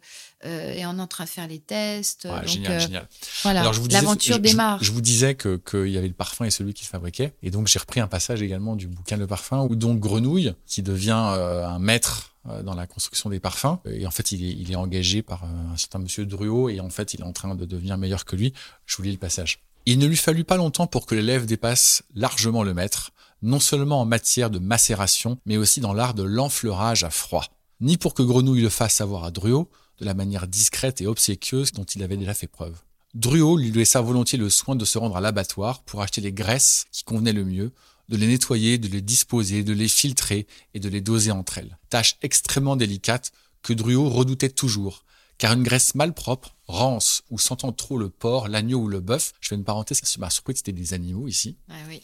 et 0.44 0.84
on 0.88 0.98
est 0.98 1.02
en 1.02 1.08
train 1.08 1.26
de 1.26 1.30
faire 1.30 1.48
les 1.48 1.60
tests. 1.60 2.24
Ouais, 2.26 2.40
Donc, 2.40 2.48
génial, 2.48 2.82
génial. 2.82 3.08
Voilà, 3.44 3.72
l'aventure 3.92 4.40
démarre. 4.40 4.84
Je, 4.84 4.92
vous 4.92 5.02
disais 5.02 5.36
que 5.36 5.58
qu'il 5.58 5.90
y 5.92 5.98
avait 6.00 6.08
le 6.08 6.16
parfum 6.16 6.46
et 6.46 6.50
celui 6.50 6.74
qui 6.74 6.84
le 6.86 6.90
fabriquait, 6.90 7.34
et 7.44 7.52
donc 7.52 7.68
j'ai 7.68 7.78
repris 7.78 8.00
un 8.00 8.08
passage 8.08 8.42
également 8.42 8.76
du 8.76 8.88
bouquin 8.88 9.18
Le 9.18 9.28
Parfum, 9.28 9.62
où 9.70 9.76
donc 9.76 10.00
Grenouille, 10.00 10.54
qui 10.66 10.82
devient 10.82 11.12
un 11.12 11.78
maître 11.78 12.34
dans 12.64 12.74
la 12.74 12.88
construction 12.88 13.30
des 13.30 13.40
parfums, 13.40 13.78
et 13.86 14.08
en 14.08 14.12
fait 14.12 14.32
il 14.32 14.44
est, 14.44 14.54
il 14.54 14.72
est 14.72 14.76
engagé 14.76 15.22
par 15.22 15.44
un 15.44 15.78
certain 15.78 16.00
Monsieur 16.00 16.26
Druot, 16.26 16.70
et 16.70 16.80
en 16.80 16.90
fait 16.90 17.14
il 17.14 17.20
est 17.20 17.24
en 17.24 17.34
train 17.34 17.54
de 17.54 17.66
devenir 17.66 18.00
meilleur 18.00 18.26
que 18.26 18.36
lui. 18.36 18.52
Je 18.88 18.98
vous 18.98 19.04
lis 19.04 19.12
le 19.12 19.18
passage. 19.20 19.60
Il 19.88 19.98
ne 19.98 20.06
lui 20.06 20.16
fallut 20.18 20.44
pas 20.44 20.58
longtemps 20.58 20.86
pour 20.86 21.08
que 21.08 21.16
l'élève 21.16 21.48
dépasse 21.48 22.04
largement 22.14 22.62
le 22.62 22.76
maître, 22.76 23.12
non 23.42 23.60
seulement 23.60 24.02
en 24.02 24.06
matière 24.06 24.52
de 24.52 24.60
macération, 24.60 25.40
mais 25.48 25.58
aussi 25.58 25.80
dans 25.80 25.94
l'art 25.94 26.14
de 26.14 26.22
l'enfleurage 26.22 27.04
à 27.04 27.10
froid. 27.10 27.46
Ni 27.80 27.98
pour 27.98 28.14
que 28.14 28.22
Grenouille 28.22 28.62
le 28.62 28.70
fasse 28.70 28.94
savoir 28.94 29.24
à 29.24 29.32
Druot, 29.32 29.72
de 30.00 30.06
la 30.06 30.14
manière 30.14 30.48
discrète 30.48 31.02
et 31.02 31.08
obséquieuse 31.08 31.72
dont 31.72 31.84
il 31.84 32.04
avait 32.04 32.18
déjà 32.18 32.36
fait 32.36 32.48
preuve. 32.48 32.78
Druot 33.16 33.58
lui 33.58 33.72
laissa 33.72 34.02
volontiers 34.02 34.38
le 34.38 34.52
soin 34.52 34.76
de 34.76 34.86
se 34.86 35.00
rendre 35.00 35.18
à 35.18 35.22
l'abattoir 35.22 35.82
pour 35.82 36.02
acheter 36.02 36.22
les 36.22 36.32
graisses 36.32 36.86
qui 36.92 37.04
convenaient 37.04 37.34
le 37.34 37.44
mieux, 37.44 37.72
de 38.08 38.18
les 38.18 38.28
nettoyer, 38.28 38.78
de 38.78 38.88
les 38.88 39.02
disposer, 39.02 39.64
de 39.64 39.74
les 39.74 39.88
filtrer 39.88 40.46
et 40.76 40.80
de 40.80 40.90
les 40.90 41.02
doser 41.02 41.32
entre 41.32 41.58
elles. 41.58 41.78
Tâche 41.90 42.18
extrêmement 42.22 42.76
délicate 42.76 43.32
que 43.64 43.74
Druot 43.74 44.10
redoutait 44.10 44.50
toujours, 44.50 45.06
car 45.40 45.54
une 45.54 45.64
graisse 45.64 45.96
malpropre, 45.96 46.56
rance 46.72 47.24
ou 47.30 47.38
sentant 47.40 47.72
trop 47.72 47.98
le 47.98 48.10
porc, 48.10 48.48
l'agneau 48.48 48.80
ou 48.80 48.88
le 48.88 49.00
bœuf, 49.00 49.34
je 49.40 49.50
fais 49.50 49.56
une 49.56 49.64
parenthèse, 49.64 50.02
ça 50.04 50.20
m'a 50.20 50.30
surpris 50.30 50.54
que 50.54 50.60
c'était 50.60 50.72
des 50.72 50.94
animaux 50.94 51.28
ici, 51.28 51.58
Ah 51.70 51.74
oui. 51.88 52.02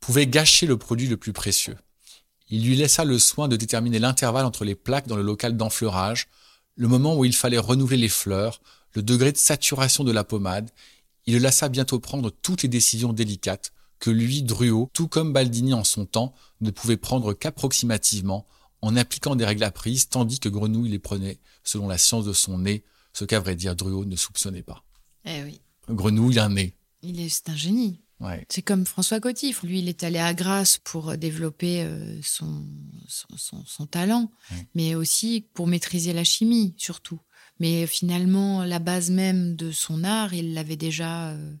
pouvait 0.00 0.26
gâcher 0.26 0.66
le 0.66 0.76
produit 0.78 1.08
le 1.08 1.16
plus 1.16 1.32
précieux. 1.32 1.76
Il 2.50 2.64
lui 2.64 2.76
laissa 2.76 3.04
le 3.04 3.18
soin 3.18 3.46
de 3.48 3.56
déterminer 3.56 3.98
l'intervalle 3.98 4.46
entre 4.46 4.64
les 4.64 4.74
plaques 4.74 5.06
dans 5.06 5.16
le 5.16 5.22
local 5.22 5.56
d'enfleurage, 5.56 6.28
le 6.76 6.88
moment 6.88 7.16
où 7.16 7.24
il 7.24 7.34
fallait 7.34 7.58
renouveler 7.58 7.98
les 7.98 8.08
fleurs, 8.08 8.60
le 8.94 9.02
degré 9.02 9.32
de 9.32 9.36
saturation 9.36 10.02
de 10.04 10.12
la 10.12 10.24
pommade. 10.24 10.70
Il 11.26 11.34
le 11.34 11.40
laissa 11.40 11.68
bientôt 11.68 11.98
prendre 12.00 12.30
toutes 12.30 12.62
les 12.62 12.68
décisions 12.70 13.12
délicates 13.12 13.72
que 13.98 14.10
lui, 14.10 14.42
Druot, 14.42 14.90
tout 14.94 15.08
comme 15.08 15.32
Baldini 15.32 15.74
en 15.74 15.84
son 15.84 16.06
temps, 16.06 16.32
ne 16.60 16.70
pouvait 16.70 16.96
prendre 16.96 17.34
qu'approximativement, 17.34 18.46
en 18.80 18.96
appliquant 18.96 19.34
des 19.36 19.44
règles 19.44 19.64
apprises, 19.64 20.08
tandis 20.08 20.38
que 20.38 20.48
Grenouille 20.48 20.88
les 20.88 21.00
prenait 21.00 21.40
selon 21.64 21.88
la 21.88 21.98
science 21.98 22.24
de 22.24 22.32
son 22.32 22.58
nez, 22.58 22.84
ce 23.18 23.24
qu'à 23.24 23.40
vrai 23.40 23.56
dire 23.56 23.74
Druot 23.74 24.04
ne 24.04 24.16
soupçonnait 24.16 24.62
pas. 24.62 24.84
Eh 25.24 25.42
oui. 25.42 25.60
Grenouille 25.88 26.38
a 26.38 26.44
un 26.44 26.50
nez. 26.50 26.74
Il 27.02 27.20
est, 27.20 27.28
c'est 27.28 27.48
un 27.48 27.56
génie. 27.56 28.00
Ouais. 28.20 28.44
C'est 28.48 28.62
comme 28.62 28.84
François 28.84 29.20
Coty. 29.20 29.54
Lui, 29.62 29.78
il 29.80 29.88
est 29.88 30.02
allé 30.04 30.18
à 30.18 30.34
Grasse 30.34 30.78
pour 30.78 31.16
développer 31.16 31.82
euh, 31.82 32.20
son, 32.22 32.64
son, 33.08 33.28
son- 33.36 33.64
son 33.64 33.86
talent, 33.86 34.30
Ouais. 34.50 34.66
mais 34.74 34.94
aussi 34.94 35.46
pour 35.54 35.66
maîtriser 35.66 36.12
la 36.12 36.24
chimie, 36.24 36.74
surtout. 36.76 37.20
Mais 37.60 37.86
finalement, 37.86 38.64
la 38.64 38.78
base 38.78 39.10
même 39.10 39.56
de 39.56 39.70
son 39.72 40.04
art, 40.04 40.34
il 40.34 40.54
l'avait 40.54 40.76
déjà. 40.76 41.30
euh, 41.30 41.54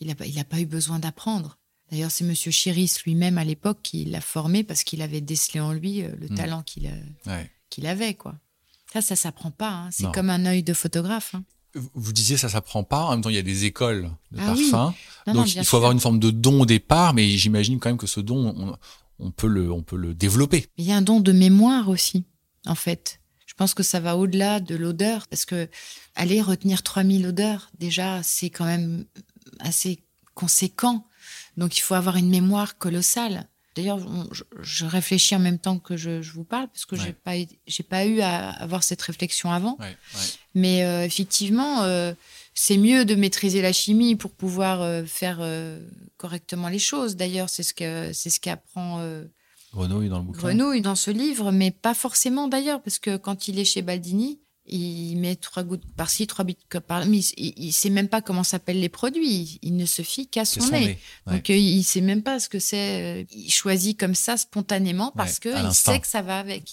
il 0.00 0.08
n'a 0.08 0.14
il 0.26 0.38
a 0.38 0.44
pas 0.44 0.60
eu 0.60 0.66
besoin 0.66 0.98
d'apprendre. 0.98 1.58
D'ailleurs, 1.90 2.10
c'est 2.10 2.24
Monsieur 2.24 2.50
Chiris 2.50 2.94
lui-même 3.04 3.36
à 3.38 3.44
l'époque 3.44 3.80
qui 3.82 4.04
l'a 4.06 4.20
formé 4.22 4.64
parce 4.64 4.82
qu'il 4.82 5.02
avait 5.02 5.20
décelé 5.20 5.60
en 5.60 5.72
lui 5.72 6.02
euh, 6.02 6.14
le 6.18 6.28
Mm. 6.28 6.34
talent 6.36 6.62
qu'il 6.62 6.86
a- 6.86 7.30
Ouais. 7.30 7.50
qu'il 7.70 7.86
avait, 7.86 8.14
quoi. 8.14 8.38
Ça, 8.92 9.00
ça 9.02 9.16
s'apprend 9.16 9.50
pas. 9.50 9.70
hein. 9.70 9.88
C'est 9.90 10.10
comme 10.12 10.30
un 10.30 10.44
œil 10.46 10.62
de 10.62 10.72
photographe. 10.74 11.34
hein. 11.34 11.44
Vous 11.94 12.12
disiez 12.12 12.36
ça 12.36 12.48
s'apprend 12.50 12.84
pas. 12.84 13.04
En 13.04 13.10
même 13.12 13.22
temps, 13.22 13.30
il 13.30 13.36
y 13.36 13.38
a 13.38 13.42
des 13.42 13.64
écoles 13.64 14.10
de 14.30 14.38
Ah 14.40 14.52
oui. 14.54 14.70
parfum. 14.70 14.94
Non, 15.26 15.32
Donc 15.34 15.36
non, 15.36 15.44
il 15.46 15.58
faut 15.60 15.64
sûr. 15.64 15.76
avoir 15.78 15.92
une 15.92 16.00
forme 16.00 16.18
de 16.18 16.30
don 16.30 16.60
au 16.60 16.66
départ, 16.66 17.14
mais 17.14 17.26
j'imagine 17.30 17.78
quand 17.80 17.88
même 17.88 17.96
que 17.96 18.06
ce 18.06 18.20
don, 18.20 18.54
on, 18.56 18.76
on 19.18 19.30
peut 19.30 19.46
le, 19.46 19.72
on 19.72 19.82
peut 19.82 19.96
le 19.96 20.12
développer. 20.14 20.66
Il 20.76 20.84
y 20.84 20.92
a 20.92 20.96
un 20.96 21.02
don 21.02 21.20
de 21.20 21.32
mémoire 21.32 21.88
aussi, 21.88 22.24
en 22.66 22.74
fait. 22.74 23.20
Je 23.46 23.54
pense 23.54 23.72
que 23.74 23.82
ça 23.82 24.00
va 24.00 24.16
au-delà 24.18 24.60
de 24.60 24.74
l'odeur, 24.76 25.26
parce 25.28 25.44
que 25.46 25.68
aller 26.14 26.42
retenir 26.42 26.82
3000 26.82 27.26
odeurs, 27.26 27.70
déjà, 27.78 28.22
c'est 28.22 28.50
quand 28.50 28.64
même 28.66 29.04
assez 29.60 30.02
conséquent. 30.34 31.06
Donc, 31.56 31.76
il 31.78 31.80
faut 31.80 31.94
avoir 31.94 32.16
une 32.16 32.28
mémoire 32.30 32.76
colossale. 32.78 33.48
D'ailleurs, 33.74 33.98
je, 34.32 34.42
je 34.60 34.84
réfléchis 34.84 35.34
en 35.34 35.38
même 35.38 35.58
temps 35.58 35.78
que 35.78 35.96
je, 35.96 36.20
je 36.20 36.32
vous 36.32 36.44
parle, 36.44 36.68
parce 36.68 36.84
que 36.84 36.94
Ouais. 36.96 37.02
j'ai 37.06 37.12
pas, 37.14 37.38
eu- 37.38 37.46
j'ai 37.66 37.82
pas 37.82 38.04
eu 38.04 38.20
à 38.20 38.50
avoir 38.50 38.82
cette 38.82 39.00
réflexion 39.02 39.50
avant. 39.50 39.76
Ouais, 39.80 39.86
ouais. 39.86 40.20
Mais 40.54 40.84
euh, 40.84 41.04
effectivement, 41.04 41.82
euh, 41.82 42.12
c'est 42.54 42.76
mieux 42.76 43.04
de 43.06 43.14
maîtriser 43.14 43.62
la 43.62 43.72
chimie 43.72 44.14
pour 44.14 44.32
pouvoir 44.32 44.82
euh, 44.82 45.04
faire 45.06 45.38
correctement 46.18 46.68
les 46.68 46.78
choses. 46.78 47.16
D'ailleurs, 47.16 47.48
c'est 47.48 47.62
ce 47.62 47.72
que 47.74 48.12
c'est 48.12 48.28
ce 48.30 48.40
qu'apprend 48.40 48.98
euh, 49.00 49.24
Grenouille 49.72 50.10
dans 50.10 50.18
le 50.18 50.24
bouquin. 50.24 50.38
Grenouille 50.40 50.82
dans 50.82 50.94
ce 50.94 51.10
livre, 51.10 51.50
mais 51.50 51.70
pas 51.70 51.94
forcément 51.94 52.48
d'ailleurs, 52.48 52.82
parce 52.82 52.98
que 52.98 53.16
quand 53.16 53.48
il 53.48 53.58
est 53.58 53.64
chez 53.64 53.80
Baldini, 53.80 54.38
il 54.72 55.16
met 55.16 55.36
trois 55.36 55.62
gouttes 55.62 55.82
par-ci, 55.96 56.26
trois 56.26 56.44
gouttes 56.44 56.80
par-là, 56.86 57.06
mais 57.06 57.20
il, 57.36 57.66
ne 57.66 57.72
sait 57.72 57.90
même 57.90 58.08
pas 58.08 58.20
comment 58.22 58.44
s'appellent 58.44 58.80
les 58.80 58.88
produits. 58.88 59.58
Il 59.62 59.76
ne 59.76 59.86
se 59.86 60.02
fie 60.02 60.26
qu'à 60.26 60.44
son, 60.44 60.66
nez. 60.68 60.98
Donc 61.26 61.50
euh, 61.50 61.56
il 61.56 61.82
sait 61.82 62.00
même 62.00 62.22
pas 62.22 62.40
ce 62.40 62.48
que 62.48 62.58
c'est. 62.58 63.22
Euh, 63.22 63.24
il 63.32 63.50
choisit 63.50 63.98
comme 63.98 64.14
ça 64.14 64.36
spontanément 64.36 65.12
parce 65.16 65.38
que 65.38 65.48
il 65.66 65.74
sait 65.74 66.00
que 66.00 66.06
ça 66.06 66.22
va 66.22 66.38
avec. 66.38 66.72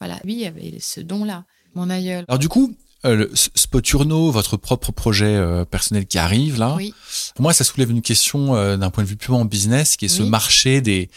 Voilà, 0.00 0.20
lui 0.24 0.40
il 0.40 0.46
avait 0.46 0.78
ce 0.80 1.00
don-là, 1.00 1.44
mon 1.74 1.90
aïeul. 1.90 2.24
Alors 2.28 2.38
du 2.38 2.48
coup, 2.48 2.74
euh, 3.06 3.28
Spoturno, 3.34 4.30
votre 4.30 4.56
propre 4.56 4.90
projet 4.90 5.36
euh, 5.36 5.64
personnel 5.64 6.06
qui 6.06 6.18
arrive 6.18 6.58
là, 6.58 6.76
pour 7.34 7.42
moi, 7.42 7.52
ça 7.52 7.62
soulève 7.62 7.90
une 7.90 8.02
question 8.02 8.56
euh, 8.56 8.76
d'un 8.76 8.90
point 8.90 9.04
de 9.04 9.08
vue 9.08 9.16
purement 9.16 9.44
business, 9.44 9.96
qui 9.96 10.06
est 10.06 10.08
ce 10.08 10.22
marché 10.22 10.80
des, 10.80 11.08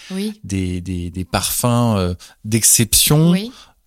des, 0.43 0.81
des, 0.81 1.09
des, 1.09 1.25
parfums 1.25 2.15
d'exception, 2.45 3.33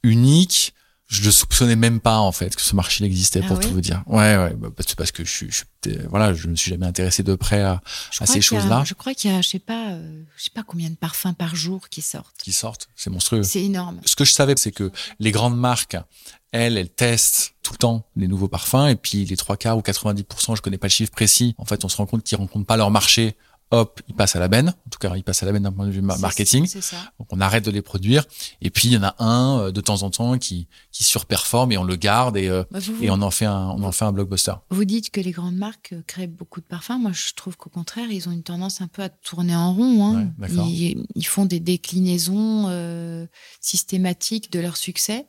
uniques. 0.03 0.75
Je 1.13 1.23
le 1.23 1.31
soupçonnais 1.31 1.77
même 1.77 2.01
pas 2.01 2.19
en 2.19 2.33
fait 2.33 2.57
que 2.57 2.63
ce 2.63 2.75
marché 2.75 3.05
existait 3.05 3.43
ah 3.45 3.47
pour 3.47 3.61
tout 3.61 3.69
vous 3.69 3.83
dire. 3.83 4.03
Ouais, 4.07 4.39
ouais, 4.39 4.55
bah, 4.55 4.71
c'est 4.79 4.97
parce 4.97 5.13
que 5.13 5.27
je 5.27 5.31
suis, 5.31 5.51
je, 5.51 5.91
voilà, 6.09 6.33
je 6.33 6.49
me 6.49 6.57
suis 6.57 6.71
jamais 6.71 6.87
intéressé 6.87 7.23
de 7.23 7.35
près 7.35 7.61
à, 7.61 7.83
à 8.19 8.25
ces 8.27 8.41
choses-là. 8.41 8.83
Je 8.87 8.95
crois 8.95 9.13
qu'il 9.13 9.31
y 9.31 9.35
a, 9.35 9.43
je 9.43 9.49
sais 9.51 9.59
pas, 9.59 9.99
je 10.37 10.45
sais 10.45 10.51
pas 10.55 10.63
combien 10.63 10.89
de 10.89 10.95
parfums 10.95 11.35
par 11.37 11.55
jour 11.55 11.91
qui 11.91 12.01
sortent. 12.01 12.35
Qui 12.43 12.53
sortent, 12.53 12.89
c'est 12.97 13.11
monstrueux. 13.11 13.43
C'est 13.43 13.63
énorme. 13.63 14.01
Ce 14.07 14.17
que 14.17 14.25
je 14.25 14.33
savais, 14.33 14.55
c'est 14.57 14.73
que 14.73 14.91
les 15.19 15.33
grandes 15.33 15.59
marques, 15.59 15.99
elles, 16.53 16.79
elles 16.79 16.89
testent 16.89 17.55
tout 17.63 17.73
le 17.73 17.79
temps 17.79 18.07
les 18.17 18.27
nouveaux 18.27 18.49
parfums 18.49 18.89
et 18.89 18.97
puis 18.97 19.27
les 19.27 19.37
trois 19.37 19.59
quarts 19.59 19.77
ou 19.77 19.83
90%, 19.83 20.57
je 20.57 20.63
connais 20.63 20.79
pas 20.79 20.87
le 20.87 20.93
chiffre 20.93 21.13
précis. 21.13 21.55
En 21.59 21.67
fait, 21.67 21.85
on 21.85 21.91
se 21.91 21.97
rend 21.99 22.07
compte 22.07 22.25
qu'ils 22.25 22.39
rencontrent 22.39 22.67
pas 22.67 22.79
leur 22.79 22.91
marché. 22.91 23.37
Hop, 23.73 24.01
ils 24.09 24.15
passent 24.15 24.37
à 24.37 24.39
la 24.39 24.49
benne. 24.49 24.69
En 24.69 24.91
tout 24.91 24.99
cas, 24.99 25.17
ils 25.17 25.25
passent 25.25 25.43
à 25.43 25.47
la 25.47 25.53
benne 25.53 25.63
d'un 25.63 25.73
point 25.73 25.87
de 25.87 25.91
vue 25.91 26.03
marketing. 26.03 26.69
Donc, 27.19 27.29
on 27.31 27.41
arrête 27.41 27.65
de 27.65 27.71
les 27.71 27.83
produire. 27.83 28.25
Et 28.61 28.71
puis, 28.71 28.89
il 28.89 28.93
y 28.95 28.97
en 28.99 29.03
a 29.03 29.15
un 29.19 29.61
euh, 29.61 29.73
de 29.73 29.81
temps 29.81 30.03
en 30.03 30.11
temps 30.11 30.39
qui 30.39 30.69
qui 30.91 31.05
surperforme 31.05 31.73
et 31.73 31.79
on 31.79 31.85
le 31.85 31.97
garde 31.97 32.37
et 32.37 32.49
euh, 32.49 32.65
bah, 32.71 32.81
et 33.01 33.11
on 33.11 33.21
en 33.23 33.31
fait 33.31 33.47
un 33.47 33.71
on 33.71 33.83
en 33.83 33.93
fait 33.93 34.05
un 34.05 34.13
blockbuster. 34.13 34.53
Vous 34.71 34.85
dites 34.85 35.11
que 35.11 35.21
les 35.21 35.31
grandes 35.31 35.57
marques 35.57 35.95
euh, 35.95 36.03
créent 36.07 36.27
beaucoup 36.27 36.61
de 36.61 36.67
parfums. 36.67 36.99
Moi, 37.01 37.13
je 37.13 37.33
trouve 37.35 37.57
qu'au 37.57 37.71
contraire, 37.71 38.11
ils 38.11 38.29
ont 38.29 38.33
une 38.33 38.43
tendance 38.43 38.83
un 38.83 38.89
peu 38.89 39.03
à 39.03 39.09
tourner 39.09 39.57
en 39.57 39.73
rond. 39.73 40.17
Hein. 40.17 40.33
ils, 40.49 41.07
ils, 41.15 41.27
font 41.27 41.47
des 41.47 41.61
déclinaisons 41.61 42.67
euh, 42.69 43.27
systématiques 43.61 44.53
de 44.53 44.61
leur 44.61 44.77
succès 44.77 45.27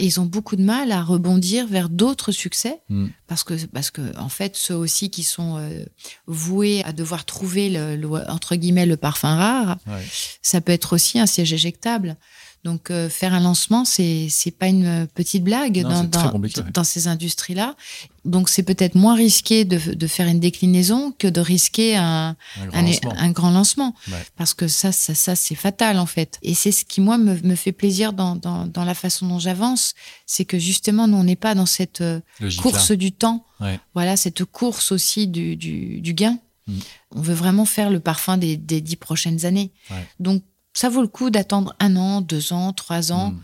ils 0.00 0.20
ont 0.20 0.24
beaucoup 0.24 0.56
de 0.56 0.62
mal 0.62 0.92
à 0.92 1.02
rebondir 1.02 1.66
vers 1.66 1.88
d'autres 1.88 2.32
succès 2.32 2.80
mm. 2.88 3.06
parce 3.26 3.44
que 3.44 3.54
parce 3.66 3.90
que 3.90 4.16
en 4.18 4.28
fait 4.28 4.56
ceux 4.56 4.74
aussi 4.74 5.10
qui 5.10 5.22
sont 5.22 5.58
euh, 5.58 5.84
voués 6.26 6.82
à 6.84 6.92
devoir 6.92 7.24
trouver 7.24 7.70
le, 7.70 8.06
entre 8.28 8.56
guillemets 8.56 8.86
le 8.86 8.96
parfum 8.96 9.34
rare, 9.36 9.78
ça 10.42 10.60
peut 10.60 10.72
être 10.72 10.94
aussi 10.94 11.18
un 11.18 11.26
siège 11.26 11.52
éjectable. 11.52 12.16
Donc 12.66 12.90
euh, 12.90 13.08
faire 13.08 13.32
un 13.32 13.38
lancement, 13.38 13.84
c'est 13.84 14.26
c'est 14.28 14.50
pas 14.50 14.66
une 14.66 15.06
petite 15.14 15.44
blague 15.44 15.82
dans 15.82 16.02
dans, 16.02 16.32
dans, 16.74 16.82
ces 16.82 17.06
industries-là. 17.06 17.76
Donc 18.24 18.48
c'est 18.48 18.64
peut-être 18.64 18.96
moins 18.96 19.14
risqué 19.14 19.64
de, 19.64 19.78
de, 19.94 20.06
faire 20.08 20.26
une 20.26 20.40
déclinaison 20.40 21.14
que 21.16 21.28
de 21.28 21.40
risquer 21.40 21.96
un 21.96 22.34
un 22.60 22.66
grand 22.66 22.82
lancement, 22.82 23.14
un, 23.16 23.30
grand 23.30 23.50
lancement. 23.52 23.94
parce 24.36 24.52
que 24.52 24.66
ça 24.66 24.90
ça 24.90 25.14
ça 25.14 25.36
c'est 25.36 25.54
fatal 25.54 26.00
en 26.00 26.06
fait. 26.06 26.40
Et 26.42 26.54
c'est 26.54 26.72
ce 26.72 26.84
qui 26.84 27.00
moi 27.00 27.18
me, 27.18 27.40
me 27.40 27.54
fait 27.54 27.70
plaisir 27.70 28.12
dans, 28.12 28.34
dans 28.34 28.84
la 28.84 28.94
façon 28.94 29.28
dont 29.28 29.38
j'avance, 29.38 29.94
c'est 30.26 30.44
que 30.44 30.58
justement 30.58 31.06
nous 31.06 31.18
on 31.18 31.24
n'est 31.24 31.36
pas 31.36 31.54
dans 31.54 31.66
cette 31.66 32.00
euh, 32.00 32.20
course 32.60 32.90
du 32.90 33.12
temps. 33.12 33.46
Voilà 33.94 34.16
cette 34.16 34.44
course 34.44 34.90
aussi 34.90 35.28
du 35.28 35.54
du, 35.54 36.00
du 36.00 36.14
gain. 36.14 36.36
Mm. 36.66 36.78
On 37.12 37.20
veut 37.20 37.34
vraiment 37.34 37.64
faire 37.64 37.90
le 37.90 38.00
parfum 38.00 38.38
des, 38.38 38.56
des 38.56 38.80
dix 38.80 38.96
prochaines 38.96 39.46
années. 39.46 39.70
Donc 40.18 40.42
ça 40.76 40.90
vaut 40.90 41.00
le 41.00 41.08
coup 41.08 41.30
d'attendre 41.30 41.74
un 41.80 41.96
an, 41.96 42.20
deux 42.20 42.52
ans, 42.52 42.72
trois 42.72 43.10
ans. 43.10 43.30
Hmm. 43.30 43.40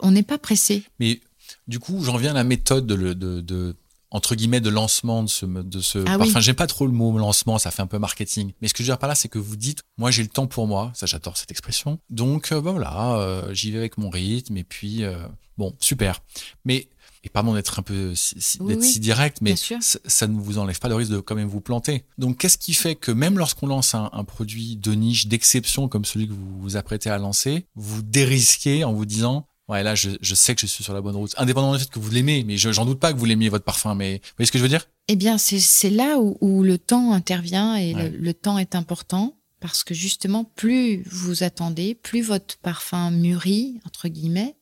On 0.00 0.10
n'est 0.10 0.22
pas 0.22 0.36
pressé. 0.36 0.84
Mais 1.00 1.20
du 1.66 1.78
coup, 1.78 2.04
j'en 2.04 2.12
reviens 2.12 2.32
à 2.32 2.34
la 2.34 2.44
méthode 2.44 2.86
de, 2.86 3.14
de, 3.14 3.74
entre 4.10 4.34
guillemets 4.34 4.60
de 4.60 4.68
lancement 4.68 5.22
de 5.22 5.28
ce 5.28 5.46
de 5.46 5.80
ce 5.80 6.04
ah 6.06 6.18
enfin 6.20 6.40
j'aime 6.40 6.54
pas 6.54 6.66
trop 6.66 6.86
le 6.86 6.92
mot 6.92 7.16
lancement 7.18 7.58
ça 7.58 7.70
fait 7.70 7.82
un 7.82 7.86
peu 7.86 7.98
marketing 7.98 8.52
mais 8.60 8.68
ce 8.68 8.74
que 8.74 8.78
je 8.78 8.84
veux 8.84 8.92
dire 8.92 8.98
par 8.98 9.08
là 9.08 9.14
c'est 9.14 9.28
que 9.28 9.38
vous 9.38 9.56
dites 9.56 9.82
moi 9.98 10.10
j'ai 10.10 10.22
le 10.22 10.28
temps 10.28 10.46
pour 10.46 10.66
moi 10.66 10.92
ça 10.94 11.06
j'adore 11.06 11.36
cette 11.36 11.50
expression 11.50 11.98
donc 12.08 12.52
euh, 12.52 12.60
voilà 12.60 13.16
euh, 13.16 13.52
j'y 13.52 13.72
vais 13.72 13.78
avec 13.78 13.98
mon 13.98 14.08
rythme 14.08 14.56
et 14.56 14.64
puis 14.64 15.02
euh, 15.02 15.18
bon 15.58 15.74
super 15.80 16.20
mais 16.64 16.88
et 17.26 17.28
pardon 17.28 17.54
d'être 17.54 17.80
un 17.80 17.82
peu 17.82 18.14
si, 18.14 18.36
si 18.40 19.00
direct, 19.00 19.38
mais 19.40 19.54
ça, 19.56 20.26
ne 20.28 20.38
vous 20.38 20.58
enlève 20.58 20.78
pas 20.78 20.88
le 20.88 20.94
risque 20.94 21.10
de 21.10 21.18
quand 21.18 21.34
même 21.34 21.48
vous 21.48 21.60
planter. 21.60 22.04
Donc, 22.18 22.38
qu'est-ce 22.38 22.56
qui 22.56 22.72
fait 22.72 22.94
que 22.94 23.10
même 23.10 23.36
lorsqu'on 23.36 23.66
lance 23.66 23.94
un, 23.94 24.08
produit 24.24 24.76
de 24.76 24.92
niche, 24.92 25.26
d'exception 25.26 25.88
comme 25.88 26.04
celui 26.04 26.28
que 26.28 26.32
vous 26.32 26.60
vous 26.60 26.76
apprêtez 26.76 27.10
à 27.10 27.18
lancer, 27.18 27.66
vous 27.74 28.02
dérisquez 28.02 28.84
en 28.84 28.92
vous 28.92 29.06
disant 29.06 29.48
Ouais, 29.68 29.82
là, 29.82 29.96
je, 29.96 30.10
sais 30.36 30.54
que 30.54 30.60
je 30.60 30.66
suis 30.66 30.84
sur 30.84 30.94
la 30.94 31.00
bonne 31.00 31.16
route. 31.16 31.34
Indépendamment 31.36 31.74
du 31.74 31.80
fait 31.80 31.90
que 31.90 31.98
vous 31.98 32.12
l'aimez, 32.12 32.44
mais 32.44 32.56
j'en 32.56 32.86
doute 32.86 33.00
pas 33.00 33.12
que 33.12 33.18
vous 33.18 33.24
l'aimiez 33.24 33.48
votre 33.48 33.64
parfum. 33.64 33.96
Mais 33.96 34.18
vous 34.22 34.34
voyez 34.36 34.46
ce 34.46 34.52
que 34.52 34.58
je 34.58 34.62
veux 34.62 34.68
dire? 34.68 34.88
Eh 35.08 35.16
bien, 35.16 35.38
c'est 35.38 35.90
là 35.90 36.20
où, 36.20 36.62
le 36.62 36.78
temps 36.78 37.12
intervient 37.12 37.74
et 37.74 37.92
le, 37.92 38.34
temps 38.34 38.58
est 38.58 38.76
important 38.76 39.36
parce 39.58 39.82
que 39.82 39.94
justement, 39.94 40.44
plus 40.44 41.02
vous 41.10 41.42
attendez, 41.42 41.96
plus 41.96 42.22
votre 42.22 42.56
parfum 42.58 43.10
mûrit 43.10 43.80
entre 43.84 44.06
guillemets 44.06 44.54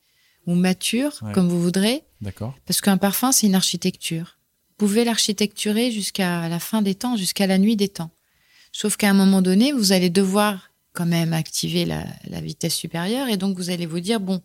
ou 0.47 0.55
mature, 0.55 1.21
comme 1.33 1.49
vous 1.49 1.63
voudrez, 1.63 2.05
D'accord. 2.25 2.55
Parce 2.67 2.81
qu'un 2.81 2.97
parfum, 2.97 3.33
c'est 3.33 3.47
une 3.47 3.55
architecture. 3.55 4.39
Vous 4.71 4.87
pouvez 4.87 5.05
l'architecturer 5.05 5.93
jusqu'à 5.93 6.49
la 6.49 6.59
fin 6.59 6.81
des 6.81 6.95
temps, 6.95 7.17
jusqu'à 7.17 7.47
la 7.47 7.59
nuit 7.59 7.77
des 7.77 7.89
temps. 7.89 8.11
Sauf 8.73 8.97
qu'à 8.97 9.11
un 9.11 9.15
moment 9.15 9.43
donné, 9.43 9.73
vous 9.73 9.93
allez 9.93 10.09
devoir 10.09 10.71
quand 10.95 11.07
même 11.07 11.35
activer 11.35 11.85
la, 11.85 12.07
vitesse 12.41 12.75
supérieure 12.75 13.29
et 13.29 13.37
donc 13.37 13.57
vous 13.57 13.71
allez 13.71 13.85
vous 13.85 14.01
dire 14.01 14.21
bon, 14.21 14.43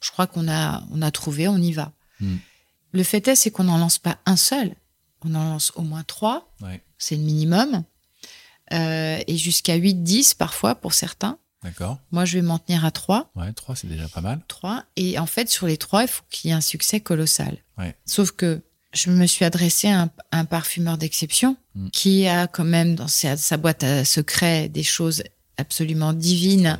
je 0.00 0.10
crois 0.10 0.26
qu'on 0.26 0.48
a 0.48 0.84
on 0.92 1.02
a 1.02 1.10
trouvé, 1.10 1.48
on 1.48 1.56
y 1.56 1.72
va. 1.72 1.92
Hmm. 2.20 2.36
Le 2.92 3.02
fait 3.02 3.26
est, 3.26 3.34
c'est 3.34 3.50
qu'on 3.50 3.64
n'en 3.64 3.78
lance 3.78 3.98
pas 3.98 4.18
un 4.24 4.36
seul, 4.36 4.74
on 5.22 5.34
en 5.34 5.44
lance 5.44 5.72
au 5.74 5.82
moins 5.82 6.04
trois, 6.04 6.50
c'est 6.98 7.16
le 7.16 7.22
minimum, 7.22 7.84
euh, 8.72 9.18
et 9.26 9.36
jusqu'à 9.36 9.74
8, 9.74 10.02
10 10.02 10.34
parfois 10.34 10.74
pour 10.74 10.94
certains. 10.94 11.38
D'accord. 11.62 11.98
Moi, 12.12 12.24
je 12.24 12.38
vais 12.38 12.42
m'en 12.42 12.58
tenir 12.58 12.84
à 12.84 12.90
trois. 12.90 13.30
Ouais, 13.34 13.52
trois, 13.52 13.74
c'est 13.74 13.88
déjà 13.88 14.08
pas 14.08 14.20
mal. 14.20 14.40
Trois. 14.46 14.84
Et 14.96 15.18
en 15.18 15.26
fait, 15.26 15.48
sur 15.48 15.66
les 15.66 15.76
trois, 15.76 16.02
il 16.02 16.08
faut 16.08 16.22
qu'il 16.30 16.48
y 16.48 16.52
ait 16.52 16.56
un 16.56 16.60
succès 16.60 17.00
colossal. 17.00 17.58
Ouais. 17.78 17.96
Sauf 18.06 18.30
que 18.30 18.62
je 18.92 19.10
me 19.10 19.26
suis 19.26 19.44
adressée 19.44 19.88
à 19.88 20.08
un, 20.32 20.44
parfumeur 20.44 20.98
d'exception 20.98 21.56
mm. 21.74 21.88
qui 21.90 22.26
a 22.26 22.46
quand 22.46 22.64
même 22.64 22.94
dans 22.94 23.08
sa, 23.08 23.36
sa 23.36 23.56
boîte 23.56 23.84
à 23.84 24.04
secrets 24.04 24.68
des 24.68 24.82
choses 24.82 25.22
absolument 25.58 26.12
divine 26.12 26.78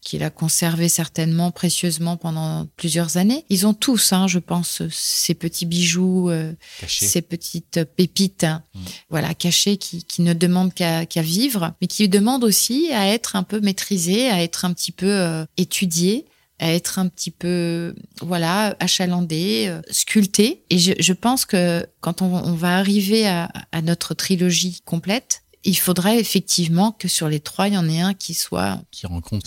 qu'il 0.00 0.22
a 0.22 0.30
conservé 0.30 0.88
certainement 0.88 1.50
précieusement 1.50 2.16
pendant 2.16 2.66
plusieurs 2.76 3.16
années. 3.16 3.44
Ils 3.50 3.66
ont 3.66 3.74
tous, 3.74 4.12
hein, 4.12 4.26
je 4.28 4.38
pense, 4.38 4.82
ces 4.90 5.34
petits 5.34 5.66
bijoux, 5.66 6.30
euh, 6.30 6.52
ces 6.86 7.22
petites 7.22 7.84
pépites, 7.96 8.44
hein, 8.44 8.62
mm. 8.74 8.80
voilà, 9.10 9.34
cachées 9.34 9.76
qui, 9.76 10.04
qui 10.04 10.22
ne 10.22 10.32
demandent 10.32 10.72
qu'à 10.72 11.22
vivre, 11.22 11.74
mais 11.80 11.86
qui 11.86 12.08
demandent 12.08 12.44
aussi 12.44 12.90
à 12.92 13.08
être 13.08 13.36
un 13.36 13.42
peu 13.42 13.60
maîtrisées, 13.60 14.30
à 14.30 14.42
être 14.42 14.64
un 14.64 14.72
petit 14.72 14.92
peu 14.92 15.10
euh, 15.10 15.44
étudiées 15.56 16.26
à 16.60 16.74
être 16.74 16.98
un 16.98 17.08
petit 17.08 17.30
peu, 17.30 17.94
voilà, 18.20 18.76
achalandé, 18.80 19.64
euh, 19.68 19.80
sculpté. 19.90 20.62
Et 20.68 20.78
je, 20.78 20.92
je, 20.98 21.12
pense 21.14 21.46
que 21.46 21.86
quand 22.00 22.20
on, 22.20 22.34
on 22.34 22.52
va 22.52 22.76
arriver 22.76 23.26
à, 23.26 23.50
à, 23.72 23.80
notre 23.80 24.12
trilogie 24.12 24.80
complète, 24.84 25.39
il 25.64 25.76
faudrait 25.76 26.18
effectivement 26.18 26.92
que 26.92 27.06
sur 27.06 27.28
les 27.28 27.40
trois, 27.40 27.68
il 27.68 27.74
y 27.74 27.78
en 27.78 27.88
ait 27.88 28.00
un 28.00 28.14
qui 28.14 28.32
soit 28.32 28.80
qui 28.90 29.06
rencontre 29.06 29.46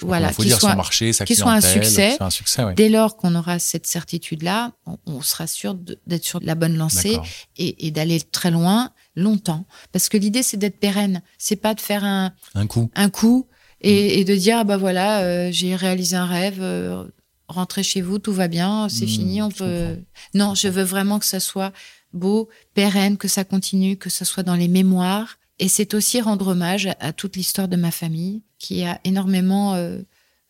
voilà, 0.00 0.32
qui 0.32 0.48
soit, 0.48 0.70
son 0.70 0.76
marché, 0.76 1.12
sa 1.12 1.24
qui 1.24 1.36
soit 1.36 1.52
un 1.52 1.60
succès. 1.60 2.16
Un 2.20 2.30
succès 2.30 2.62
Dès 2.74 2.88
lors 2.88 3.16
qu'on 3.16 3.34
aura 3.34 3.58
cette 3.58 3.86
certitude-là, 3.86 4.72
on, 5.06 5.20
sera 5.20 5.46
sûr 5.46 5.74
d'être 5.74 6.24
sur 6.24 6.40
la 6.42 6.54
bonne 6.54 6.76
lancée 6.76 7.18
et, 7.56 7.86
et 7.86 7.90
d'aller 7.90 8.20
très 8.20 8.50
loin, 8.50 8.90
longtemps. 9.14 9.66
Parce 9.92 10.08
que 10.08 10.16
l'idée, 10.16 10.42
c'est 10.42 10.56
d'être 10.56 10.80
pérenne. 10.80 11.22
C'est 11.38 11.56
pas 11.56 11.74
de 11.74 11.80
faire 11.80 12.04
un 12.04 12.32
un 12.54 12.66
coup, 12.66 12.90
un 12.94 13.10
coup 13.10 13.46
et, 13.80 13.92
mm. 13.92 14.20
et 14.20 14.24
de 14.24 14.34
dire 14.34 14.58
ah 14.58 14.64
bah 14.64 14.78
voilà, 14.78 15.20
euh, 15.20 15.48
j'ai 15.52 15.76
réalisé 15.76 16.16
un 16.16 16.26
rêve. 16.26 16.58
Euh, 16.60 17.04
rentrez 17.48 17.82
chez 17.82 18.00
vous, 18.00 18.18
tout 18.18 18.32
va 18.32 18.48
bien, 18.48 18.88
c'est 18.88 19.04
mm, 19.04 19.08
fini, 19.08 19.42
on 19.42 19.50
peut. 19.50 19.98
Non, 20.34 20.54
je 20.54 20.68
veux 20.68 20.82
vraiment 20.82 21.18
que 21.18 21.26
ça 21.26 21.40
soit 21.40 21.72
beau, 22.14 22.48
pérenne, 22.74 23.18
que 23.18 23.28
ça 23.28 23.44
continue, 23.44 23.96
que 23.96 24.10
ça 24.10 24.24
soit 24.24 24.42
dans 24.42 24.56
les 24.56 24.68
mémoires 24.68 25.38
et 25.58 25.68
c'est 25.68 25.94
aussi 25.94 26.20
rendre 26.20 26.48
hommage 26.48 26.88
à 27.00 27.12
toute 27.12 27.36
l'histoire 27.36 27.68
de 27.68 27.76
ma 27.76 27.90
famille 27.90 28.42
qui 28.58 28.84
a 28.84 29.00
énormément 29.04 29.74
euh, 29.74 30.00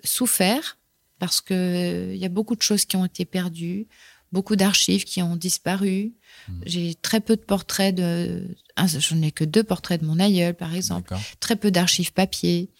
souffert 0.04 0.78
parce 1.18 1.40
que 1.40 1.54
il 1.54 2.14
euh, 2.14 2.16
y 2.16 2.24
a 2.24 2.28
beaucoup 2.28 2.56
de 2.56 2.62
choses 2.62 2.84
qui 2.84 2.96
ont 2.96 3.04
été 3.04 3.24
perdues, 3.24 3.86
beaucoup 4.32 4.56
d'archives 4.56 5.04
qui 5.04 5.22
ont 5.22 5.36
disparu. 5.36 6.14
Mmh. 6.48 6.52
J'ai 6.66 6.94
très 6.94 7.20
peu 7.20 7.36
de 7.36 7.42
portraits 7.42 7.94
de, 7.94 8.48
j'en 8.76 9.22
ai 9.22 9.30
que 9.30 9.44
deux 9.44 9.62
portraits 9.62 10.00
de 10.00 10.06
mon 10.06 10.18
aïeul 10.18 10.54
par 10.54 10.74
exemple, 10.74 11.14
très 11.40 11.56
peu 11.56 11.70
d'archives 11.70 12.12
papier. 12.12 12.70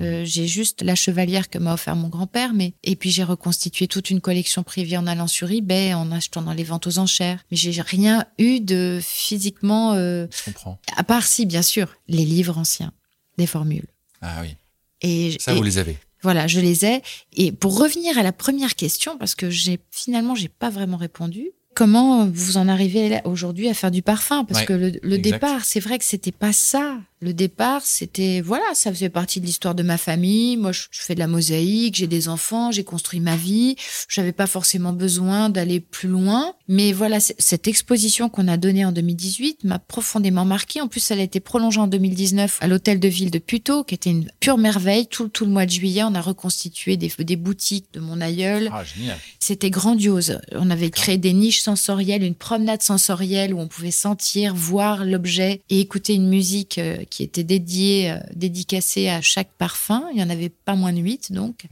Euh, 0.00 0.22
j'ai 0.24 0.46
juste 0.46 0.82
la 0.82 0.94
chevalière 0.94 1.50
que 1.50 1.58
m'a 1.58 1.74
offert 1.74 1.96
mon 1.96 2.08
grand-père, 2.08 2.54
mais 2.54 2.72
et 2.82 2.96
puis 2.96 3.10
j'ai 3.10 3.24
reconstitué 3.24 3.88
toute 3.88 4.08
une 4.08 4.20
collection 4.22 4.62
privée 4.62 4.96
en 4.96 5.06
allant 5.06 5.26
sur 5.26 5.50
eBay, 5.50 5.92
en 5.92 6.10
achetant 6.12 6.40
dans 6.42 6.54
les 6.54 6.64
ventes 6.64 6.86
aux 6.86 6.98
enchères. 6.98 7.44
Mais 7.50 7.56
j'ai 7.56 7.78
rien 7.82 8.24
eu 8.38 8.60
de 8.60 9.00
physiquement. 9.02 9.92
Euh, 9.94 10.26
Je 10.34 10.44
comprends. 10.44 10.78
À 10.96 11.04
part 11.04 11.26
si, 11.26 11.44
bien 11.44 11.62
sûr, 11.62 11.94
les 12.08 12.24
livres 12.24 12.56
anciens, 12.56 12.92
des 13.36 13.46
formules. 13.46 13.86
Ah 14.22 14.38
oui. 14.40 14.56
Et 15.02 15.36
ça, 15.38 15.52
vous 15.54 15.62
les 15.62 15.78
avez. 15.78 15.98
Voilà, 16.22 16.46
je 16.46 16.60
les 16.60 16.84
ai. 16.86 17.02
Et 17.34 17.52
pour 17.52 17.78
revenir 17.78 18.16
à 18.16 18.22
la 18.22 18.32
première 18.32 18.76
question, 18.76 19.18
parce 19.18 19.34
que 19.34 19.50
j'ai 19.50 19.80
finalement 19.90 20.34
j'ai 20.34 20.48
pas 20.48 20.70
vraiment 20.70 20.96
répondu. 20.96 21.50
Comment 21.74 22.26
vous 22.26 22.58
en 22.58 22.68
arrivez 22.68 23.20
aujourd'hui 23.24 23.68
à 23.68 23.74
faire 23.74 23.90
du 23.90 24.02
parfum? 24.02 24.44
Parce 24.44 24.64
que 24.64 24.72
le, 24.74 24.92
le 25.02 25.18
départ, 25.18 25.64
c'est 25.64 25.80
vrai 25.80 25.98
que 25.98 26.04
c'était 26.04 26.30
pas 26.30 26.52
ça 26.52 26.98
le 27.22 27.32
départ, 27.32 27.82
c'était 27.84 28.40
voilà, 28.40 28.64
ça 28.74 28.92
faisait 28.92 29.08
partie 29.08 29.40
de 29.40 29.46
l'histoire 29.46 29.76
de 29.76 29.84
ma 29.84 29.96
famille. 29.96 30.56
Moi, 30.56 30.72
je, 30.72 30.86
fais 30.90 31.14
de 31.14 31.20
la 31.20 31.28
mosaïque, 31.28 31.94
j'ai 31.94 32.08
des 32.08 32.28
enfants, 32.28 32.72
j'ai 32.72 32.82
construit 32.82 33.20
ma 33.20 33.36
vie. 33.36 33.76
J'avais 34.08 34.32
pas 34.32 34.48
forcément 34.48 34.92
besoin 34.92 35.48
d'aller 35.48 35.78
plus 35.78 36.08
loin, 36.08 36.54
mais 36.66 36.92
voilà, 36.92 37.20
cette 37.20 37.68
exposition 37.68 38.28
qu'on 38.28 38.48
a 38.48 38.56
donnée 38.56 38.84
en 38.84 38.90
2018 38.90 39.62
m'a 39.62 39.78
profondément 39.78 40.44
marqué. 40.44 40.80
En 40.80 40.88
plus, 40.88 41.12
elle 41.12 41.20
a 41.20 41.22
été 41.22 41.38
prolongée 41.38 41.78
en 41.78 41.86
2019 41.86 42.58
à 42.60 42.66
l'hôtel 42.66 42.98
de 42.98 43.08
ville 43.08 43.30
de 43.30 43.38
Puteaux, 43.38 43.84
qui 43.84 43.94
était 43.94 44.10
une 44.10 44.28
pure 44.40 44.58
merveille. 44.58 45.06
Tout, 45.06 45.28
tout 45.28 45.44
le 45.44 45.52
mois 45.52 45.64
de 45.64 45.70
juillet, 45.70 46.02
on 46.02 46.16
a 46.16 46.20
reconstitué 46.20 46.96
des, 46.96 47.12
des 47.16 47.36
boutiques 47.36 47.86
de 47.92 48.00
mon 48.00 48.20
aïeul. 48.20 48.68
Ah, 48.72 48.82
génial. 48.82 49.16
C'était 49.38 49.70
grandiose. 49.70 50.40
On 50.52 50.70
avait 50.70 50.90
créé 50.90 51.18
des 51.18 51.32
niches 51.32 51.60
sensorielles, 51.60 52.24
une 52.24 52.34
promenade 52.34 52.82
sensorielle 52.82 53.54
où 53.54 53.60
on 53.60 53.68
pouvait 53.68 53.92
sentir, 53.92 54.56
voir 54.56 55.04
l'objet 55.04 55.62
et 55.70 55.78
écouter 55.78 56.14
une 56.14 56.28
musique 56.28 56.78
euh, 56.78 56.96
qui 57.12 57.22
était 57.22 57.44
dédié, 57.44 58.10
euh, 58.10 58.16
dédicacé 58.34 59.10
à 59.10 59.20
chaque 59.20 59.52
parfum. 59.58 60.02
Il 60.14 60.18
y 60.18 60.22
en 60.22 60.30
avait 60.30 60.48
pas 60.48 60.76
moins 60.76 60.94
de 60.94 60.98
huit, 60.98 61.30
donc. 61.30 61.66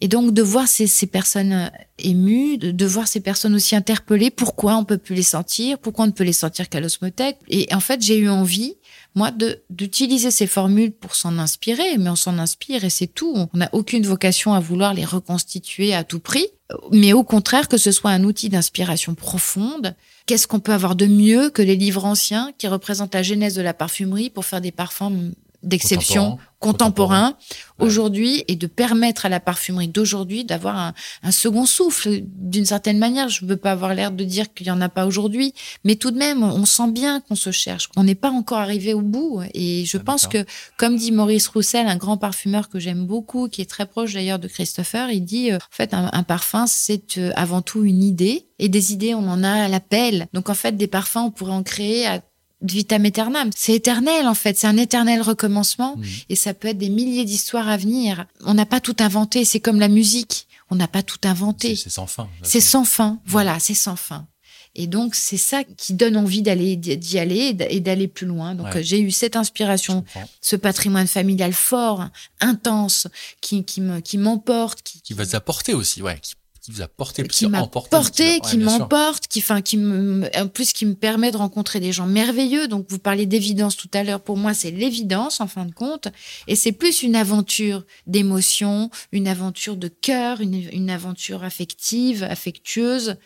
Et 0.00 0.08
donc, 0.08 0.34
de 0.34 0.42
voir 0.42 0.66
ces, 0.66 0.88
ces 0.88 1.06
personnes 1.06 1.52
euh, 1.52 1.68
émues, 1.98 2.58
de, 2.58 2.72
de, 2.72 2.86
voir 2.86 3.06
ces 3.06 3.20
personnes 3.20 3.54
aussi 3.54 3.76
interpellées, 3.76 4.32
pourquoi 4.32 4.76
on 4.76 4.84
peut 4.84 4.98
plus 4.98 5.14
les 5.14 5.22
sentir, 5.22 5.78
pourquoi 5.78 6.06
on 6.06 6.08
ne 6.08 6.12
peut 6.12 6.24
les 6.24 6.32
sentir 6.32 6.68
qu'à 6.68 6.80
l'osmothèque. 6.80 7.38
Et 7.48 7.72
en 7.72 7.78
fait, 7.78 8.02
j'ai 8.02 8.18
eu 8.18 8.28
envie, 8.28 8.74
moi, 9.14 9.30
d'utiliser 9.68 10.30
ces 10.30 10.46
formules 10.46 10.92
pour 10.92 11.14
s'en 11.14 11.38
inspirer, 11.38 11.98
mais 11.98 12.10
on 12.10 12.16
s'en 12.16 12.38
inspire 12.38 12.84
et 12.84 12.90
c'est 12.90 13.06
tout. 13.06 13.34
On 13.36 13.58
n'a 13.58 13.68
aucune 13.72 14.06
vocation 14.06 14.54
à 14.54 14.60
vouloir 14.60 14.94
les 14.94 15.04
reconstituer 15.04 15.94
à 15.94 16.04
tout 16.04 16.20
prix, 16.20 16.46
mais 16.90 17.12
au 17.12 17.22
contraire 17.22 17.68
que 17.68 17.76
ce 17.76 17.92
soit 17.92 18.10
un 18.10 18.24
outil 18.24 18.48
d'inspiration 18.48 19.14
profonde 19.14 19.94
Qu'est-ce 20.26 20.46
qu'on 20.46 20.60
peut 20.60 20.72
avoir 20.72 20.94
de 20.94 21.06
mieux 21.06 21.50
que 21.50 21.62
les 21.62 21.74
livres 21.74 22.04
anciens 22.04 22.52
qui 22.56 22.68
représentent 22.68 23.14
la 23.14 23.22
genèse 23.22 23.54
de 23.54 23.62
la 23.62 23.74
parfumerie 23.74 24.30
pour 24.30 24.44
faire 24.44 24.60
des 24.60 24.70
parfums 24.70 25.32
d'exception 25.62 26.38
contemporains 26.62 27.36
aujourd'hui 27.80 28.44
et 28.46 28.54
de 28.54 28.68
permettre 28.68 29.26
à 29.26 29.28
la 29.28 29.40
parfumerie 29.40 29.88
d'aujourd'hui 29.88 30.44
d'avoir 30.44 30.76
un, 30.78 30.94
un, 31.24 31.32
second 31.32 31.66
souffle 31.66 32.20
d'une 32.22 32.64
certaine 32.64 32.98
manière. 32.98 33.28
Je 33.28 33.44
ne 33.44 33.50
veux 33.50 33.56
pas 33.56 33.72
avoir 33.72 33.94
l'air 33.94 34.12
de 34.12 34.22
dire 34.22 34.54
qu'il 34.54 34.68
y 34.68 34.70
en 34.70 34.80
a 34.80 34.88
pas 34.88 35.04
aujourd'hui, 35.04 35.54
mais 35.84 35.96
tout 35.96 36.12
de 36.12 36.18
même, 36.18 36.44
on 36.44 36.64
sent 36.64 36.92
bien 36.92 37.20
qu'on 37.20 37.34
se 37.34 37.50
cherche. 37.50 37.88
On 37.96 38.04
n'est 38.04 38.14
pas 38.14 38.30
encore 38.30 38.58
arrivé 38.58 38.94
au 38.94 39.02
bout. 39.02 39.42
Et 39.54 39.84
je 39.84 39.98
ah, 39.98 40.02
pense 40.04 40.28
que, 40.28 40.44
comme 40.78 40.96
dit 40.96 41.10
Maurice 41.10 41.48
Roussel, 41.48 41.88
un 41.88 41.96
grand 41.96 42.16
parfumeur 42.16 42.68
que 42.68 42.78
j'aime 42.78 43.06
beaucoup, 43.06 43.48
qui 43.48 43.60
est 43.60 43.70
très 43.70 43.86
proche 43.86 44.14
d'ailleurs 44.14 44.38
de 44.38 44.48
Christopher, 44.48 45.10
il 45.10 45.24
dit, 45.24 45.50
euh, 45.50 45.56
en 45.56 45.72
fait, 45.72 45.94
un, 45.94 46.10
un 46.12 46.22
parfum, 46.22 46.66
c'est 46.68 47.18
euh, 47.18 47.32
avant 47.34 47.62
tout 47.62 47.84
une 47.84 48.04
idée. 48.04 48.46
Et 48.60 48.68
des 48.68 48.92
idées, 48.92 49.14
on 49.14 49.26
en 49.28 49.42
a 49.42 49.64
à 49.64 49.68
l'appel. 49.68 50.28
Donc, 50.32 50.48
en 50.48 50.54
fait, 50.54 50.76
des 50.76 50.86
parfums, 50.86 51.16
on 51.16 51.30
pourrait 51.32 51.52
en 51.52 51.64
créer 51.64 52.06
à 52.06 52.20
vitam 52.62 53.04
aeternam. 53.04 53.50
C'est 53.54 53.74
éternel 53.74 54.26
en 54.26 54.34
fait, 54.34 54.56
c'est 54.56 54.66
un 54.66 54.76
éternel 54.76 55.22
recommencement 55.22 55.96
mmh. 55.96 56.04
et 56.28 56.36
ça 56.36 56.54
peut 56.54 56.68
être 56.68 56.78
des 56.78 56.90
milliers 56.90 57.24
d'histoires 57.24 57.68
à 57.68 57.76
venir. 57.76 58.26
On 58.44 58.54
n'a 58.54 58.66
pas 58.66 58.80
tout 58.80 58.96
inventé, 59.00 59.44
c'est 59.44 59.60
comme 59.60 59.80
la 59.80 59.88
musique, 59.88 60.46
on 60.70 60.76
n'a 60.76 60.88
pas 60.88 61.02
tout 61.02 61.20
inventé. 61.24 61.76
C'est 61.76 61.90
sans 61.90 62.06
fin. 62.06 62.28
C'est 62.42 62.60
sans 62.60 62.84
fin, 62.84 63.20
voilà, 63.26 63.58
c'est 63.58 63.74
sans 63.74 63.96
fin. 63.96 64.26
Et 64.74 64.86
donc 64.86 65.14
c'est 65.14 65.36
ça 65.36 65.64
qui 65.64 65.92
donne 65.92 66.16
envie 66.16 66.40
d'aller 66.40 66.76
d'y 66.76 67.18
aller 67.18 67.54
et 67.68 67.80
d'aller 67.80 68.08
plus 68.08 68.26
loin. 68.26 68.54
Donc 68.54 68.80
j'ai 68.80 69.00
eu 69.00 69.10
cette 69.10 69.36
inspiration, 69.36 70.04
ce 70.40 70.56
patrimoine 70.56 71.06
familial 71.06 71.52
fort, 71.52 72.08
intense, 72.40 73.06
qui 73.40 73.64
qui 73.64 73.82
me 73.82 74.00
qui 74.00 74.16
m'emporte, 74.16 74.82
qui, 74.82 75.02
qui 75.02 75.12
va 75.12 75.24
vous 75.24 75.36
apporter 75.36 75.74
aussi, 75.74 76.00
ouais, 76.00 76.18
qui 76.20 76.34
qui 76.62 76.70
vous 76.70 76.80
a 76.80 76.86
porté, 76.86 77.26
qui 77.26 77.48
m'a 77.48 77.66
porté, 77.66 78.38
qui 78.38 78.56
m'emporte, 78.56 79.26
qui, 79.26 79.40
enfin, 79.40 79.62
qui 79.62 79.76
me, 79.76 80.30
en 80.36 80.46
plus, 80.46 80.72
qui 80.72 80.86
me 80.86 80.94
permet 80.94 81.32
de 81.32 81.36
rencontrer 81.36 81.80
des 81.80 81.92
gens 81.92 82.06
merveilleux. 82.06 82.68
Donc, 82.68 82.86
vous 82.88 83.00
parlez 83.00 83.26
d'évidence 83.26 83.76
tout 83.76 83.90
à 83.92 84.04
l'heure. 84.04 84.20
Pour 84.20 84.36
moi, 84.36 84.54
c'est 84.54 84.70
l'évidence, 84.70 85.40
en 85.40 85.48
fin 85.48 85.66
de 85.66 85.72
compte. 85.72 86.06
Et 86.46 86.54
c'est 86.54 86.70
plus 86.70 87.02
une 87.02 87.16
aventure 87.16 87.84
d'émotion, 88.06 88.90
une 89.10 89.26
aventure 89.26 89.76
de 89.76 89.88
cœur, 89.88 90.40
une, 90.40 90.68
une 90.72 90.88
aventure 90.88 91.42
affective, 91.42 92.22
affectueuse, 92.22 93.16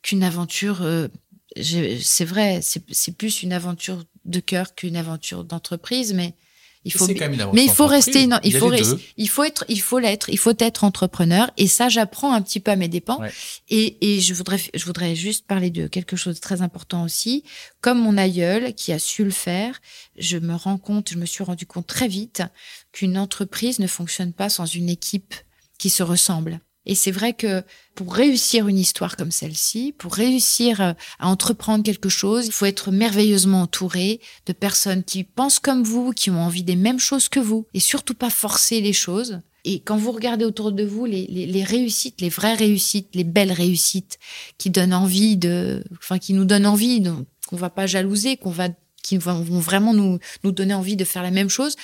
qu'une 0.00 0.22
aventure, 0.22 0.80
euh, 0.80 1.08
c'est 1.60 2.24
vrai, 2.24 2.60
c'est 2.62 3.16
plus 3.16 3.42
une 3.42 3.52
aventure 3.52 4.04
de 4.24 4.40
cœur 4.40 4.74
qu'une 4.74 4.96
aventure 4.96 5.44
d'entreprise, 5.44 6.14
mais 6.14 6.34
il 6.86 6.92
faut, 6.92 7.08
mais 7.52 7.64
il 7.64 7.70
faut 7.70 7.88
rester, 7.88 8.28
non, 8.28 8.38
il, 8.44 8.56
faut 8.56 8.72
il 9.16 9.28
faut 9.28 9.42
être, 9.42 9.64
il 9.68 9.80
faut 9.80 9.98
l'être, 9.98 10.28
il 10.28 10.38
faut 10.38 10.52
être 10.56 10.84
entrepreneur. 10.84 11.50
Et 11.56 11.66
ça, 11.66 11.88
j'apprends 11.88 12.32
un 12.32 12.40
petit 12.40 12.60
peu 12.60 12.70
à 12.70 12.76
mes 12.76 12.86
dépens. 12.86 13.18
Et, 13.68 14.14
et 14.14 14.20
je 14.20 14.32
voudrais, 14.34 14.60
je 14.72 14.84
voudrais 14.84 15.16
juste 15.16 15.48
parler 15.48 15.70
de 15.70 15.88
quelque 15.88 16.14
chose 16.14 16.36
de 16.36 16.40
très 16.40 16.62
important 16.62 17.02
aussi. 17.02 17.42
Comme 17.80 18.00
mon 18.00 18.16
aïeul 18.16 18.72
qui 18.72 18.92
a 18.92 19.00
su 19.00 19.24
le 19.24 19.32
faire, 19.32 19.80
je 20.16 20.38
me 20.38 20.54
rends 20.54 20.78
compte, 20.78 21.10
je 21.10 21.18
me 21.18 21.26
suis 21.26 21.42
rendu 21.42 21.66
compte 21.66 21.88
très 21.88 22.06
vite 22.06 22.44
qu'une 22.92 23.18
entreprise 23.18 23.80
ne 23.80 23.88
fonctionne 23.88 24.32
pas 24.32 24.48
sans 24.48 24.66
une 24.66 24.88
équipe 24.88 25.34
qui 25.78 25.90
se 25.90 26.04
ressemble. 26.04 26.60
Et 26.86 26.94
c'est 26.94 27.10
vrai 27.10 27.32
que 27.32 27.62
pour 27.94 28.14
réussir 28.14 28.68
une 28.68 28.78
histoire 28.78 29.16
comme 29.16 29.30
celle-ci, 29.32 29.94
pour 29.98 30.14
réussir 30.14 30.80
euh, 30.80 30.92
à 31.18 31.28
entreprendre 31.28 31.84
quelque 31.84 32.08
chose, 32.08 32.46
il 32.46 32.52
faut 32.52 32.66
être 32.66 32.92
merveilleusement 32.92 33.62
entouré 33.62 34.20
de 34.46 34.52
personnes 34.52 35.02
qui 35.02 35.24
pensent 35.24 35.58
comme 35.58 35.82
vous, 35.82 36.12
qui 36.12 36.30
ont 36.30 36.40
envie 36.40 36.62
des 36.62 36.76
mêmes 36.76 37.00
choses 37.00 37.28
que 37.28 37.40
vous, 37.40 37.66
et 37.74 37.80
surtout 37.80 38.14
pas 38.14 38.30
forcer 38.30 38.80
les 38.80 38.92
choses. 38.92 39.40
Et 39.64 39.80
quand 39.80 39.96
vous 39.96 40.12
regardez 40.12 40.44
autour 40.44 40.70
de 40.70 40.84
vous 40.84 41.06
les, 41.06 41.64
réussites, 41.64 42.20
les 42.20 42.28
vraies 42.28 42.54
réussites, 42.54 43.08
les 43.14 43.24
belles 43.24 43.50
réussites, 43.50 44.18
qui 44.58 44.70
donnent 44.70 44.94
envie 44.94 45.36
de, 45.36 45.82
enfin 45.98 46.18
qui 46.18 46.34
nous 46.34 46.44
donnent 46.44 46.66
envie, 46.66 47.02
qu'on 47.48 47.56
va 47.56 47.68
pas 47.68 47.88
jalouser, 47.88 48.36
qu'on 48.36 48.50
va, 48.50 48.68
qui 49.02 49.16
vont 49.16 49.42
vraiment 49.42 49.92
nous 49.92 50.20
nous 50.44 50.52
donner 50.52 50.72
envie 50.72 50.94
de 50.94 51.04
faire 51.04 51.24
la 51.24 51.32
même 51.32 51.48
chose, 51.48 51.74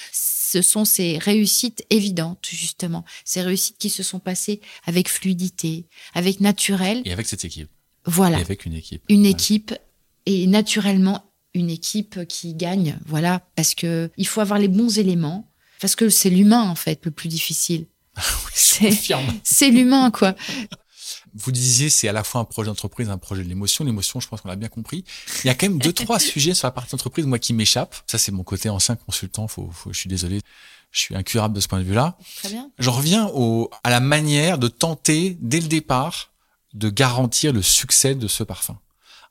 ce 0.52 0.60
sont 0.60 0.84
ces 0.84 1.16
réussites 1.16 1.82
évidentes, 1.88 2.46
justement. 2.50 3.06
Ces 3.24 3.40
réussites 3.40 3.78
qui 3.78 3.88
se 3.88 4.02
sont 4.02 4.18
passées 4.18 4.60
avec 4.84 5.08
fluidité, 5.08 5.86
avec 6.12 6.40
naturel. 6.40 7.00
Et 7.06 7.12
avec 7.12 7.26
cette 7.26 7.46
équipe. 7.46 7.70
Voilà. 8.04 8.38
Et 8.38 8.42
avec 8.42 8.66
une 8.66 8.74
équipe. 8.74 9.02
Une 9.08 9.24
équipe 9.24 9.74
et 10.26 10.46
naturellement 10.46 11.32
une 11.54 11.70
équipe 11.70 12.26
qui 12.26 12.54
gagne. 12.54 12.98
Voilà. 13.06 13.48
Parce 13.56 13.74
que 13.74 14.10
il 14.18 14.26
faut 14.26 14.42
avoir 14.42 14.58
les 14.58 14.68
bons 14.68 14.98
éléments. 14.98 15.48
Parce 15.80 15.96
que 15.96 16.10
c'est 16.10 16.30
l'humain, 16.30 16.68
en 16.68 16.74
fait, 16.74 17.00
le 17.06 17.12
plus 17.12 17.28
difficile. 17.28 17.86
c'est 19.42 19.70
l'humain, 19.70 20.10
quoi. 20.10 20.36
Vous 21.34 21.52
disiez, 21.52 21.90
c'est 21.90 22.08
à 22.08 22.12
la 22.12 22.24
fois 22.24 22.40
un 22.40 22.44
projet 22.44 22.68
d'entreprise, 22.68 23.08
un 23.08 23.18
projet 23.18 23.42
de 23.42 23.48
l'émotion. 23.48 23.84
L'émotion, 23.84 24.20
je 24.20 24.28
pense 24.28 24.40
qu'on 24.40 24.48
l'a 24.48 24.56
bien 24.56 24.68
compris. 24.68 25.04
Il 25.44 25.46
y 25.46 25.50
a 25.50 25.54
quand 25.54 25.68
même 25.68 25.78
deux, 25.78 25.92
trois 25.92 26.18
sujets 26.20 26.54
sur 26.54 26.66
la 26.66 26.72
partie 26.72 26.94
entreprise, 26.94 27.26
moi, 27.26 27.38
qui 27.38 27.54
m'échappent. 27.54 27.96
Ça, 28.06 28.18
c'est 28.18 28.32
mon 28.32 28.44
côté 28.44 28.68
ancien 28.68 28.96
consultant. 28.96 29.48
Faut, 29.48 29.70
faut, 29.70 29.92
je 29.92 29.98
suis 29.98 30.08
désolé. 30.08 30.40
Je 30.90 31.00
suis 31.00 31.16
incurable 31.16 31.54
de 31.54 31.60
ce 31.60 31.68
point 31.68 31.78
de 31.78 31.84
vue-là. 31.84 32.18
Très 32.36 32.50
bien. 32.50 32.70
Je 32.78 32.90
reviens 32.90 33.26
au, 33.28 33.70
à 33.82 33.90
la 33.90 34.00
manière 34.00 34.58
de 34.58 34.68
tenter, 34.68 35.38
dès 35.40 35.60
le 35.60 35.68
départ, 35.68 36.32
de 36.74 36.90
garantir 36.90 37.52
le 37.52 37.62
succès 37.62 38.14
de 38.14 38.28
ce 38.28 38.44
parfum. 38.44 38.78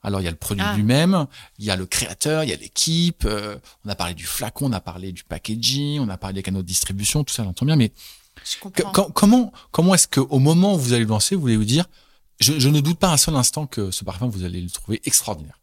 Alors 0.03 0.21
il 0.21 0.23
y 0.23 0.27
a 0.27 0.31
le 0.31 0.37
produit 0.37 0.65
ah. 0.65 0.75
lui-même, 0.75 1.27
il 1.59 1.65
y 1.65 1.71
a 1.71 1.75
le 1.75 1.85
créateur, 1.85 2.43
il 2.43 2.49
y 2.49 2.53
a 2.53 2.55
l'équipe. 2.55 3.23
Euh, 3.25 3.57
on 3.85 3.89
a 3.89 3.95
parlé 3.95 4.13
du 4.13 4.25
flacon, 4.25 4.65
on 4.65 4.71
a 4.71 4.81
parlé 4.81 5.11
du 5.11 5.23
packaging, 5.23 5.99
on 5.99 6.09
a 6.09 6.17
parlé 6.17 6.35
des 6.35 6.43
canaux 6.43 6.61
de 6.61 6.67
distribution, 6.67 7.23
tout 7.23 7.33
ça, 7.33 7.43
j'entends 7.43 7.65
bien. 7.65 7.75
Mais 7.75 7.91
comment 9.13 9.51
comment 9.71 9.93
est-ce 9.93 10.07
que 10.07 10.19
au 10.19 10.39
moment 10.39 10.75
où 10.75 10.77
vous 10.77 10.93
allez 10.93 11.03
le 11.03 11.09
lancer, 11.09 11.35
vous 11.35 11.47
allez 11.47 11.57
vous 11.57 11.65
dire, 11.65 11.85
je, 12.39 12.59
je, 12.59 12.69
ne 12.69 12.79
doute 12.79 12.99
pas 12.99 13.09
un 13.09 13.17
seul 13.17 13.35
instant 13.35 13.67
que 13.67 13.91
ce 13.91 14.03
parfum 14.03 14.27
vous 14.27 14.43
allez 14.43 14.61
le 14.61 14.69
trouver 14.69 15.01
extraordinaire. 15.05 15.59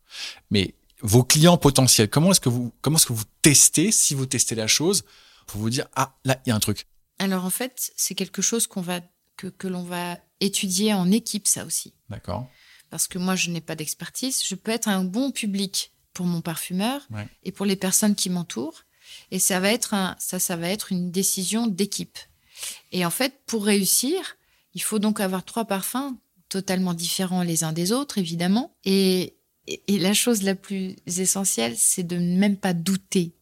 Mais 0.50 0.74
vos 1.02 1.22
clients 1.22 1.56
potentiels, 1.56 2.08
comment 2.08 2.30
est-ce 2.30 2.40
que 2.40 2.48
vous 2.48 2.72
comment 2.82 2.96
est-ce 2.96 3.06
que 3.06 3.12
vous 3.12 3.24
testez 3.42 3.92
si 3.92 4.14
vous 4.14 4.26
testez 4.26 4.54
la 4.54 4.66
chose 4.66 5.04
pour 5.46 5.60
vous 5.60 5.70
dire 5.70 5.86
ah 5.94 6.16
là 6.24 6.40
il 6.44 6.50
y 6.50 6.52
a 6.52 6.56
un 6.56 6.60
truc. 6.60 6.86
Alors 7.18 7.44
en 7.44 7.50
fait 7.50 7.92
c'est 7.96 8.14
quelque 8.14 8.42
chose 8.42 8.66
qu'on 8.66 8.82
va 8.82 9.00
que, 9.36 9.46
que 9.46 9.68
l'on 9.68 9.84
va 9.84 10.18
étudier 10.40 10.94
en 10.94 11.10
équipe 11.10 11.46
ça 11.46 11.64
aussi. 11.64 11.94
D'accord. 12.08 12.48
Parce 12.90 13.06
que 13.06 13.18
moi 13.18 13.36
je 13.36 13.50
n'ai 13.50 13.60
pas 13.60 13.74
d'expertise, 13.74 14.42
je 14.44 14.54
peux 14.54 14.70
être 14.70 14.88
un 14.88 15.04
bon 15.04 15.30
public 15.30 15.92
pour 16.18 16.26
mon 16.26 16.40
parfumeur 16.40 17.06
et 17.44 17.52
pour 17.52 17.64
les 17.64 17.76
personnes 17.76 18.16
qui 18.16 18.28
m'entourent. 18.28 18.82
Et 19.30 19.38
ça 19.38 19.60
va 19.60 19.70
être 19.70 19.94
un, 19.94 20.16
ça, 20.18 20.38
ça 20.38 20.56
va 20.56 20.68
être 20.68 20.90
une 20.90 21.10
décision 21.10 21.66
d'équipe. 21.66 22.18
Et 22.92 23.04
en 23.04 23.11
fait, 23.11 23.40
pour 23.46 23.64
réussir, 23.64 24.36
il 24.74 24.82
faut 24.82 24.98
donc 24.98 25.20
avoir 25.20 25.44
trois 25.44 25.64
parfums 25.64 26.16
totalement 26.48 26.94
différents 26.94 27.42
les 27.42 27.64
uns 27.64 27.72
des 27.72 27.92
autres, 27.92 28.18
évidemment. 28.18 28.74
Et, 28.84 29.36
et, 29.66 29.98
la 29.98 30.14
chose 30.14 30.42
la 30.42 30.54
plus 30.54 30.96
essentielle, 31.06 31.74
c'est 31.76 32.02
de 32.02 32.16
ne 32.16 32.38
même 32.38 32.56
pas 32.56 32.72
douter 32.72 33.34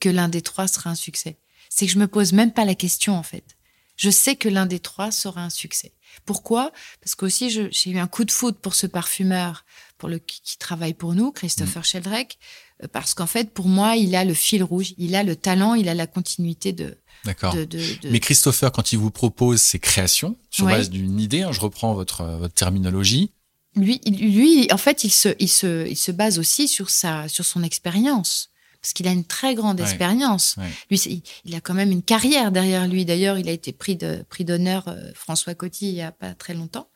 que 0.00 0.08
l'un 0.08 0.28
des 0.28 0.42
trois 0.42 0.68
sera 0.68 0.90
un 0.90 0.94
succès. 0.94 1.38
C'est 1.70 1.86
que 1.86 1.92
je 1.92 1.98
me 1.98 2.08
pose 2.08 2.32
même 2.32 2.52
pas 2.52 2.64
la 2.64 2.74
question, 2.74 3.16
en 3.16 3.22
fait. 3.22 3.56
Je 3.96 4.10
sais 4.10 4.36
que 4.36 4.48
l'un 4.48 4.66
des 4.66 4.80
trois 4.80 5.10
sera 5.10 5.42
un 5.42 5.50
succès. 5.50 5.92
Pourquoi? 6.24 6.72
Parce 7.00 7.14
qu'aussi, 7.14 7.50
j'ai 7.50 7.90
eu 7.90 7.98
un 7.98 8.06
coup 8.06 8.24
de 8.24 8.30
foudre 8.30 8.58
pour 8.58 8.74
ce 8.74 8.86
parfumeur 8.86 9.64
pour 9.98 10.08
le 10.08 10.18
qui 10.18 10.58
travaille 10.58 10.94
pour 10.94 11.14
nous, 11.14 11.32
Christopher 11.32 11.84
Sheldrake, 11.84 12.38
euh, 12.82 12.88
parce 12.88 13.14
qu'en 13.14 13.26
fait, 13.26 13.52
pour 13.52 13.68
moi, 13.68 13.96
il 13.96 14.14
a 14.16 14.24
le 14.24 14.34
fil 14.34 14.62
rouge, 14.62 14.94
il 14.98 15.14
a 15.14 15.22
le 15.22 15.36
talent, 15.36 15.74
il 15.74 15.88
a 15.88 15.94
la 15.94 16.06
continuité 16.06 16.72
de. 16.72 16.98
D'accord. 17.24 17.54
de- 17.54 17.64
de- 17.64 17.78
de- 18.02 18.08
Mais 18.10 18.20
Christopher, 18.20 18.70
quand 18.72 18.92
il 18.92 18.98
vous 18.98 19.10
propose 19.10 19.60
ses 19.60 19.78
créations 19.78 20.36
sur 20.50 20.66
Ouais. 20.66 20.72
base 20.72 20.90
d'une 20.90 21.18
idée, 21.20 21.42
hein, 21.42 21.52
je 21.52 21.60
reprends 21.60 21.94
votre, 21.94 22.20
euh, 22.22 22.36
votre 22.36 22.54
terminologie. 22.54 23.30
lui, 23.76 23.98
lui, 24.06 24.68
en 24.72 24.76
fait, 24.76 25.02
il 25.04 25.10
se, 25.10 25.30
il 25.40 25.48
se, 25.48 25.86
il 25.88 25.96
se 25.96 26.12
base 26.12 26.38
aussi 26.38 26.68
sur 26.68 26.90
sa, 26.90 27.26
sur 27.28 27.44
son 27.44 27.62
expérience. 27.64 28.50
Parce 28.80 28.92
qu'il 28.92 29.08
a 29.08 29.12
une 29.12 29.24
très 29.24 29.54
grande 29.54 29.80
Ouais. 29.80 29.86
expérience. 29.86 30.56
Ouais. 30.58 30.68
Lui, 30.90 31.22
il, 31.46 31.54
a 31.54 31.60
quand 31.62 31.72
même 31.74 31.90
une 31.90 32.02
carrière 32.02 32.52
derrière 32.52 32.86
lui. 32.86 33.04
D'ailleurs, 33.06 33.38
il 33.38 33.48
a 33.48 33.52
été 33.52 33.72
prix 33.72 33.96
de, 33.96 34.22
prix 34.28 34.44
d'honneur 34.44 34.84
euh, 34.88 35.10
François 35.14 35.54
Coty 35.54 35.88
il 35.88 35.94
y 35.94 36.02
a 36.02 36.12
pas 36.12 36.34
très 36.34 36.52
longtemps. 36.54 36.88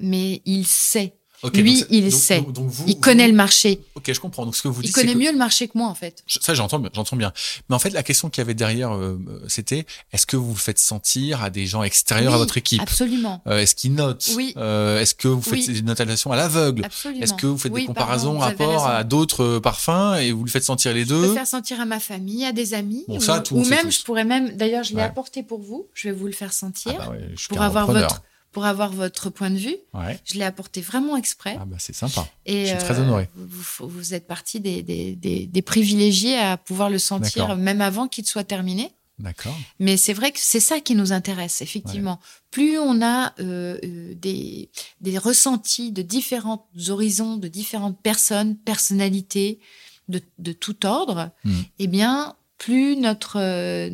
Mais 0.00 0.40
il 0.46 0.64
sait. 0.66 1.16
Lui, 1.54 1.80
donc 1.80 1.86
il 1.90 2.10
donc- 2.10 2.12
sait. 2.20 2.40
donc- 2.40 2.52
donc 2.52 2.68
vous- 2.68 2.84
il 2.86 2.94
vous- 2.94 3.00
connaît 3.00 3.28
le 3.28 3.34
marché. 3.34 3.80
Ok, 3.94 4.10
je 4.12 4.18
comprends. 4.20 4.44
Donc 4.44 4.56
ce 4.56 4.62
que 4.62 4.68
vous 4.68 4.80
Il 4.80 4.86
dites, 4.86 4.94
connaît 4.94 5.08
c'est 5.08 5.14
que- 5.14 5.18
mieux 5.18 5.32
le 5.32 5.38
marché 5.38 5.68
que 5.68 5.76
moi, 5.76 5.88
en 5.88 5.94
fait. 5.94 6.22
Ça, 6.26 6.54
j'entends 6.54 6.78
bien, 6.78 6.90
j'entends 6.94 7.16
bien. 7.16 7.32
Mais 7.68 7.76
en 7.76 7.78
fait, 7.78 7.90
la 7.90 8.02
question 8.02 8.30
qu'il 8.30 8.40
y 8.40 8.44
avait 8.44 8.54
derrière, 8.54 8.94
euh, 8.94 9.18
c'était 9.48 9.86
est-ce 10.12 10.26
que 10.26 10.36
vous 10.36 10.50
vous 10.50 10.56
faites 10.56 10.78
sentir 10.78 11.42
à 11.42 11.50
des 11.50 11.66
gens 11.66 11.82
extérieurs 11.82 12.34
à 12.34 12.38
votre 12.38 12.56
équipe? 12.58 12.80
Absolument. 12.80 13.42
Euh, 13.46 13.58
Est-ce 13.60 13.74
qu'ils 13.74 13.94
notent? 13.94 14.30
Oui. 14.36 14.54
Euh, 14.56 15.00
Est-ce 15.00 15.14
que 15.14 15.28
vous 15.28 15.42
faites 15.42 15.52
Oui. 15.52 15.66
des 15.68 15.82
notations 15.82 16.32
à 16.32 16.36
l'aveugle? 16.36 16.84
Absolument. 16.84 17.22
Est-ce 17.22 17.34
que 17.34 17.46
vous 17.46 17.58
faites 17.58 17.72
Oui, 17.72 17.82
des 17.82 17.86
comparaisons 17.86 18.38
rapport 18.38 18.70
raison. 18.72 18.84
à 18.86 19.04
d'autres 19.04 19.58
parfums 19.58 20.16
et 20.20 20.32
vous 20.32 20.44
le 20.44 20.50
faites 20.50 20.64
sentir 20.64 20.92
les 20.94 21.04
Je 21.04 21.08
peux 21.08 21.14
deux 21.26 21.34
faire 21.34 21.46
sentir 21.46 21.80
à 21.80 21.84
ma 21.84 22.00
famille, 22.00 22.44
à 22.44 22.52
des 22.52 22.74
amis. 22.74 23.04
Bon, 23.08 23.18
ou, 23.18 23.20
ça, 23.20 23.40
tout, 23.40 23.56
ou 23.56 23.64
même, 23.64 23.90
je 23.90 24.02
pourrais 24.02 24.24
même, 24.24 24.56
d'ailleurs, 24.56 24.84
je 24.84 24.90
l'ai 24.90 24.96
Ouais. 24.96 25.02
apporté 25.02 25.42
pour 25.42 25.60
vous. 25.60 25.86
Je 25.94 26.08
vais 26.08 26.14
vous 26.14 26.26
le 26.26 26.32
faire 26.32 26.52
sentir. 26.52 26.94
Ah 26.98 27.06
bah 27.06 27.10
ouais, 27.12 27.28
je 27.36 27.48
pour 27.48 27.60
avoir 27.62 27.86
votre, 27.86 28.22
pour 28.56 28.64
avoir 28.64 28.90
votre 28.90 29.28
point 29.28 29.50
de 29.50 29.58
vue. 29.58 29.76
Ouais. 29.92 30.18
Je 30.24 30.38
l'ai 30.38 30.42
apporté 30.42 30.80
vraiment 30.80 31.18
exprès. 31.18 31.58
Ah 31.60 31.66
bah 31.66 31.76
c'est 31.78 31.94
sympa. 31.94 32.26
Et 32.46 32.62
je 32.62 32.66
suis 32.68 32.76
euh, 32.76 32.80
très 32.80 32.98
honoré. 32.98 33.28
Vous, 33.34 33.86
vous 33.86 34.14
êtes 34.14 34.26
partie 34.26 34.60
des, 34.60 34.82
des, 34.82 35.14
des, 35.14 35.44
des 35.44 35.60
privilégiés 35.60 36.38
à 36.38 36.56
pouvoir 36.56 36.88
le 36.88 36.98
sentir, 36.98 37.54
même 37.54 37.82
avant 37.82 38.08
qu'il 38.08 38.24
soit 38.24 38.44
terminé. 38.44 38.92
D'accord. 39.18 39.54
Mais 39.78 39.98
c'est 39.98 40.14
vrai 40.14 40.32
que 40.32 40.38
c'est 40.40 40.64
ça 40.70 40.80
qui 40.80 40.94
nous 40.94 41.12
intéresse, 41.12 41.60
effectivement. 41.60 42.18
Plus 42.50 42.78
on 42.78 43.02
a 43.02 43.34
euh, 43.40 43.76
euh, 43.84 44.14
des, 44.14 44.70
des 45.02 45.18
ressentis 45.18 45.92
de 45.92 46.00
différents 46.00 46.66
horizons, 46.88 47.36
de 47.36 47.48
différentes 47.48 48.00
personnes, 48.00 48.56
personnalités, 48.56 49.60
de, 50.08 50.22
de 50.38 50.52
tout 50.52 50.86
ordre, 50.86 51.30
eh 51.78 51.86
bien, 51.88 52.36
plus 52.56 52.96
notre 52.96 53.36
euh, 53.38 53.90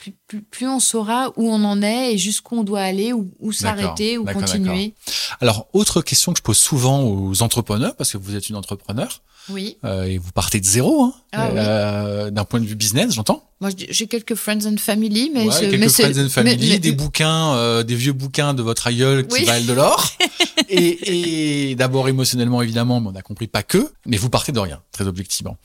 plus, 0.00 0.14
plus, 0.26 0.40
plus 0.40 0.66
on 0.66 0.80
saura 0.80 1.28
où 1.36 1.50
on 1.50 1.62
en 1.62 1.82
est 1.82 2.14
et 2.14 2.18
jusqu'où 2.18 2.56
on 2.58 2.64
doit 2.64 2.80
aller, 2.80 3.12
ou 3.12 3.30
où 3.38 3.52
s'arrêter, 3.52 4.16
ou 4.16 4.24
continuer. 4.24 4.94
Alors, 5.42 5.66
autre 5.74 6.00
question 6.00 6.32
que 6.32 6.38
je 6.38 6.42
pose 6.42 6.56
souvent 6.58 7.02
aux 7.02 7.42
entrepreneurs, 7.42 7.94
parce 7.96 8.10
que 8.12 8.16
vous 8.16 8.34
êtes 8.34 8.48
une 8.48 8.56
entrepreneur 8.56 9.20
Oui. 9.50 9.76
euh, 9.84 10.04
et 10.04 10.16
vous 10.16 10.32
partez 10.32 10.58
de 10.58 10.64
zéro, 10.64 11.02
hein, 11.04 11.12
Ah 11.32 11.48
oui. 11.52 11.58
euh, 11.58 12.30
d'un 12.30 12.44
point 12.46 12.60
de 12.60 12.64
vue 12.64 12.76
business, 12.76 13.12
j'entends. 13.12 13.44
Moi, 13.60 13.68
j'ai- 13.76 14.06
quelques 14.06 14.36
friends 14.36 14.64
and 14.66 14.78
family, 14.78 15.30
mais 15.34 15.44
Ouais, 15.46 15.52
je- 15.54 15.60
quelques 15.68 15.78
mais 15.80 15.88
friends 15.90 16.24
and 16.24 16.28
family, 16.30 16.56
mais- 16.56 16.68
mais- 16.70 16.78
des 16.78 16.92
bouquins, 16.92 17.52
euh, 17.56 17.82
des 17.82 17.94
vieux 17.94 18.14
bouquins 18.14 18.54
de 18.54 18.62
votre 18.62 18.86
aïeul 18.86 19.26
qui 19.26 19.40
Oui. 19.40 19.44
valent 19.44 19.66
de 19.66 19.72
l'or. 19.74 20.06
et 20.70 21.68
et 21.70 21.74
d'abord 21.74 22.08
émotionnellement, 22.08 22.62
évidemment, 22.62 23.00
mais 23.02 23.10
on 23.12 23.14
a 23.16 23.22
compris 23.22 23.48
pas 23.48 23.62
que, 23.62 23.92
mais 24.06 24.16
vous 24.16 24.30
partez 24.30 24.52
de 24.52 24.58
rien, 24.60 24.80
très 24.92 25.06
objectivement. 25.06 25.58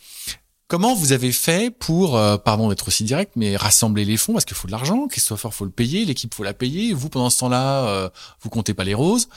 Comment 0.68 0.96
vous 0.96 1.12
avez 1.12 1.32
fait 1.32 1.70
pour, 1.70 2.18
euh, 2.18 2.38
pardon 2.38 2.70
d'être 2.70 2.88
aussi 2.88 3.04
direct, 3.04 3.34
mais 3.36 3.56
rassembler 3.56 4.04
les 4.04 4.18
fonds? 4.18 4.34
Parce 4.34 4.46
qu'il 4.46 4.58
faut 4.58 4.68
de 4.68 4.72
l'argent, 4.72 5.08
Christopher 5.08 5.54
faut 5.54 5.66
le 5.66 5.72
payer, 5.72 6.06
l'équipe 6.06 6.34
faut 6.34 6.44
la 6.44 6.56
payer, 6.56 6.92
vous 6.94 7.10
pendant 7.10 7.30
ce 7.30 7.40
temps-là, 7.40 7.88
euh, 7.88 8.10
vous 8.42 8.50
comptez 8.50 8.74
pas 8.74 8.84
les 8.84 8.96
roses. 8.96 9.28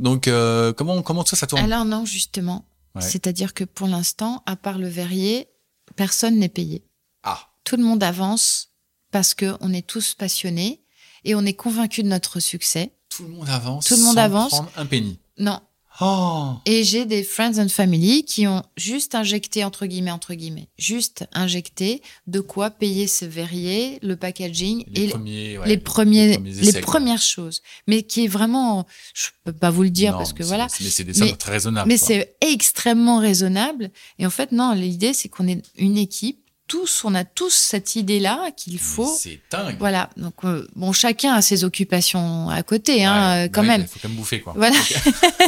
Donc 0.00 0.26
euh, 0.26 0.72
comment 0.72 1.00
comment 1.02 1.22
tout 1.22 1.30
ça 1.30 1.36
ça 1.36 1.46
tourne? 1.46 1.62
Alors 1.62 1.84
non, 1.84 2.04
justement. 2.04 2.64
Ouais. 2.96 3.02
C'est-à-dire 3.02 3.54
que 3.54 3.62
pour 3.64 3.86
l'instant, 3.86 4.42
à 4.44 4.56
part 4.56 4.78
le 4.78 4.88
verrier, 4.88 5.48
personne 5.94 6.38
n'est 6.38 6.48
payé. 6.48 6.84
Ah, 7.22 7.38
Tout 7.64 7.76
le 7.76 7.84
monde 7.84 8.02
avance 8.02 8.70
parce 9.12 9.34
que 9.34 9.56
on 9.60 9.72
est 9.72 9.86
tous 9.86 10.14
passionnés 10.14 10.82
et 11.24 11.36
on 11.36 11.44
est 11.46 11.54
convaincus 11.54 12.02
de 12.02 12.08
notre 12.08 12.40
succès. 12.40 12.92
tout 13.08 13.22
le 13.22 13.28
monde 13.28 13.48
avance. 13.48 13.84
Tout 13.86 13.94
le 13.96 14.02
monde 14.02 14.14
sans 14.16 14.20
avance. 14.20 14.50
prendre 14.50 14.70
un 14.76 14.86
penny. 14.86 15.20
Non. 15.38 15.60
Oh, 16.00 16.54
Et 16.64 16.84
j'ai 16.84 17.04
des 17.04 17.22
friends 17.22 17.58
and 17.58 17.68
family 17.68 18.24
qui 18.24 18.46
ont 18.46 18.62
juste 18.76 19.14
injecté, 19.14 19.62
entre 19.62 19.86
guillemets, 19.86 20.10
entre 20.10 20.34
guillemets, 20.34 20.68
juste 20.78 21.26
injecté 21.32 22.02
de 22.26 22.40
quoi 22.40 22.70
payer 22.70 23.06
ce 23.06 23.24
verrier, 23.24 23.98
le 24.02 24.16
packaging 24.16 24.84
les 24.88 25.02
et 25.04 25.08
premiers, 25.08 25.58
ouais, 25.58 25.68
les 25.68 25.76
premiers, 25.76 26.34
premiers 26.36 26.50
les 26.50 26.68
essais, 26.68 26.80
premières 26.80 27.20
choses. 27.20 27.62
Mais 27.86 28.02
qui 28.02 28.24
est 28.24 28.28
vraiment, 28.28 28.86
je 29.14 29.28
peux 29.44 29.52
pas 29.52 29.70
vous 29.70 29.82
le 29.82 29.90
dire 29.90 30.12
Non, 30.12 30.18
parce 30.18 30.32
que 30.32 30.42
voilà, 30.42 30.66
Mais 30.80 30.88
c'est 30.88 31.04
des 31.04 31.14
sommes 31.14 31.36
très 31.36 31.52
raisonnables. 31.52 31.88
mais 31.88 31.98
c'est 31.98 32.36
extrêmement 32.40 33.18
raisonnable. 33.18 33.90
Et 34.18 34.26
en 34.26 34.30
fait, 34.30 34.50
non, 34.52 34.72
l'idée, 34.72 35.12
c'est 35.12 35.28
qu'on 35.28 35.46
est 35.46 35.62
une 35.76 35.98
équipe. 35.98 36.41
Tous, 36.68 37.04
on 37.04 37.14
a 37.14 37.24
tous 37.24 37.52
cette 37.52 37.96
idée-là 37.96 38.50
qu'il 38.56 38.78
faut. 38.78 39.14
C'est 39.18 39.40
dingue. 39.50 39.76
Voilà. 39.78 40.08
Donc, 40.16 40.34
euh, 40.44 40.66
bon, 40.74 40.92
chacun 40.92 41.34
a 41.34 41.42
ses 41.42 41.64
occupations 41.64 42.48
à 42.48 42.62
côté, 42.62 43.04
hein, 43.04 43.12
Ouais, 43.34 43.44
euh, 43.44 43.48
quand 43.48 43.60
ouais, 43.62 43.66
même. 43.68 43.80
Il 43.82 43.88
faut 43.88 43.98
quand 44.00 44.08
même 44.08 44.16
bouffer, 44.16 44.40
quoi. 44.40 44.54
Voilà. 44.56 44.76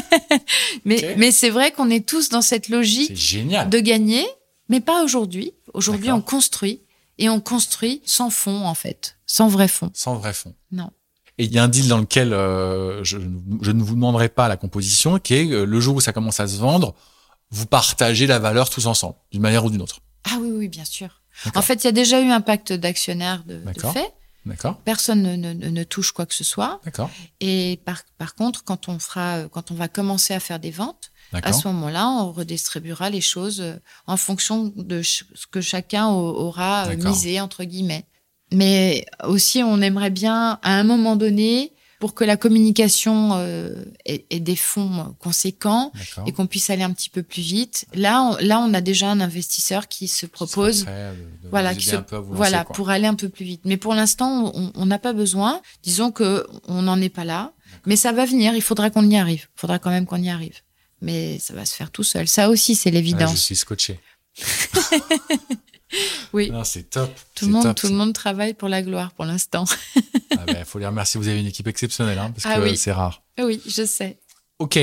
mais, 0.84 1.14
mais 1.16 1.30
c'est 1.30 1.50
vrai 1.50 1.70
qu'on 1.72 1.88
est 1.88 2.06
tous 2.06 2.28
dans 2.28 2.42
cette 2.42 2.68
logique 2.68 3.16
génial. 3.16 3.70
de 3.70 3.78
gagner, 3.78 4.26
mais 4.68 4.80
pas 4.80 5.02
aujourd'hui. 5.02 5.52
Aujourd'hui, 5.72 6.10
on 6.10 6.20
construit 6.20 6.82
et 7.18 7.28
on 7.28 7.40
construit 7.40 8.02
sans 8.04 8.30
fond, 8.30 8.66
en 8.66 8.74
fait, 8.74 9.16
sans 9.26 9.48
vrai 9.48 9.68
fond. 9.68 9.90
Sans 9.94 10.16
vrai 10.16 10.32
fond. 10.34 10.54
Non. 10.72 10.90
Et 11.38 11.44
il 11.44 11.52
y 11.52 11.58
a 11.58 11.64
un 11.64 11.68
deal 11.68 11.88
dans 11.88 11.98
lequel 11.98 12.32
euh, 12.32 13.02
je, 13.02 13.18
je 13.62 13.70
ne 13.72 13.82
vous 13.82 13.94
demanderai 13.94 14.28
pas 14.28 14.46
la 14.48 14.56
composition, 14.56 15.18
qui 15.18 15.34
est 15.34 15.50
euh, 15.50 15.64
le 15.64 15.80
jour 15.80 15.96
où 15.96 16.00
ça 16.00 16.12
commence 16.12 16.38
à 16.38 16.46
se 16.46 16.58
vendre, 16.58 16.94
vous 17.50 17.66
partagez 17.66 18.26
la 18.26 18.38
valeur 18.38 18.70
tous 18.70 18.86
ensemble, 18.86 19.16
d'une 19.32 19.42
manière 19.42 19.64
ou 19.64 19.70
d'une 19.70 19.82
autre. 19.82 20.00
Ah 20.24 20.38
oui, 20.40 20.50
oui, 20.52 20.68
bien 20.68 20.84
sûr. 20.84 21.20
En 21.54 21.62
fait, 21.62 21.82
il 21.82 21.84
y 21.84 21.88
a 21.88 21.92
déjà 21.92 22.20
eu 22.20 22.30
un 22.30 22.40
pacte 22.40 22.72
d'actionnaires 22.72 23.44
de, 23.44 23.60
fait. 23.92 24.12
D'accord 24.46 24.76
Personne 24.84 25.22
ne, 25.22 25.36
ne- 25.36 25.52
ne- 25.70 25.84
touche 25.84 26.12
quoi 26.12 26.26
que 26.26 26.34
ce 26.34 26.44
soit. 26.44 26.80
D'accord 26.84 27.10
Et 27.40 27.80
par, 27.84 28.02
par 28.18 28.34
contre, 28.34 28.62
quand 28.62 28.88
on 28.88 28.98
fera, 28.98 29.48
quand 29.50 29.70
on 29.70 29.74
va 29.74 29.88
commencer 29.88 30.34
à 30.34 30.40
faire 30.40 30.60
des 30.60 30.70
ventes, 30.70 31.10
à 31.32 31.52
ce 31.52 31.66
moment-là, 31.68 32.08
on 32.08 32.30
redistribuera 32.30 33.10
les 33.10 33.20
choses 33.22 33.60
euh, 33.60 33.74
en 34.06 34.16
fonction 34.16 34.72
de 34.76 35.02
ce 35.02 35.24
que 35.50 35.60
chacun 35.60 36.08
au- 36.08 36.36
aura 36.46 36.86
euh, 36.88 36.96
misé 37.08 37.40
entre 37.40 37.64
guillemets. 37.64 38.06
Mais 38.52 39.04
aussi, 39.24 39.62
on 39.62 39.80
aimerait 39.80 40.10
bien, 40.10 40.60
à 40.62 40.78
un 40.78 40.84
moment 40.84 41.16
donné, 41.16 41.72
pour 42.04 42.12
que 42.12 42.22
la 42.24 42.36
communication 42.36 43.30
euh, 43.36 43.82
ait, 44.04 44.26
ait 44.28 44.38
des 44.40 44.56
fonds 44.56 45.16
conséquents 45.18 45.90
et 46.26 46.32
qu'on 46.32 46.46
puisse 46.46 46.68
aller 46.68 46.82
un 46.82 46.92
petit 46.92 47.08
peu 47.08 47.22
plus 47.22 47.40
vite. 47.40 47.86
Là, 47.94 48.20
on, 48.22 48.36
là, 48.44 48.60
on 48.60 48.74
a 48.74 48.82
déjà 48.82 49.10
un 49.10 49.20
investisseur 49.20 49.88
qui 49.88 50.06
se 50.06 50.26
propose 50.26 50.84
de- 50.84 50.90
de 51.44 51.48
voilà, 51.48 51.74
qui 51.74 51.86
se- 51.86 51.96
lancer, 51.96 52.64
pour 52.74 52.90
aller 52.90 53.06
un 53.06 53.14
peu 53.14 53.30
plus 53.30 53.46
vite. 53.46 53.62
Mais 53.64 53.78
pour 53.78 53.94
l'instant, 53.94 54.52
on- 54.54 54.84
n'a 54.84 54.98
pas 54.98 55.14
besoin. 55.14 55.62
Disons 55.82 56.10
que 56.12 56.46
on 56.68 56.82
n'en 56.82 57.00
est 57.00 57.08
pas 57.08 57.24
là, 57.24 57.54
mais 57.86 57.96
ça 57.96 58.12
va 58.12 58.26
venir. 58.26 58.54
Il 58.54 58.60
faudra 58.60 58.90
qu'on 58.90 59.08
y 59.08 59.16
arrive. 59.16 59.46
Il 59.56 59.60
faudra 59.60 59.78
quand 59.78 59.88
même 59.88 60.04
qu'on 60.04 60.22
y 60.22 60.28
arrive. 60.28 60.60
Mais 61.00 61.38
ça 61.38 61.54
va 61.54 61.64
se 61.64 61.74
faire 61.74 61.90
tout 61.90 62.04
seul. 62.04 62.28
Ça 62.28 62.50
aussi, 62.50 62.74
c'est 62.74 62.90
Ah, 62.90 62.92
je 62.92 62.96
l'évidence. 62.96 63.36
suis 63.36 63.56
scotché. 63.56 63.98
Oui. 66.32 66.50
Non, 66.50 66.64
c'est 66.64 66.84
top. 66.90 67.10
Tout 67.34 67.46
le 67.46 67.52
monde, 67.52 67.62
top. 67.64 67.76
tout 67.76 67.86
le 67.88 67.94
monde 67.94 68.12
travaille 68.12 68.54
pour 68.54 68.68
la 68.68 68.82
gloire 68.82 69.12
pour 69.12 69.24
l'instant. 69.24 69.64
Ah 70.32 70.44
ben, 70.46 70.64
faut 70.64 70.78
les 70.78 70.86
remercier. 70.86 71.18
Vous 71.20 71.28
avez 71.28 71.40
une 71.40 71.46
équipe 71.46 71.66
exceptionnelle, 71.68 72.18
hein, 72.18 72.32
parce 72.34 72.46
Ah 72.46 72.58
que 72.60 72.64
oui. 72.68 72.76
c'est 72.76 72.92
rare. 72.92 73.22
oui, 73.38 73.60
je 73.66 73.84
sais. 73.84 74.18
Ok. 74.58 74.78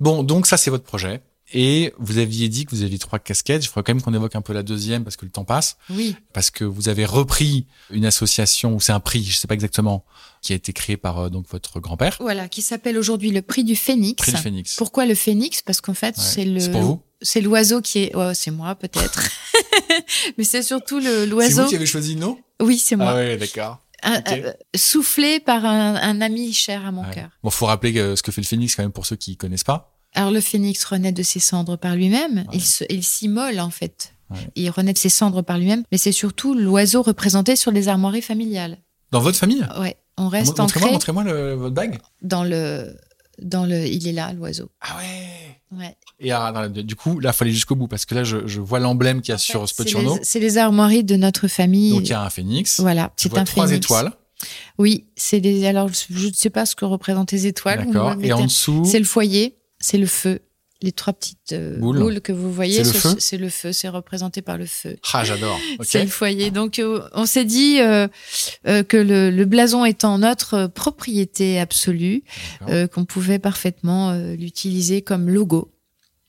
Bon, 0.00 0.22
donc 0.22 0.46
ça, 0.46 0.56
c'est 0.56 0.70
votre 0.70 0.84
projet. 0.84 1.22
Et 1.52 1.92
vous 1.98 2.18
aviez 2.18 2.48
dit 2.48 2.64
que 2.64 2.70
vous 2.74 2.82
aviez 2.82 2.98
trois 2.98 3.18
casquettes. 3.18 3.62
Je 3.62 3.68
ferais 3.68 3.82
quand 3.84 3.94
même 3.94 4.02
qu'on 4.02 4.14
évoque 4.14 4.34
un 4.34 4.40
peu 4.40 4.52
la 4.52 4.62
deuxième 4.64 5.04
parce 5.04 5.16
que 5.16 5.24
le 5.24 5.30
temps 5.30 5.44
passe. 5.44 5.76
Oui, 5.90 6.16
Parce 6.32 6.50
que 6.50 6.64
vous 6.64 6.88
avez 6.88 7.04
repris 7.04 7.66
une 7.90 8.06
association, 8.06 8.74
ou 8.74 8.80
c'est 8.80 8.92
un 8.92 8.98
prix, 8.98 9.22
je 9.24 9.36
sais 9.36 9.46
pas 9.46 9.54
exactement, 9.54 10.04
qui 10.42 10.52
a 10.52 10.56
été 10.56 10.72
créé 10.72 10.96
par 10.96 11.18
euh, 11.20 11.28
donc 11.28 11.46
votre 11.50 11.78
grand-père. 11.80 12.16
voilà, 12.18 12.48
qui 12.48 12.60
s'appelle 12.62 12.98
aujourd'hui 12.98 13.30
le 13.30 13.42
prix 13.42 13.62
du 13.62 13.76
Phénix. 13.76 14.16
Prix 14.20 14.32
du 14.32 14.38
Phénix. 14.38 14.74
Pourquoi 14.76 15.06
le 15.06 15.14
Phénix? 15.14 15.62
Parce 15.62 15.80
qu'en 15.80 15.94
fait, 15.94 16.16
Ouais. 16.16 16.24
c'est 16.24 16.44
le. 16.44 16.58
C'est 16.60 16.70
pour 16.72 16.82
vous? 16.82 17.02
C'est 17.22 17.40
l'oiseau 17.42 17.80
qui 17.82 18.00
est. 18.00 18.16
Ouais, 18.16 18.34
c'est 18.34 18.50
moi 18.50 18.74
peut-être. 18.74 19.20
Mais 20.38 20.44
c'est 20.44 20.62
surtout 20.62 20.98
le 20.98 21.04
C'est 21.20 21.26
l'oiseau. 21.26 21.62
vous 21.64 21.68
qui 21.68 21.76
avez 21.76 21.86
choisi 21.86 22.16
non 22.16 22.38
Oui, 22.60 22.78
c'est 22.78 22.96
moi. 22.96 23.10
Ah 23.10 23.14
ouais, 23.16 23.36
d'accord. 23.36 23.80
Euh, 24.06 24.52
soufflé 24.76 25.40
par 25.40 25.64
un, 25.64 25.94
un 25.96 26.20
ami 26.20 26.52
cher 26.52 26.84
à 26.86 26.92
mon 26.92 27.02
Ouais. 27.04 27.14
cœur. 27.14 27.30
Bon, 27.42 27.50
faut 27.50 27.66
rappeler 27.66 27.92
que 27.94 28.16
ce 28.16 28.22
que 28.22 28.32
fait 28.32 28.42
le 28.42 28.46
Phénix 28.46 28.74
quand 28.76 28.82
même 28.82 28.92
pour 28.92 29.06
ceux 29.06 29.16
qui 29.16 29.36
connaissent 29.36 29.64
pas. 29.64 29.90
Alors 30.16 30.30
le 30.30 30.40
phénix 30.40 30.84
renaît 30.84 31.10
de 31.10 31.22
ses 31.24 31.40
cendres 31.40 31.76
par 31.76 31.96
lui-même. 31.96 32.44
Ouais. 32.52 32.86
Il 32.90 33.02
s'immole 33.02 33.58
en 33.60 33.70
fait. 33.70 34.12
Ouais. 34.30 34.38
Il 34.54 34.70
renaît 34.70 34.92
de 34.92 34.98
ses 34.98 35.08
cendres 35.08 35.42
par 35.42 35.58
lui-même. 35.58 35.82
Mais 35.90 35.98
c'est 35.98 36.12
surtout 36.12 36.54
l'oiseau 36.54 37.02
représenté 37.02 37.56
sur 37.56 37.70
les 37.72 37.88
armoiries 37.88 38.22
familiales. 38.22 38.78
Dans 39.10 39.20
votre 39.20 39.38
famille? 39.38 39.66
Ouais, 39.80 39.96
on 40.16 40.28
reste 40.28 40.58
Montrez-moi, 40.58 40.88
ancré 40.88 40.92
montrez-moi 40.92 41.24
le- 41.24 41.54
votre 41.54 41.74
bague. 41.74 41.98
dans 42.22 42.44
le 42.44 42.94
dans 43.42 43.66
le. 43.66 43.86
Il 43.86 44.06
est 44.08 44.12
là 44.12 44.32
l'oiseau. 44.32 44.70
Ah 44.80 44.96
ouais. 44.98 45.78
Ouais. 45.78 45.96
Et 46.20 46.30
alors, 46.30 46.68
du 46.68 46.94
coup, 46.94 47.18
là, 47.18 47.32
faut 47.32 47.44
aller 47.44 47.52
jusqu'au 47.52 47.74
bout 47.74 47.88
parce 47.88 48.04
que 48.06 48.14
là, 48.14 48.22
je, 48.24 48.46
je 48.46 48.60
vois 48.60 48.78
l'emblème 48.78 49.20
qu'il 49.20 49.30
y 49.30 49.32
a 49.32 49.34
En 49.34 49.66
fait, 49.66 49.88
sur 49.88 50.00
les- 50.00 50.22
C'est 50.22 50.38
les 50.40 50.56
armoiries 50.58 51.02
de 51.04 51.16
notre 51.16 51.48
famille. 51.48 51.90
Donc 51.92 52.02
il 52.02 52.10
y 52.10 52.12
a 52.12 52.22
un 52.22 52.30
phénix. 52.30 52.78
Voilà, 52.80 53.12
c'est 53.16 53.28
vois 53.28 53.40
un 53.40 53.44
trois 53.44 53.66
phénix. 53.66 53.84
étoiles. 53.84 54.12
Oui, 54.78 55.06
c'est 55.16 55.40
des. 55.40 55.66
Alors 55.66 55.88
je 56.10 56.28
ne 56.28 56.32
sais 56.32 56.50
pas 56.50 56.66
ce 56.66 56.76
que 56.76 56.84
représentent 56.84 57.32
les 57.32 57.46
étoiles. 57.46 57.86
D'accord. 57.86 58.14
Et 58.22 58.32
en 58.32 58.44
dessous, 58.44 58.84
C'est 58.84 58.98
le 58.98 59.04
foyer, 59.04 59.56
c'est 59.78 59.98
le 59.98 60.06
feu 60.06 60.40
les 60.82 60.92
trois 60.92 61.12
petites 61.12 61.52
euh, 61.52 61.78
boules. 61.78 62.20
que 62.20 62.32
vous 62.32 62.52
voyez, 62.52 62.84
c'est 62.84 63.38
le, 63.38 63.48
feu, 63.48 63.72
c'est 63.72 63.88
représenté 63.88 64.42
par 64.42 64.58
le 64.58 64.66
feu. 64.66 64.96
Ah, 65.12 65.24
j'adore. 65.24 65.58
c'est 65.82 66.02
le 66.02 66.10
foyer. 66.10 66.50
Donc, 66.50 66.78
euh, 66.78 67.08
on 67.12 67.26
s'est 67.26 67.44
dit 67.44 67.80
euh, 67.80 68.08
que 68.64 68.96
le, 68.96 69.44
blason 69.44 69.84
étant 69.84 70.18
notre 70.18 70.66
propriété 70.66 71.58
absolue, 71.58 72.22
qu'on 72.92 73.04
pouvait 73.04 73.38
parfaitement 73.38 74.14
l'utiliser 74.14 75.02
comme 75.02 75.28
logo 75.28 75.70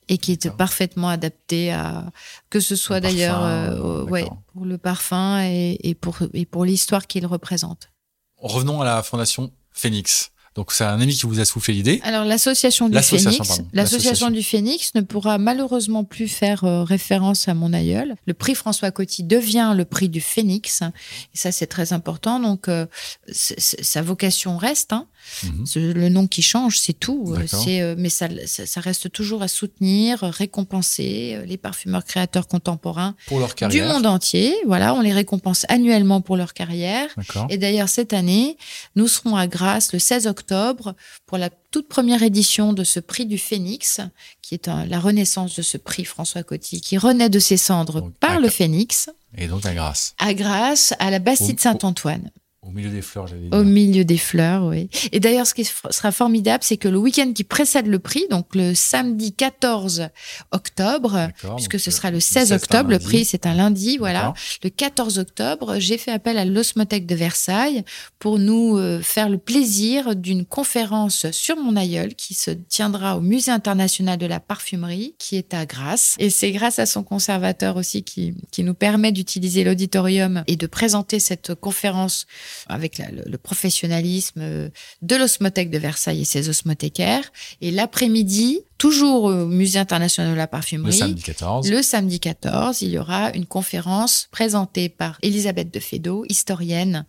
et 0.08 0.18
qui 0.18 0.32
était 0.32 0.52
parfaitement 0.52 1.10
adapté 1.10 1.72
à 1.72 2.06
que 2.50 2.60
ce 2.60 2.76
soit 2.76 3.00
d'ailleurs 3.00 4.06
ouais, 4.10 4.28
pour 4.54 4.66
le 4.66 4.78
parfum 4.78 5.42
et, 5.44 5.80
et 5.82 5.96
pour 5.96 6.18
et 6.34 6.46
pour 6.46 6.66
l'histoire 6.66 7.08
qu'il 7.08 7.26
représente. 7.26 7.90
Revenons 8.38 8.82
à 8.82 8.86
la 8.86 9.02
fondation 9.02 9.52
Phoenix. 9.72 10.32
Donc 10.56 10.72
c'est 10.72 10.86
un 10.86 11.02
ami 11.02 11.14
qui 11.14 11.26
vous 11.26 11.42
a 11.42 11.46
soufflé 11.46 11.74
l'idée. 11.74 12.00
Alors 12.04 12.24
l'association 12.24 12.88
du 12.88 12.98
Phénix, 13.02 13.62
l'association 13.74 14.30
du 14.30 14.42
Phénix 14.42 14.96
ne 14.96 15.02
pourra 15.02 15.38
malheureusement 15.38 16.06
plus 16.06 16.30
faire 16.30 16.64
euh, 16.64 16.84
référence 16.84 17.50
à 17.50 17.54
mon 17.54 17.74
aïeul. 17.74 18.16
Le 18.26 18.34
prix 18.34 18.56
François 18.56 18.92
Coty 18.92 19.24
devient 19.24 19.74
le 19.76 19.84
prix 19.84 20.08
du 20.08 20.22
Phénix 20.22 20.82
et 20.82 21.38
ça 21.38 21.52
c'est 21.52 21.68
très 21.68 21.92
important. 21.92 22.40
Donc 22.40 22.70
euh, 22.70 22.86
sa 23.32 24.02
vocation 24.02 24.58
reste. 24.58 24.94
Hein. 24.94 25.08
Mhm. 25.44 25.94
Le 25.94 26.10
nom 26.10 26.28
qui 26.28 26.42
change, 26.42 26.78
c'est 26.78 26.94
tout. 26.94 27.36
Euh, 27.36 27.46
c'est 27.48 27.96
mais 27.98 28.10
ça, 28.10 28.28
ça, 28.46 28.82
reste 28.82 29.12
toujours 29.12 29.42
à 29.42 29.48
soutenir, 29.48 30.20
récompenser 30.22 31.40
les 31.46 31.58
parfumeurs 31.58 32.06
créateurs 32.06 32.48
contemporains 32.48 33.16
pour 33.28 33.40
leur 33.40 33.56
carrière. 33.56 33.86
du 33.88 33.92
monde 33.92 34.06
entier. 34.06 34.56
Voilà, 34.66 34.94
on 34.94 35.02
les 35.02 35.14
récompense 35.14 35.66
annuellement 35.70 36.22
pour 36.22 36.38
leur 36.38 36.54
carrière. 36.54 37.10
Et 37.50 37.58
d'ailleurs 37.58 37.90
cette 37.90 38.14
année, 38.14 38.58
nous 38.96 39.08
serons 39.08 39.36
à 39.36 39.48
Grasse 39.48 39.92
le 39.92 40.00
16 40.00 40.28
octobre 40.28 40.36
octobre 40.36 40.96
pour 41.26 41.38
la 41.38 41.50
toute 41.50 41.88
première 41.88 42.22
édition 42.22 42.74
de 42.74 42.84
ce 42.84 43.00
prix 43.00 43.26
du 43.26 43.38
Phénix, 43.38 44.02
qui 44.42 44.56
est 44.56 44.68
la 44.68 45.00
renaissance 45.00 45.56
de 45.56 45.62
ce 45.62 45.78
prix 45.78 46.06
François 46.06 46.44
Coty, 46.44 46.82
qui 46.82 46.98
renaît 46.98 47.30
de 47.30 47.40
ses 47.40 47.58
cendres 47.58 48.12
par 48.20 48.40
le 48.40 48.50
Phénix. 48.50 49.10
Et 49.38 49.48
donc 49.48 49.66
à 49.66 49.74
Grasse. 49.74 50.14
À 50.20 50.34
Grasse, 50.34 50.94
à 51.00 51.10
la 51.10 51.20
Bastide 51.20 51.60
Saint-Antoine. 51.60 52.32
Au 52.68 52.72
milieu 52.72 52.90
des 52.90 53.02
fleurs, 53.02 53.28
j'allais 53.28 53.42
dire. 53.42 53.54
Au 53.54 53.64
milieu 53.64 54.04
des 54.06 54.18
fleurs, 54.18 54.66
oui. 54.66 54.90
Et 55.12 55.20
d'ailleurs, 55.20 55.46
ce 55.46 55.54
qui 55.54 55.66
sera 55.66 56.12
formidable, 56.12 56.64
c'est 56.64 56.78
que 56.78 56.88
le 56.88 56.98
week-end 56.98 57.32
qui 57.32 57.44
précède 57.44 57.86
le 57.86 58.00
prix, 58.00 58.26
donc 58.32 58.56
le 58.56 58.74
samedi 58.74 59.34
14 59.34 60.10
octobre, 60.52 61.30
puisque 61.56 61.80
ce 61.80 61.92
sera 61.92 62.10
le 62.10 62.20
16, 62.20 62.54
octobre, 62.54 62.90
le 62.90 63.00
prix 63.00 63.24
c'est 63.24 63.46
un 63.46 63.54
lundi, 63.54 63.98
voilà. 63.98 64.34
Le 64.64 64.70
14 64.70 65.20
octobre, 65.20 65.76
j'ai 65.78 65.98
fait 65.98 66.12
appel 66.12 66.38
à 66.38 66.46
l'Osmothèque 66.46 67.06
de 67.06 67.14
Versailles 67.14 67.84
pour 68.18 68.40
nous 68.40 68.78
euh, 68.78 69.00
faire 69.02 69.30
le 69.30 69.38
plaisir 69.38 70.16
d'une 70.16 70.46
conférence 70.46 71.30
sur 71.32 71.58
mon 71.58 71.76
aïeul 71.76 72.16
qui 72.16 72.34
se 72.34 72.52
tiendra 72.52 73.18
au 73.18 73.22
Musée 73.22 73.52
international 73.52 74.18
de 74.18 74.26
la 74.26 74.40
parfumerie, 74.40 75.16
qui 75.20 75.36
est 75.36 75.54
à 75.54 75.66
Grasse. 75.66 76.16
Et 76.18 76.32
c'est 76.32 76.52
grâce 76.52 76.80
à 76.80 76.88
son 76.88 77.04
conservateur 77.04 77.78
aussi 77.78 78.04
qui, 78.04 78.34
qui 78.52 78.64
nous 78.64 78.74
permet 78.74 79.12
d'utiliser 79.12 79.64
l'auditorium 79.64 80.44
et 80.48 80.56
de 80.56 80.68
présenter 80.68 81.20
cette 81.20 81.54
conférence 81.54 82.26
avec 82.68 83.00
le, 83.00 83.38
professionnalisme 83.38 84.42
euh, 84.42 84.70
de 85.02 85.16
l'osmothèque 85.16 85.70
de 85.70 85.78
Versailles 85.78 86.22
et 86.22 86.26
ses 86.26 86.50
osmothécaires. 86.50 87.32
Et 87.62 87.72
l'après-midi, 87.72 88.62
toujours 88.78 89.26
au 89.26 89.46
Musée 89.46 89.80
international 89.80 90.32
de 90.34 90.38
la 90.38 90.48
parfumerie, 90.48 90.92
le 90.92 90.98
samedi 90.98 91.22
14, 91.24 91.70
le 91.70 91.82
samedi 91.82 92.20
14 92.20 92.82
il 92.82 92.92
y 92.92 92.98
aura 92.98 93.32
une 93.34 93.46
conférence 93.46 94.28
présentée 94.32 94.90
par 94.90 95.18
Elisabeth 95.22 95.74
de 95.74 95.80
Fédot, 95.80 96.26
historienne 96.30 97.06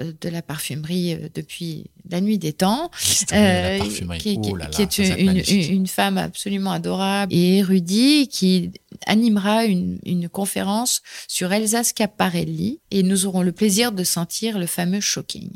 euh, 0.00 0.12
de 0.20 0.28
la 0.28 0.42
parfumerie 0.42 1.14
euh, 1.14 1.28
depuis 1.34 1.90
la 2.08 2.20
nuit 2.20 2.38
des 2.38 2.52
temps, 2.52 2.90
euh, 3.32 3.78
qui, 4.18 4.38
oh 4.42 4.58
est 4.58 5.68
une, 5.68 5.86
femme 5.86 6.18
absolument 6.18 6.72
adorable. 6.72 7.32
Et 7.32 7.58
érudite, 7.58 8.30
qui 8.30 8.70
animera 9.06 9.64
une, 9.64 9.98
une 10.04 10.28
conférence 10.28 11.02
sur 11.28 11.52
Elsa 11.52 11.82
Schiaparelli. 11.82 12.80
Et 12.90 13.02
nous 13.02 13.26
aurons 13.26 13.42
le 13.42 13.52
plaisir 13.52 13.92
de 13.92 14.04
sentir 14.04 14.58
le 14.58 14.66
fameux 14.66 15.00
Shocking. 15.00 15.50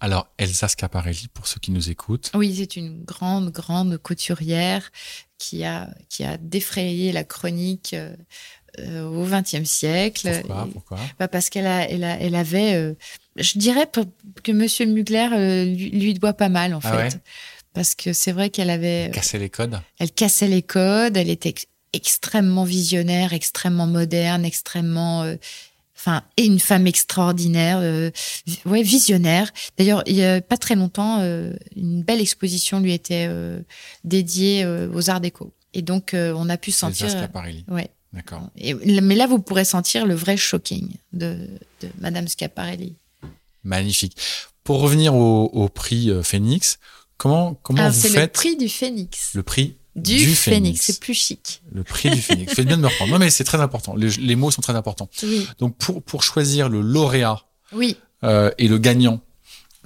Alors, 0.00 0.28
Elsa 0.38 0.68
Schiaparelli, 0.68 1.28
pour 1.28 1.46
ceux 1.46 1.58
qui 1.60 1.70
nous 1.70 1.90
écoutent. 1.90 2.30
Oui, 2.34 2.54
c'est 2.56 2.76
une 2.76 3.02
grande, 3.04 3.50
grande 3.50 3.98
couturière 3.98 4.90
qui 5.38 5.64
a, 5.64 5.88
qui 6.08 6.24
a 6.24 6.36
défrayé 6.36 7.12
la 7.12 7.24
chronique 7.24 7.94
euh, 8.78 9.08
au 9.08 9.24
XXe 9.24 9.68
siècle. 9.68 10.30
Pourquoi, 10.42 10.68
Pourquoi? 10.72 10.98
bah 11.18 11.26
Parce 11.26 11.50
qu'elle 11.50 11.66
a, 11.66 11.88
elle 11.88 12.04
a, 12.04 12.20
elle 12.20 12.34
avait, 12.36 12.74
euh, 12.74 12.94
je 13.36 13.58
dirais 13.58 13.88
que 14.44 14.52
Monsieur 14.52 14.86
Mugler 14.86 15.28
euh, 15.32 15.64
lui, 15.64 16.14
doit 16.14 16.34
pas 16.34 16.48
mal 16.48 16.74
en 16.74 16.80
ah 16.84 17.08
fait, 17.08 17.20
parce 17.72 17.94
que 17.94 18.12
c'est 18.12 18.32
vrai 18.32 18.50
qu'elle 18.50 18.70
avait 18.70 19.06
elle 19.06 19.10
cassait 19.10 19.38
les 19.38 19.50
codes? 19.50 19.80
Elle 19.98 20.12
cassait 20.12 20.48
les 20.48 20.62
codes. 20.62 21.16
Elle 21.16 21.30
était 21.30 21.54
extrêmement 21.92 22.64
visionnaire, 22.64 23.32
extrêmement 23.32 23.86
moderne, 23.86 24.44
extrêmement 24.44 25.34
enfin 25.98 26.22
et 26.36 26.44
une 26.44 26.60
femme 26.60 26.86
extraordinaire 26.86 27.80
ouais 28.64 28.82
visionnaire 28.82 29.50
d'ailleurs 29.76 30.02
il 30.06 30.14
y 30.14 30.24
a 30.24 30.40
pas 30.40 30.56
très 30.56 30.76
longtemps 30.76 31.20
une 31.76 32.02
belle 32.02 32.20
exposition 32.20 32.80
lui 32.80 32.92
était 32.92 33.28
dédiée 34.04 34.64
aux 34.66 35.10
arts 35.10 35.20
déco 35.20 35.52
et 35.74 35.82
donc 35.82 36.14
on 36.14 36.48
a 36.48 36.56
pu 36.56 36.70
sentir 36.70 37.08
ouais 37.68 37.90
D'accord. 38.12 38.48
Mais 38.56 39.14
là, 39.14 39.26
vous 39.26 39.38
pourrez 39.38 39.64
sentir 39.64 40.06
le 40.06 40.14
vrai 40.14 40.36
shocking 40.36 40.94
de, 41.12 41.48
de 41.82 41.88
Madame 41.98 42.26
Schiaparelli. 42.26 42.96
Magnifique. 43.64 44.16
Pour 44.64 44.80
revenir 44.80 45.14
au, 45.14 45.68
prix 45.68 46.10
euh, 46.10 46.22
Phoenix, 46.22 46.78
comment, 47.16 47.54
comment 47.62 47.82
ah, 47.82 47.90
vous 47.90 48.00
faites 48.00 48.12
C'est 48.12 48.20
le 48.20 48.28
prix 48.28 48.56
du 48.56 48.68
Phoenix. 48.68 49.32
Le 49.34 49.42
prix 49.42 49.77
du, 49.96 50.34
Phoenix. 50.34 50.80
C'est 50.82 51.00
plus 51.00 51.14
chic. 51.14 51.62
Le 51.72 51.82
prix 51.82 52.10
du 52.10 52.22
Phoenix. 52.22 52.54
Faites 52.54 52.66
bien 52.66 52.76
de 52.76 52.82
me 52.82 52.88
reprendre. 52.88 53.12
Non, 53.12 53.18
mais 53.18 53.30
c'est 53.30 53.44
très 53.44 53.60
important. 53.60 53.94
Les, 53.96 54.36
mots 54.36 54.50
sont 54.50 54.62
très 54.62 54.74
importants. 54.74 55.08
Oui. 55.22 55.46
Donc, 55.58 55.76
pour, 55.76 56.02
pour 56.02 56.22
choisir 56.22 56.68
le 56.68 56.80
lauréat 56.80 57.42
oui. 57.72 57.96
Euh, 58.24 58.50
et 58.58 58.68
le 58.68 58.78
gagnant 58.78 59.20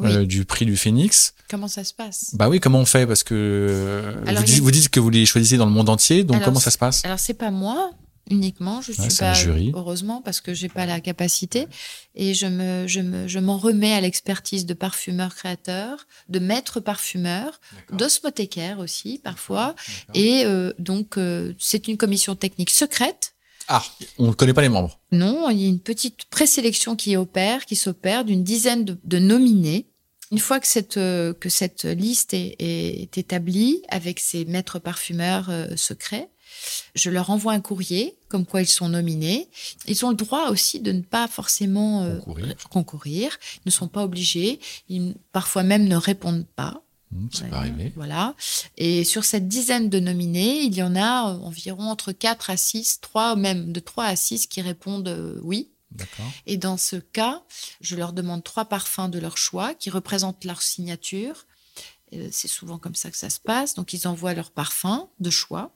euh, 0.00 0.24
du 0.24 0.44
prix 0.44 0.66
du 0.66 0.76
Phoenix. 0.76 1.34
Comment 1.48 1.68
ça 1.68 1.84
se 1.84 1.92
passe? 1.92 2.34
Bah 2.34 2.48
oui, 2.48 2.60
comment 2.60 2.80
on 2.80 2.86
fait? 2.86 3.06
Parce 3.06 3.22
que 3.22 4.14
vous, 4.60 4.70
dites, 4.70 4.88
que 4.88 5.00
vous 5.00 5.10
les 5.10 5.26
choisissez 5.26 5.56
dans 5.56 5.66
le 5.66 5.72
monde 5.72 5.88
entier, 5.88 6.24
donc 6.24 6.42
comment 6.42 6.60
ça 6.60 6.70
se 6.70 6.78
passe? 6.78 7.04
Alors 7.04 7.18
c'est 7.18 7.34
pas 7.34 7.50
moi, 7.50 7.90
uniquement. 8.32 8.80
Je 8.80 8.92
suis 8.92 9.16
pas 9.18 9.34
heureusement 9.74 10.22
parce 10.22 10.40
que 10.40 10.54
j'ai 10.54 10.68
pas 10.68 10.86
la 10.86 11.00
capacité 11.00 11.68
et 12.14 12.34
je 12.34 12.46
me 12.46 12.86
je 12.88 13.00
me 13.00 13.28
je 13.28 13.38
m'en 13.38 13.58
remets 13.58 13.92
à 13.92 14.00
l'expertise 14.00 14.66
de 14.66 14.74
parfumeurs 14.74 15.34
créateurs, 15.34 16.06
de 16.28 16.38
maîtres 16.38 16.80
parfumeurs, 16.80 17.60
d'osmothécaires 17.92 18.78
aussi 18.78 19.20
parfois 19.22 19.74
et 20.14 20.44
euh, 20.44 20.72
donc 20.78 21.18
euh, 21.18 21.54
c'est 21.58 21.88
une 21.88 21.96
commission 21.96 22.34
technique 22.34 22.70
secrète. 22.70 23.34
Ah, 23.68 23.84
on 24.18 24.28
ne 24.28 24.32
connaît 24.32 24.54
pas 24.54 24.62
les 24.62 24.68
membres. 24.68 24.98
Non, 25.12 25.48
il 25.50 25.60
y 25.60 25.66
a 25.66 25.68
une 25.68 25.78
petite 25.78 26.24
présélection 26.24 26.96
qui 26.96 27.16
opère, 27.16 27.64
qui 27.64 27.76
s'opère 27.76 28.24
d'une 28.24 28.42
dizaine 28.42 28.84
de, 28.84 29.18
nominés. 29.18 29.86
Une 30.32 30.40
fois 30.40 30.58
que 30.58 30.66
cette 30.66 30.96
euh, 30.96 31.32
que 31.34 31.48
cette 31.48 31.84
liste 31.84 32.34
est, 32.34 32.56
est, 32.58 33.18
établie 33.18 33.82
avec 33.88 34.18
ces 34.18 34.44
maîtres 34.46 34.78
parfumeurs 34.78 35.50
secrets, 35.76 36.31
je 36.94 37.10
leur 37.10 37.30
envoie 37.30 37.52
un 37.52 37.60
courrier 37.60 38.16
comme 38.32 38.46
quoi 38.46 38.62
ils 38.62 38.66
sont 38.66 38.88
nominés. 38.88 39.48
Ils 39.86 40.04
ont 40.06 40.10
le 40.10 40.16
droit 40.16 40.48
aussi 40.48 40.80
de 40.80 40.90
ne 40.90 41.02
pas 41.02 41.28
forcément 41.28 42.02
euh, 42.02 42.18
concourir. 42.70 43.38
Ils 43.56 43.66
ne 43.66 43.70
sont 43.70 43.88
pas 43.88 44.02
obligés. 44.02 44.58
Ils 44.88 45.14
parfois 45.32 45.62
même 45.62 45.86
ne 45.86 45.96
répondent 45.96 46.46
pas. 46.56 46.82
Mmh, 47.10 47.26
ça 47.30 47.44
peut 47.44 47.54
arriver. 47.56 47.92
Voilà. 47.94 48.34
Et 48.78 49.04
sur 49.04 49.24
cette 49.24 49.48
dizaine 49.48 49.90
de 49.90 50.00
nominés, 50.00 50.62
il 50.62 50.74
y 50.74 50.82
en 50.82 50.96
a 50.96 51.30
euh, 51.30 51.38
environ 51.40 51.90
entre 51.90 52.12
4 52.12 52.48
à 52.48 52.56
6, 52.56 53.00
3 53.02 53.36
même 53.36 53.70
de 53.70 53.80
3 53.80 54.04
à 54.04 54.16
6 54.16 54.46
qui 54.46 54.62
répondent 54.62 55.08
euh, 55.08 55.38
oui. 55.42 55.68
Et 56.46 56.56
dans 56.56 56.78
ce 56.78 56.96
cas, 56.96 57.42
je 57.82 57.96
leur 57.96 58.14
demande 58.14 58.42
trois 58.42 58.64
parfums 58.64 59.10
de 59.10 59.18
leur 59.18 59.36
choix 59.36 59.74
qui 59.74 59.90
représentent 59.90 60.42
leur 60.46 60.62
signature. 60.62 61.44
C'est 62.30 62.48
souvent 62.48 62.78
comme 62.78 62.94
ça 62.94 63.10
que 63.10 63.16
ça 63.18 63.28
se 63.28 63.38
passe. 63.38 63.74
Donc, 63.74 63.92
ils 63.92 64.08
envoient 64.08 64.32
leur 64.32 64.52
parfum 64.52 65.10
de 65.20 65.28
choix 65.28 65.70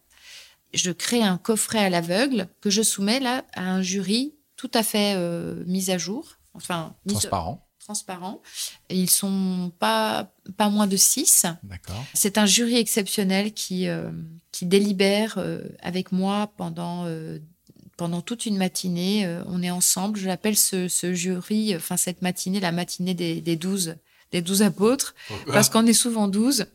je 0.76 0.90
crée 0.90 1.22
un 1.22 1.38
coffret 1.38 1.78
à 1.78 1.90
l'aveugle 1.90 2.48
que 2.60 2.70
je 2.70 2.82
soumets 2.82 3.20
là 3.20 3.44
à 3.54 3.62
un 3.62 3.82
jury 3.82 4.34
tout 4.56 4.70
à 4.74 4.82
fait 4.82 5.14
euh, 5.16 5.62
mis 5.66 5.90
à 5.90 5.98
jour, 5.98 6.38
enfin 6.54 6.94
transparent. 7.06 7.62
Transparent. 7.78 8.42
ils 8.90 9.08
sont 9.08 9.72
pas 9.78 10.32
pas 10.56 10.68
moins 10.70 10.88
de 10.88 10.96
six. 10.96 11.46
D'accord. 11.62 12.04
C'est 12.14 12.36
un 12.36 12.46
jury 12.46 12.76
exceptionnel 12.76 13.52
qui 13.52 13.86
euh, 13.86 14.10
qui 14.50 14.66
délibère 14.66 15.34
euh, 15.38 15.60
avec 15.80 16.10
moi 16.10 16.52
pendant 16.56 17.06
pendant 17.96 18.22
toute 18.22 18.44
une 18.44 18.56
matinée. 18.56 19.40
on 19.46 19.62
est 19.62 19.70
ensemble. 19.70 20.18
Je 20.18 20.26
l'appelle 20.26 20.56
ce, 20.56 20.88
ce, 20.88 21.14
jury, 21.14 21.76
enfin 21.76 21.96
cette 21.96 22.22
matinée, 22.22 22.60
la 22.60 22.72
matinée 22.72 23.14
des, 23.14 23.40
des 23.40 23.56
12 23.56 23.96
des 24.32 24.42
douze 24.42 24.62
apôtres, 24.62 25.14
parce 25.46 25.68
qu'on 25.68 25.86
est 25.86 25.92
souvent 25.92 26.28
douze. 26.28 26.66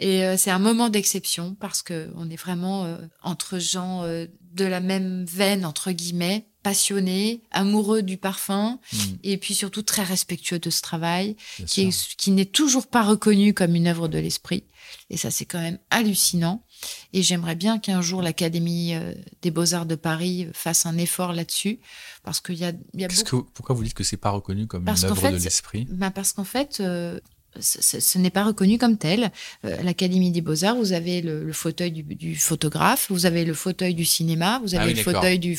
Et 0.00 0.24
euh, 0.24 0.36
c'est 0.36 0.50
un 0.50 0.58
moment 0.58 0.88
d'exception 0.88 1.54
parce 1.58 1.82
que 1.82 2.08
on 2.16 2.30
est 2.30 2.36
vraiment 2.36 2.84
euh, 2.84 2.96
entre 3.22 3.58
gens 3.58 4.02
euh, 4.04 4.26
de 4.54 4.64
la 4.64 4.80
même 4.80 5.24
veine 5.24 5.64
entre 5.64 5.92
guillemets, 5.92 6.46
passionnés, 6.62 7.42
amoureux 7.50 8.02
du 8.02 8.16
parfum, 8.16 8.78
hmm. 8.92 8.98
et 9.22 9.36
puis 9.36 9.54
surtout 9.54 9.82
très 9.82 10.02
respectueux 10.02 10.58
de 10.58 10.70
ce 10.70 10.82
travail, 10.82 11.36
qui, 11.66 11.90
qui 12.16 12.30
n'est 12.30 12.44
toujours 12.44 12.86
pas 12.86 13.02
reconnu 13.02 13.54
comme 13.54 13.74
une 13.74 13.86
œuvre 13.86 14.08
de 14.08 14.18
l'esprit. 14.18 14.64
Et 15.10 15.16
ça, 15.16 15.30
c'est 15.30 15.44
quand 15.44 15.60
même 15.60 15.78
hallucinant. 15.90 16.64
Et 17.12 17.22
j'aimerais 17.22 17.54
bien 17.54 17.78
qu'un 17.78 18.00
jour 18.00 18.22
l'Académie 18.22 18.94
euh, 18.94 19.14
des 19.42 19.50
Beaux-Arts 19.50 19.86
de 19.86 19.94
Paris 19.94 20.48
fasse 20.52 20.86
un 20.86 20.96
effort 20.98 21.32
là-dessus. 21.32 21.80
Parce 22.22 22.40
qu'il 22.40 22.56
y 22.56 22.64
a, 22.64 22.72
y 22.94 23.04
a 23.04 23.08
beaucoup... 23.08 23.42
que, 23.42 23.50
pourquoi 23.52 23.74
vous 23.74 23.84
dites 23.84 23.94
que 23.94 24.04
c'est 24.04 24.16
pas 24.16 24.30
reconnu 24.30 24.66
comme 24.66 24.84
Parce 24.84 25.02
une 25.02 25.08
œuvre 25.08 25.20
fait, 25.20 25.32
de 25.32 25.38
l'esprit? 25.38 25.86
Ben 25.90 26.10
parce 26.10 26.32
qu'en 26.32 26.44
fait, 26.44 26.78
euh, 26.80 27.18
ce, 27.60 28.18
n'est 28.18 28.30
pas 28.30 28.44
reconnu 28.44 28.78
comme 28.78 28.98
tel. 28.98 29.32
Euh, 29.64 29.82
L'Académie 29.82 30.30
des 30.30 30.40
Beaux-Arts, 30.40 30.76
vous 30.76 30.92
avez 30.92 31.22
le, 31.22 31.44
le 31.44 31.52
fauteuil 31.52 31.90
du, 31.90 32.02
du 32.02 32.36
photographe, 32.36 33.06
vous 33.10 33.26
avez 33.26 33.44
le 33.44 33.54
fauteuil 33.54 33.94
du 33.94 34.04
cinéma, 34.04 34.60
vous 34.62 34.74
avez 34.74 34.84
Ah 34.84 34.88
oui, 34.88 34.94
le 34.94 35.02
fauteuil 35.02 35.38
du... 35.38 35.58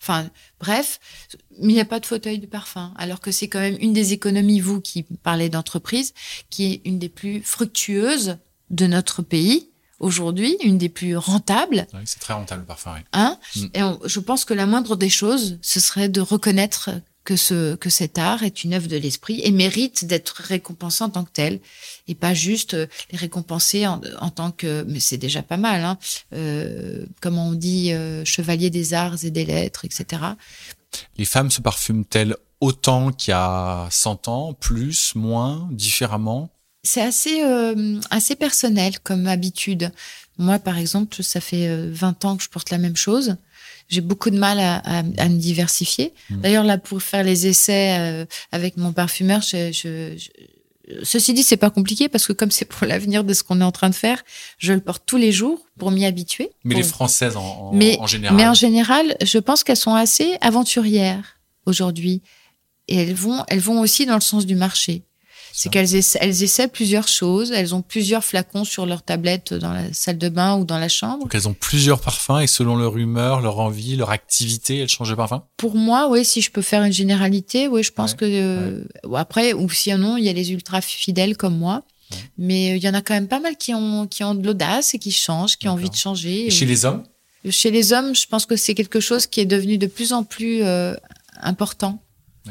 Enfin, 0.00 0.28
bref, 0.60 1.00
mais 1.60 1.72
il 1.72 1.74
n'y 1.74 1.80
a 1.80 1.86
pas 1.86 2.00
de 2.00 2.06
fauteuil 2.06 2.38
de 2.38 2.46
parfum. 2.46 2.92
Alors 2.96 3.20
que 3.20 3.32
c'est 3.32 3.48
quand 3.48 3.60
même 3.60 3.78
une 3.80 3.92
des 3.92 4.12
économies, 4.12 4.60
vous 4.60 4.80
qui 4.80 5.02
parlez 5.02 5.48
d'entreprise, 5.48 6.14
qui 6.50 6.72
est 6.72 6.82
une 6.84 6.98
des 6.98 7.08
plus 7.08 7.42
fructueuses 7.42 8.36
de 8.70 8.86
notre 8.86 9.22
pays 9.22 9.69
aujourd'hui, 10.00 10.56
une 10.64 10.78
des 10.78 10.88
plus 10.88 11.16
rentables. 11.16 11.86
Oui, 11.94 12.00
C'est 12.04 12.18
très 12.18 12.34
rentable 12.34 12.62
le 12.62 12.66
parfum. 12.66 12.94
oui. 12.96 13.02
Hein 13.12 13.38
Mm. 13.56 13.66
Et 13.74 13.82
on- 13.82 14.00
je 14.04 14.20
pense 14.20 14.44
que 14.44 14.54
la 14.54 14.66
moindre 14.66 14.96
des 14.96 15.08
choses, 15.10 15.58
ce 15.62 15.78
serait 15.80 16.08
de 16.08 16.20
reconnaître 16.20 16.90
que, 17.22 17.36
ce, 17.36 17.74
que 17.76 17.90
cet 17.90 18.18
art 18.18 18.42
est 18.42 18.64
une 18.64 18.72
œuvre 18.74 18.88
de 18.88 18.96
l'esprit 18.96 19.40
et 19.44 19.50
mérite 19.50 20.06
d'être 20.06 20.40
récompensé 20.42 21.04
en 21.04 21.10
tant 21.10 21.24
que 21.24 21.30
tel, 21.32 21.60
et 22.08 22.14
pas 22.14 22.32
juste 22.34 22.74
euh, 22.74 22.86
les 23.12 23.18
récompenser 23.18 23.86
en, 23.86 24.00
en 24.20 24.30
tant 24.30 24.50
que... 24.52 24.84
Mais 24.88 25.00
c'est 25.00 25.18
déjà 25.18 25.42
pas 25.42 25.58
mal, 25.58 25.84
hein, 25.84 25.98
euh, 26.32 27.04
comme 27.20 27.36
on 27.38 27.52
dit, 27.52 27.92
euh, 27.92 28.24
chevalier 28.24 28.70
des 28.70 28.94
arts 28.94 29.22
et 29.24 29.30
des 29.30 29.44
lettres, 29.44 29.84
etc. 29.84 30.22
Les 31.18 31.24
femmes 31.26 31.50
se 31.50 31.60
parfument-elles 31.60 32.36
autant 32.60 33.12
qu'il 33.12 33.32
y 33.32 33.34
a 33.34 33.86
100 33.90 34.28
ans, 34.28 34.54
plus, 34.54 35.14
moins, 35.14 35.68
différemment? 35.72 36.50
C'est 36.82 37.02
assez, 37.02 37.42
euh, 37.42 38.00
assez 38.10 38.36
personnel 38.36 38.98
comme 39.00 39.26
habitude. 39.26 39.92
Moi, 40.38 40.58
par 40.58 40.78
exemple, 40.78 41.22
ça 41.22 41.40
fait 41.40 41.68
euh, 41.68 41.90
20 41.92 42.24
ans 42.24 42.36
que 42.36 42.42
je 42.42 42.48
porte 42.48 42.70
la 42.70 42.78
même 42.78 42.96
chose. 42.96 43.36
J'ai 43.88 44.00
beaucoup 44.00 44.30
de 44.30 44.38
mal 44.38 44.58
à, 44.58 44.76
à- 44.78 44.98
à 45.18 45.28
me 45.28 45.36
diversifier. 45.38 46.14
Mm. 46.30 46.40
D'ailleurs, 46.40 46.64
là, 46.64 46.78
pour 46.78 47.02
faire 47.02 47.22
les 47.24 47.46
essais 47.46 47.96
euh, 47.98 48.24
avec 48.52 48.76
mon 48.78 48.92
parfumeur, 48.92 49.42
je, 49.42 49.72
je- 49.72 50.16
je- 50.16 51.04
ceci 51.04 51.34
dit, 51.34 51.42
c'est 51.42 51.56
pas 51.58 51.68
compliqué 51.70 52.08
parce 52.08 52.26
que 52.26 52.32
comme 52.32 52.50
c'est 52.50 52.64
pour 52.64 52.86
l'avenir 52.86 53.24
de 53.24 53.34
ce 53.34 53.42
qu'on 53.42 53.60
est 53.60 53.64
en 53.64 53.72
train 53.72 53.90
de 53.90 53.94
faire, 53.94 54.22
je 54.58 54.72
le 54.72 54.80
porte 54.80 55.02
tous 55.04 55.18
les 55.18 55.32
jours 55.32 55.66
pour 55.78 55.90
m'y 55.90 56.06
habituer. 56.06 56.50
Mais 56.64 56.74
Pour- 56.76 56.82
les 56.82 56.88
Françaises 56.88 57.36
en, 57.36 57.40
en- 57.42 57.72
mais, 57.74 57.98
en 58.00 58.06
général. 58.06 58.36
mais 58.38 58.46
en 58.48 58.54
général, 58.54 59.16
je 59.22 59.38
pense 59.38 59.64
qu'elles 59.64 59.76
sont 59.76 59.94
assez 59.94 60.38
aventurières 60.40 61.38
aujourd'hui. 61.66 62.22
Et 62.88 62.96
elles 62.96 63.14
vont, 63.14 63.44
elles 63.48 63.60
vont 63.60 63.80
aussi 63.80 64.06
dans 64.06 64.14
le 64.14 64.20
sens 64.20 64.46
du 64.46 64.54
marché. 64.56 65.02
C'est 65.52 65.68
qu'elles 65.68 65.94
essaient, 65.94 66.18
elles 66.22 66.42
essaient 66.42 66.68
plusieurs 66.68 67.08
choses. 67.08 67.52
Elles 67.52 67.74
ont 67.74 67.82
plusieurs 67.82 68.24
flacons 68.24 68.64
sur 68.64 68.86
leur 68.86 69.02
tablette 69.02 69.54
dans 69.54 69.72
la 69.72 69.92
salle 69.92 70.18
de 70.18 70.28
bain 70.28 70.56
ou 70.56 70.64
dans 70.64 70.78
la 70.78 70.88
chambre. 70.88 71.20
Donc 71.20 71.34
elles 71.34 71.48
ont 71.48 71.54
plusieurs 71.54 72.00
parfums 72.00 72.40
et 72.40 72.46
selon 72.46 72.76
leur 72.76 72.96
humeur, 72.96 73.40
leur 73.40 73.58
envie, 73.58 73.96
leur 73.96 74.10
activité, 74.10 74.78
elles 74.78 74.88
changent 74.88 75.10
de 75.10 75.14
parfum? 75.14 75.44
Pour 75.56 75.74
moi, 75.74 76.08
oui, 76.10 76.24
si 76.24 76.40
je 76.40 76.50
peux 76.50 76.62
faire 76.62 76.82
une 76.82 76.92
généralité, 76.92 77.68
oui, 77.68 77.82
je 77.82 77.92
pense 77.92 78.12
Ouais, 78.12 78.16
que 78.18 78.24
euh, 78.24 78.84
ou 79.04 79.16
après, 79.16 79.52
ou 79.52 79.68
sinon, 79.70 80.16
il 80.16 80.24
y 80.24 80.28
a 80.28 80.32
les 80.32 80.52
ultra 80.52 80.80
fidèles 80.80 81.36
comme 81.36 81.56
moi. 81.56 81.82
Ouais. 82.10 82.16
Mais 82.38 82.72
euh, 82.72 82.76
il 82.76 82.82
y 82.82 82.88
en 82.88 82.94
a 82.94 83.02
quand 83.02 83.14
même 83.14 83.28
pas 83.28 83.40
mal 83.40 83.56
qui 83.56 83.74
ont, 83.74 84.06
qui 84.06 84.24
ont 84.24 84.34
de 84.34 84.44
l'audace 84.44 84.94
et 84.94 84.98
qui 84.98 85.12
changent, 85.12 85.56
qui 85.56 85.68
ont 85.68 85.72
envie 85.72 85.90
de 85.90 85.96
changer. 85.96 86.46
Et 86.46 86.50
chez 86.50 86.66
les 86.66 86.84
hommes? 86.84 87.02
Chez 87.48 87.70
les 87.70 87.92
hommes, 87.92 88.14
je 88.14 88.26
pense 88.26 88.46
que 88.46 88.56
c'est 88.56 88.74
quelque 88.74 89.00
chose 89.00 89.26
qui 89.26 89.40
est 89.40 89.46
devenu 89.46 89.78
de 89.78 89.86
plus 89.86 90.12
en 90.12 90.24
plus 90.24 90.62
euh, 90.62 90.94
important 91.40 92.02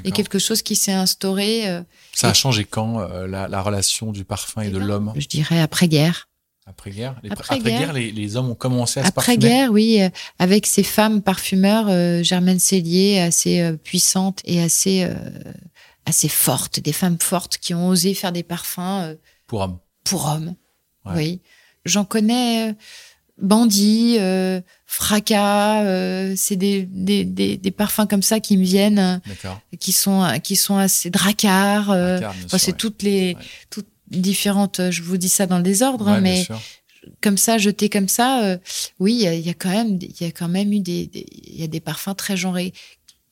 et 0.03 0.11
quelque 0.11 0.39
chose 0.39 0.61
qui 0.61 0.75
s'est 0.75 0.91
instauré, 0.93 1.67
euh, 1.69 1.81
Ça 2.13 2.29
a 2.29 2.33
changé 2.33 2.63
quand 2.63 2.99
euh, 3.01 3.27
la, 3.27 3.47
la 3.47 3.61
relation 3.61 4.11
du 4.11 4.23
parfum 4.25 4.61
et 4.61 4.67
eh 4.67 4.71
de 4.71 4.79
ben, 4.79 4.85
l'homme 4.85 5.13
je 5.15 5.27
dirais 5.27 5.59
après-guerre. 5.59 6.29
après-guerre 6.65 7.15
Les- 7.23 7.31
Après-guerre. 7.31 7.59
Après-guerre, 7.73 7.93
les, 7.93 8.11
les 8.11 8.35
hommes 8.35 8.49
ont 8.51 8.55
commencé 8.55 8.99
à 8.99 9.05
se 9.05 9.11
parfumer 9.11 9.35
Après-guerre, 9.37 9.71
oui, 9.71 10.01
euh, 10.01 10.09
avec 10.37 10.65
ces 10.67 10.83
femmes 10.83 11.21
parfumeurs, 11.21 11.87
Germaine 12.23 12.59
Cellier, 12.59 13.19
assez 13.19 13.73
puissantes 13.83 14.41
et 14.45 14.61
assez, 14.61 15.07
assez 16.05 16.29
fortes, 16.29 16.79
des 16.79 16.93
femmes 16.93 17.17
fortes 17.19 17.57
qui 17.57 17.73
ont 17.73 17.87
osé 17.89 18.13
faire 18.13 18.31
des 18.31 18.43
parfums 18.43 19.15
pour 19.47 19.61
hommes. 19.61 19.79
pour 20.03 20.27
hommes. 20.27 20.55
Ouais. 21.05 21.13
Oui. 21.15 21.41
J'en 21.85 22.05
connais 22.05 22.75
Bandit, 23.41 24.17
euh, 24.19 24.61
Fracas, 24.85 25.83
euh, 25.83 26.33
c'est 26.35 26.55
des, 26.55 26.83
des, 26.83 27.23
des, 27.25 27.57
des 27.57 27.71
parfums 27.71 28.07
comme 28.09 28.21
ça 28.21 28.39
qui 28.39 28.57
me 28.57 28.63
viennent, 28.63 29.21
qui 29.79 29.91
sont, 29.91 30.27
qui 30.43 30.55
sont 30.55 30.77
assez 30.77 31.09
dracards. 31.09 31.91
euh, 31.91 32.19
bien 32.19 32.33
enfin, 32.45 32.57
c'est 32.57 32.71
ouais. 32.71 32.77
toutes 32.77 33.03
les 33.03 33.35
Ouais. 33.35 33.35
toutes 33.69 33.87
différentes, 34.09 34.81
je 34.89 35.03
vous 35.03 35.17
dis 35.17 35.29
ça 35.29 35.45
dans 35.45 35.57
le 35.57 35.63
désordre, 35.63 36.05
Ouais, 36.07 36.13
hein, 36.13 36.21
mais 36.21 36.47
comme 37.21 37.37
ça, 37.37 37.57
jeté 37.57 37.89
comme 37.89 38.07
ça, 38.09 38.43
euh, 38.43 38.57
oui, 38.99 39.13
il 39.13 39.21
y 39.21 39.27
a- 39.27 39.33
il 39.35 39.45
y, 39.45 39.49
a 39.49 39.53
quand 39.53 39.69
même, 39.69 39.99
il 40.01 40.15
y 40.19 40.25
a 40.25 40.31
quand 40.31 40.47
même 40.49 40.73
eu 40.73 40.79
des, 40.79 41.09
il 41.13 41.59
y 41.59 41.63
a 41.63 41.67
des 41.67 41.79
parfums 41.79 42.15
très 42.17 42.35
genrés 42.35 42.73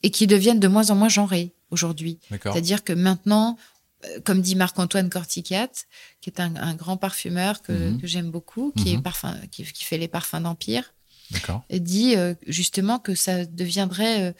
et 0.03 0.11
qui 0.11 0.27
deviennent 0.27 0.59
de 0.59 0.67
moins 0.67 0.89
en 0.91 0.95
moins 0.95 1.09
genrés 1.09 1.51
aujourd'hui. 1.71 2.19
C'est-à-dire 2.29 2.83
que 2.83 2.93
maintenant, 2.93 3.57
comme 4.25 4.41
dit 4.41 4.55
Marc-Antoine 4.55 5.09
Corticat, 5.09 5.69
qui 6.21 6.29
est 6.29 6.39
un, 6.39 6.55
un 6.55 6.73
grand 6.75 6.97
parfumeur 6.97 7.61
que, 7.61 7.71
Mhm. 7.71 8.01
que 8.01 8.07
j'aime 8.07 8.31
beaucoup, 8.31 8.73
qui 8.77 8.93
est 8.93 8.97
Mhm. 8.97 9.03
parfum, 9.03 9.35
qui, 9.51 9.63
qui 9.63 9.83
fait 9.83 9.97
les 9.97 10.07
parfums 10.07 10.41
d'Empire, 10.41 10.93
dit 11.71 12.15
euh, 12.15 12.33
justement 12.47 12.99
que 12.99 13.13
ça 13.15 13.45
deviendrait 13.45 14.21
euh, 14.29 14.31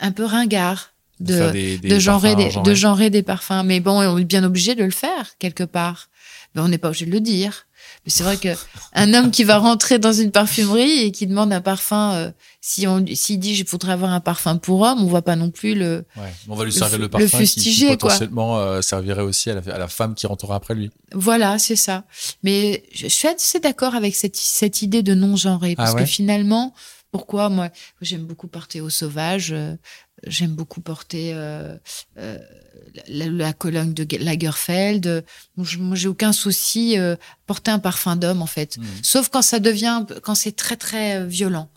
un 0.00 0.12
peu 0.12 0.24
ringard 0.24 0.94
De 1.20 1.34
de, 1.48 1.50
des- 1.50 1.78
des 1.78 1.88
de 1.88 1.98
genrer 1.98 2.32
parfums 2.32 2.44
des, 2.44 2.50
genrés. 2.52 2.70
de 2.70 2.74
genrer 2.74 3.10
des 3.10 3.22
parfums. 3.22 3.62
Mais 3.64 3.80
bon, 3.80 4.00
on 4.00 4.18
est 4.18 4.24
bien 4.24 4.44
obligé 4.44 4.74
de 4.74 4.84
le 4.84 4.90
faire 4.90 5.36
quelque 5.38 5.64
part. 5.64 6.08
Mais 6.54 6.60
on 6.62 6.68
n'est 6.68 6.78
pas 6.78 6.88
obligé 6.88 7.06
de 7.06 7.10
le 7.10 7.20
dire. 7.20 7.66
C'est 8.08 8.24
vrai 8.24 8.36
que 8.36 8.48
un 8.94 9.14
homme 9.14 9.30
qui 9.30 9.44
va 9.44 9.58
rentrer 9.58 9.98
dans 9.98 10.12
une 10.12 10.30
parfumerie 10.32 11.02
et 11.04 11.12
qui 11.12 11.26
demande 11.26 11.52
un 11.52 11.60
parfum, 11.60 12.14
euh, 12.14 12.30
si 12.60 12.86
on 12.86 13.04
s'il 13.14 13.38
dit 13.38 13.54
je 13.54 13.64
voudrais 13.66 13.92
avoir 13.92 14.12
un 14.12 14.20
parfum 14.20 14.56
pour 14.56 14.80
homme, 14.80 15.02
on 15.02 15.06
va 15.08 15.22
pas 15.22 15.36
non 15.36 15.50
plus 15.50 15.74
le. 15.74 16.04
Ouais. 16.16 16.32
On 16.48 16.54
va 16.54 16.64
lui 16.64 16.72
Le 16.72 16.78
servir 16.78 16.98
le 16.98 17.04
le 17.04 17.08
parfum 17.10 17.38
qui- 17.44 17.54
qui, 17.60 17.84
quoi. 17.86 17.96
potentiellement 17.96 18.58
euh, 18.58 18.80
servirait 18.82 19.22
aussi 19.22 19.50
à 19.50 19.54
la, 19.60 19.74
à 19.74 19.78
la 19.78 19.88
femme 19.88 20.14
qui 20.14 20.26
rentrera 20.26 20.56
après 20.56 20.74
lui. 20.74 20.90
Voilà, 21.12 21.58
c'est 21.58 21.76
ça. 21.76 22.04
Mais 22.42 22.82
je, 22.92 23.06
suis 23.08 23.28
assez 23.28 23.60
d'accord 23.60 23.94
avec 23.94 24.14
cette, 24.16 24.36
cette 24.36 24.82
idée 24.82 25.02
de 25.02 25.14
non 25.14 25.36
genré 25.36 25.76
parce 25.76 25.90
Ah 25.90 25.94
ouais? 25.94 26.00
que 26.02 26.06
finalement, 26.08 26.74
pourquoi? 27.12 27.48
Moi 27.48 27.68
j'aime 28.00 28.24
beaucoup 28.24 28.48
porter 28.48 28.80
au 28.80 28.90
sauvage. 28.90 29.52
euh, 29.52 29.74
J'aime 30.26 30.54
beaucoup 30.54 30.80
porter 30.80 31.32
euh, 31.34 31.76
euh, 32.18 32.38
la, 33.08 33.26
la 33.26 33.52
colonne 33.52 33.94
de 33.94 34.16
Lagerfeld. 34.16 35.24
Moi, 35.56 35.96
j'ai 35.96 36.08
aucun 36.08 36.32
souci 36.32 36.98
euh, 36.98 37.16
porter 37.46 37.70
un 37.70 37.78
parfum 37.78 38.16
d'homme 38.16 38.42
en 38.42 38.46
fait. 38.46 38.78
Mhm. 38.78 38.86
Sauf 39.02 39.28
quand 39.28 39.42
ça 39.42 39.60
devient, 39.60 40.04
quand 40.22 40.34
c'est 40.34 40.52
très 40.56 40.76
très 40.76 41.20
euh, 41.20 41.26
violent. 41.26 41.70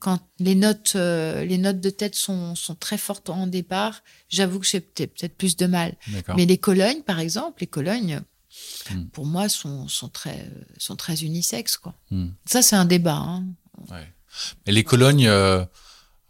Quand 0.00 0.20
les 0.38 0.54
notes, 0.54 0.94
les 0.94 1.58
notes 1.58 1.80
de 1.80 1.90
tête 1.90 2.14
sont, 2.14 2.54
sont 2.54 2.76
très 2.76 2.98
fortes 2.98 3.30
en 3.30 3.48
départ, 3.48 4.04
j'avoue 4.28 4.60
que 4.60 4.66
j'ai 4.66 4.78
peut-être 4.78 5.36
plus 5.36 5.56
de 5.56 5.66
mal. 5.66 5.96
Mais 6.36 6.46
les 6.46 6.56
colognes, 6.56 7.02
par 7.02 7.18
exemple, 7.18 7.62
les 7.62 7.66
colognes, 7.66 8.20
Hmm. 8.90 9.04
pour 9.12 9.26
moi, 9.26 9.48
sont, 9.48 9.88
sont 9.88 10.08
très, 10.08 10.50
sont 10.78 10.96
très 10.96 11.22
unisexes, 11.22 11.76
quoi. 11.76 11.94
Hmm. 12.10 12.28
Ça, 12.46 12.62
c'est 12.62 12.76
un 12.76 12.84
débat. 12.84 13.16
Hein. 13.16 13.44
Ouais. 13.90 14.12
Mais 14.66 14.72
les 14.72 14.84
colognes, 14.84 15.28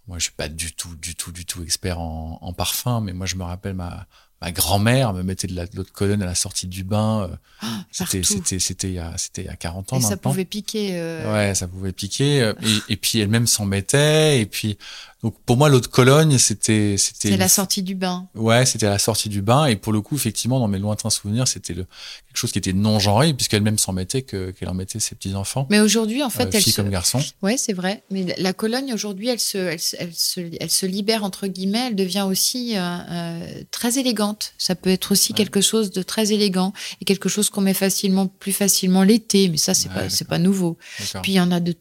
moi 0.09 0.19
je 0.19 0.25
suis 0.25 0.33
pas 0.33 0.49
du 0.49 0.73
tout, 0.73 0.95
du 0.97 1.15
tout, 1.15 1.31
du 1.33 1.45
tout 1.45 1.63
expert 1.63 2.01
en, 2.01 2.39
en 2.41 2.53
parfum, 2.53 3.01
mais 3.01 3.13
moi 3.13 3.27
je 3.27 3.37
me 3.37 3.45
rappelle 3.45 3.75
ma, 3.75 4.07
ma 4.41 4.51
grand-mère 4.53 5.13
me 5.13 5.23
mettait 5.23 5.47
de 5.49 5.55
la- 5.55 5.67
de 5.67 5.77
l'eau 5.77 5.83
de 5.85 5.91
cologne 5.91 6.23
à 6.23 6.27
la 6.27 6.35
sortie 6.35 6.67
du 6.67 6.83
bain. 6.85 7.29
euh, 7.31 7.37
Ah, 7.61 7.85
C'était, 7.91 8.23
c'était, 8.23 8.59
c'était 8.59 8.89
il 8.89 8.95
y 8.95 8.99
a, 8.99 9.17
c'était 9.19 9.43
il 9.43 9.47
y 9.47 9.51
a 9.51 9.57
40 9.57 9.93
ans 9.93 9.99
Et 9.99 10.01
ça 10.01 10.11
maintenant. 10.11 10.31
pouvait 10.31 10.45
piquer. 10.45 10.91
euh, 10.99 11.33
Ouais, 11.33 11.55
ça 11.55 11.67
pouvait 11.69 11.93
piquer. 11.93 12.43
euh, 12.43 12.55
Et, 12.63 12.93
et 12.93 12.97
puis 12.97 13.19
elle-même 13.21 13.47
s'en 13.47 13.65
mettait. 13.67 14.41
Et 14.41 14.47
puis, 14.47 14.79
donc 15.23 15.35
pour 15.47 15.57
moi, 15.57 15.69
l'eau 15.69 15.81
de 15.81 15.87
Cologne, 15.89 16.39
c'était, 16.39 16.95
c'était. 16.97 17.37
La 17.37 17.49
sortie 17.49 17.83
du 17.83 17.95
bain. 17.97 18.29
Ouais, 18.37 18.65
c'était 18.67 18.87
la 18.87 18.99
sortie 19.01 19.29
du 19.29 19.43
bain. 19.43 19.67
Et 19.67 19.75
pour 19.75 19.93
le 19.93 20.01
coup, 20.01 20.15
effectivement, 20.15 20.61
dans 20.61 20.69
mes 20.69 20.79
lointains 20.79 21.11
souvenirs, 21.11 21.49
c'était 21.49 21.75
le, 21.75 21.85
quelque 22.27 22.37
chose 22.37 22.53
qui 22.53 22.59
était 22.59 22.73
non 22.73 23.01
genré, 23.01 23.35
puisqu'elle-même 23.35 23.79
s'en 23.79 23.93
mettait, 23.93 24.23
que, 24.23 24.53
qu'elle 24.53 24.69
en 24.69 24.75
mettait 24.75 25.01
ses 25.01 25.17
petits 25.17 25.35
enfants, 25.35 25.67
Mais 25.71 25.81
aujourd'hui, 25.81 26.23
en 26.23 26.31
fait, 26.31 26.45
euh, 26.45 26.51
elle 26.55 26.63
se... 26.63 26.71
comme 26.77 26.89
garçons. 26.91 27.21
Ouais, 27.43 27.57
c'est 27.57 27.73
vrai. 27.73 28.05
Mais 28.13 28.35
la- 28.39 28.53
Cologne, 28.53 28.93
aujourd'hui, 28.95 29.29
elle 29.29 29.41
se, 29.41 29.59
elle, 29.59 29.81
se, 29.81 29.97
elle, 29.99 30.15
se, 30.15 30.41
elle 30.61 30.71
se 30.71 30.87
libère, 30.87 31.25
entre 31.25 31.49
guillemets. 31.49 31.89
Elle 31.89 31.97
devient 31.97 32.25
aussi 32.29 32.77
euh, 32.77 32.81
euh, 33.11 33.63
très 33.73 33.99
élégante. 33.99 34.53
Ça 34.57 34.75
peut 34.77 34.91
être 34.91 35.11
aussi 35.13 35.33
Ouais. 35.33 35.37
quelque 35.37 35.61
chose 35.61 35.91
de 35.91 36.03
très 36.03 36.33
élégant 36.33 36.73
et 37.01 37.05
quelque 37.05 37.29
chose 37.29 37.51
qu'on 37.51 37.61
met 37.61 37.75
facilement, 37.75 38.29
plus 38.29 38.53
facilement 38.53 39.03
l'été. 39.03 39.49
Mais 39.49 39.57
ça, 39.57 39.75
c'est 39.75 39.89
Ouais, 39.89 39.95
pas, 39.95 40.09
c'est 40.11 40.29
pas 40.29 40.39
nouveau. 40.39 40.79
Puis 41.23 41.33
il 41.33 41.35
y 41.37 41.41
en 41.41 41.51
a 41.51 41.59
de, 41.61 41.75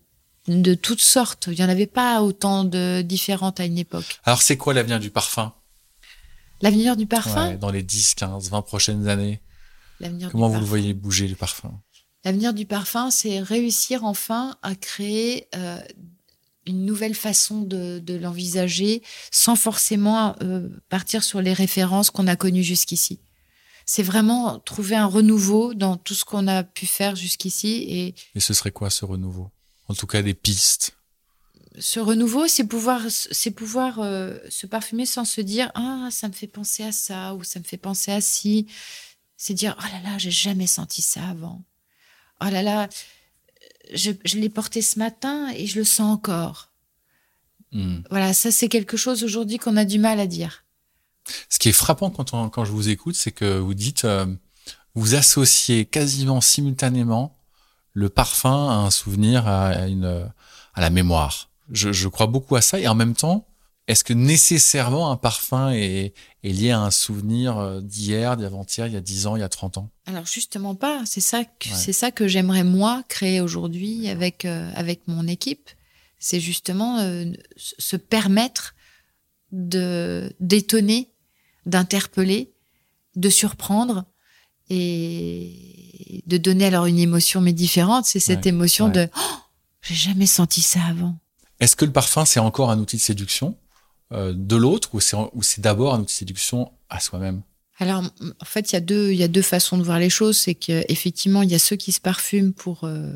de 0.48 0.74
toutes 0.74 1.02
sortes. 1.02 1.50
Il 1.52 1.60
y 1.60 1.64
en 1.64 1.70
avait 1.70 1.88
pas 1.88 2.22
autant 2.22 2.64
de 2.64 3.02
différentes 3.02 3.60
à 3.60 3.66
une 3.66 3.78
époque. 3.78 4.20
Alors, 4.24 4.42
c'est 4.42 4.58
quoi 4.58 4.74
l'avenir 4.74 5.00
du 5.00 5.10
parfum? 5.10 5.54
L'avenir 6.62 6.96
du 6.96 7.06
parfum, 7.06 7.50
Ouais, 7.50 7.58
dans 7.58 7.70
les 7.70 7.84
10, 7.84 8.16
15, 8.16 8.50
20 8.50 8.62
prochaines 8.64 9.08
années. 9.08 9.42
l'avenir 10.00 10.28
du 10.28 10.32
Comment 10.32 10.50
vous 10.50 10.60
le 10.60 10.66
voyez 10.66 10.94
bouger, 10.94 11.28
le 11.28 11.36
parfum? 11.36 11.72
L'avenir 12.26 12.54
du 12.54 12.66
parfum, 12.66 13.12
c'est 13.12 13.40
réussir 13.40 14.04
enfin 14.04 14.58
à 14.64 14.74
créer 14.76 15.48
euh, 15.56 15.80
une 16.66 16.84
nouvelle 16.86 17.14
façon 17.16 17.62
de, 17.62 18.00
de 18.00 18.16
l'envisager 18.16 19.04
sans 19.32 19.56
forcément 19.56 20.36
euh, 20.42 20.68
partir 20.90 21.24
sur 21.24 21.42
les 21.42 21.54
références 21.54 22.10
qu'on 22.10 22.28
a 22.28 22.36
connues 22.36 22.64
jusqu'ici. 22.64 23.20
c'est 23.86 24.04
vraiment 24.04 24.60
trouver 24.60 24.96
un 24.96 25.06
renouveau 25.06 25.74
dans 25.74 25.96
tout 25.96 26.14
ce 26.16 26.26
qu'on 26.26 26.48
a 26.48 26.64
pu 26.64 26.86
faire 26.88 27.16
jusqu'ici. 27.16 27.86
Et, 27.88 28.16
et 28.36 28.40
ce 28.42 28.54
serait 28.54 28.72
quoi 28.72 28.90
ce 28.90 29.06
renouveau? 29.06 29.50
En 29.88 29.94
tout 29.94 30.08
cas, 30.08 30.22
des 30.22 30.34
pistes 30.34 30.98
ce 31.80 32.00
renouveau, 32.00 32.48
c'est 32.48 32.66
pouvoir, 32.66 33.02
c'est 33.10 33.52
pouvoir 33.52 34.00
euh, 34.00 34.38
se 34.50 34.66
parfumer 34.66 35.06
sans 35.06 35.26
se 35.26 35.42
dire 35.42 35.72
ah 35.76 36.08
ça 36.12 36.28
me 36.28 36.34
fait 36.34 36.48
penser 36.48 36.84
à 36.84 36.92
ça 36.92 37.36
ou 37.36 37.44
ça 37.44 37.60
me 37.60 37.64
fait 37.64 37.78
penser 37.78 38.12
à 38.12 38.22
ci. 38.22 38.68
C'est 39.38 39.54
dire 39.54 39.76
oh 39.80 39.86
là 39.92 40.10
là 40.10 40.18
j'ai 40.18 40.32
jamais 40.32 40.68
senti 40.68 41.02
ça 41.02 41.28
avant. 41.28 41.64
Oh 42.42 42.50
là 42.50 42.64
là 42.64 42.90
je, 43.94 44.12
je 44.26 44.38
l'ai 44.38 44.50
porté 44.50 44.82
ce 44.82 44.98
matin 44.98 45.52
et 45.56 45.68
je 45.68 45.78
le 45.78 45.86
sens 45.86 46.16
encore. 46.16 46.72
Hmm. 47.72 48.00
Voilà 48.10 48.34
ça 48.34 48.52
c'est 48.52 48.70
quelque 48.70 48.98
chose 48.98 49.24
aujourd'hui 49.24 49.60
qu'on 49.60 49.78
a 49.78 49.86
du 49.86 50.00
mal 50.00 50.20
à 50.20 50.26
dire. 50.26 50.64
Ce 51.50 51.60
qui 51.60 51.70
est 51.70 51.74
frappant 51.74 52.10
quand, 52.10 52.50
quand 52.50 52.66
je 52.66 52.72
vous 52.72 52.90
écoute, 52.90 53.16
c'est 53.16 53.32
que 53.32 53.60
vous 53.60 53.74
dites 53.74 54.06
euh, 54.06 54.26
vous 54.96 55.14
associez 55.14 55.86
quasiment 55.86 56.42
simultanément 56.42 57.37
le 57.98 58.10
parfum 58.10 58.70
à 58.70 58.76
un 58.76 58.92
souvenir, 58.92 59.48
à 59.48 59.88
une 59.88 60.30
à 60.76 60.82
la 60.82 60.92
mémoire. 60.92 61.50
Je, 61.72 61.92
je, 61.92 62.08
crois 62.08 62.28
beaucoup 62.28 62.56
à 62.56 62.62
ça. 62.62 62.80
Et 62.80 62.88
en 62.88 62.94
même 62.94 63.16
temps, 63.16 63.48
est-ce 63.88 64.04
que 64.04 64.14
nécessairement 64.14 65.12
un 65.12 65.18
parfum 65.18 65.72
est, 65.72 66.14
est 66.44 66.52
lié 66.52 66.70
à 66.70 66.80
un 66.80 66.92
souvenir 66.92 67.58
euh, 67.58 67.82
d'hier, 67.82 68.38
d'avant-hier, 68.38 68.86
il 68.86 68.94
y 68.94 68.98
a 68.98 69.02
10 69.02 69.26
ans, 69.26 69.36
il 69.36 69.40
y 69.40 69.44
a 69.44 69.50
30 69.50 69.80
ans? 69.80 69.90
Alors 70.06 70.28
justement 70.28 70.76
pas. 70.76 71.02
C'est 71.08 71.22
ça, 71.22 71.44
que, 71.44 71.70
c'est 71.74 71.92
ça 71.92 72.12
que 72.12 72.28
j'aimerais 72.28 72.64
moi 72.64 73.04
créer 73.10 73.42
aujourd'hui 73.42 74.10
avec 74.10 74.46
euh, 74.46 74.70
avec 74.76 75.08
mon 75.08 75.26
équipe. 75.26 75.72
C'est 76.20 76.40
justement 76.40 77.00
euh, 77.00 77.26
se 77.56 77.96
permettre 77.96 78.76
de 79.52 80.32
d'étonner, 80.40 81.10
d'interpeller, 81.66 82.54
de 83.16 83.30
surprendre 83.30 84.06
et 84.70 86.24
de 86.26 86.38
donner 86.38 86.66
alors 86.66 86.86
une 86.86 87.00
émotion 87.00 87.42
mais 87.42 87.54
différente. 87.54 88.06
C'est 88.06 88.20
cette 88.20 88.46
émotion 88.46 88.90
de 88.90 89.10
oh, 89.16 89.38
j'ai 89.82 89.96
jamais 89.96 90.26
senti 90.26 90.62
ça 90.62 90.80
avant. 90.90 91.18
Est-ce 91.60 91.76
que 91.76 91.86
le 91.86 91.92
parfum, 91.92 92.26
c'est 92.26 92.40
encore 92.40 92.70
un 92.70 92.80
outil 92.80 92.98
de 92.98 93.02
séduction 93.02 93.58
euh, 94.12 94.34
de 94.36 94.56
l'autre 94.56 94.90
ou 94.94 95.00
c'est 95.00 95.62
d'abord 95.62 95.94
un 95.94 96.02
outil 96.02 96.14
de 96.14 96.20
séduction 96.20 96.72
à 96.90 97.00
soi-même? 97.00 97.42
Alors, 97.80 98.04
en 98.04 98.46
fait, 98.46 98.72
il 98.72 98.74
y 98.74 98.78
a 98.78 98.82
deux, 98.82 99.12
il 99.12 99.18
y 99.18 99.24
a 99.24 99.28
deux 99.28 99.42
façons 99.42 99.78
de 99.78 99.84
voir 99.84 100.00
les 100.00 100.10
choses. 100.10 100.38
C'est 100.38 100.56
qu'effectivement, 100.56 101.44
il 101.44 101.52
y 101.52 101.56
a 101.56 101.60
ceux 101.60 101.76
qui 101.76 101.92
se 101.92 102.02
parfument 102.02 102.52
pour 102.52 102.84
euh, 102.84 103.14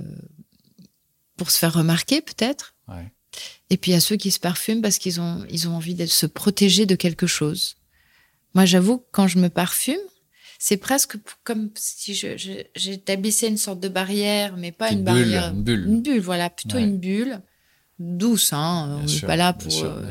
pour 1.36 1.50
se 1.50 1.58
faire 1.58 1.74
remarquer, 1.74 2.22
peut-être. 2.22 2.76
Ouais. 2.88 3.12
Et 3.70 3.78
puis 3.78 3.92
il 3.92 3.94
y 3.94 3.98
a 3.98 4.02
ceux 4.02 4.18
qui 4.18 4.30
se 4.30 4.40
parfument 4.40 4.82
parce 4.82 4.98
qu'ils 4.98 5.20
ont 5.20 5.46
ils 5.50 5.68
ont 5.68 5.76
envie 5.76 5.96
de 5.96 6.06
se 6.06 6.26
protéger 6.26 6.86
de 6.86 6.96
quelque 6.96 7.26
chose. 7.26 7.78
Moi, 8.54 8.66
j'avoue, 8.66 9.04
quand 9.12 9.28
je 9.28 9.40
me 9.40 9.50
parfume, 9.50 10.02
c'est 10.64 10.78
presque 10.78 11.18
comme 11.44 11.72
si 11.74 12.14
j'établissais 12.76 13.48
une 13.48 13.58
sorte 13.58 13.80
de 13.80 13.90
barrière, 13.90 14.56
mais 14.58 14.72
pas 14.72 14.92
une, 14.92 15.04
barrière, 15.04 15.50
une 15.50 15.64
bulle, 15.64 15.88
une 15.88 16.02
bulle, 16.04 16.22
voilà, 16.22 16.52
plutôt 16.52 16.78
une 16.78 17.00
bulle 17.00 17.42
douce. 17.98 18.54
Hein. 18.54 19.00
On 19.02 19.06
n'est 19.06 19.22
pas 19.22 19.36
là 19.36 19.54
pour. 19.54 19.74
Euh, 19.84 20.04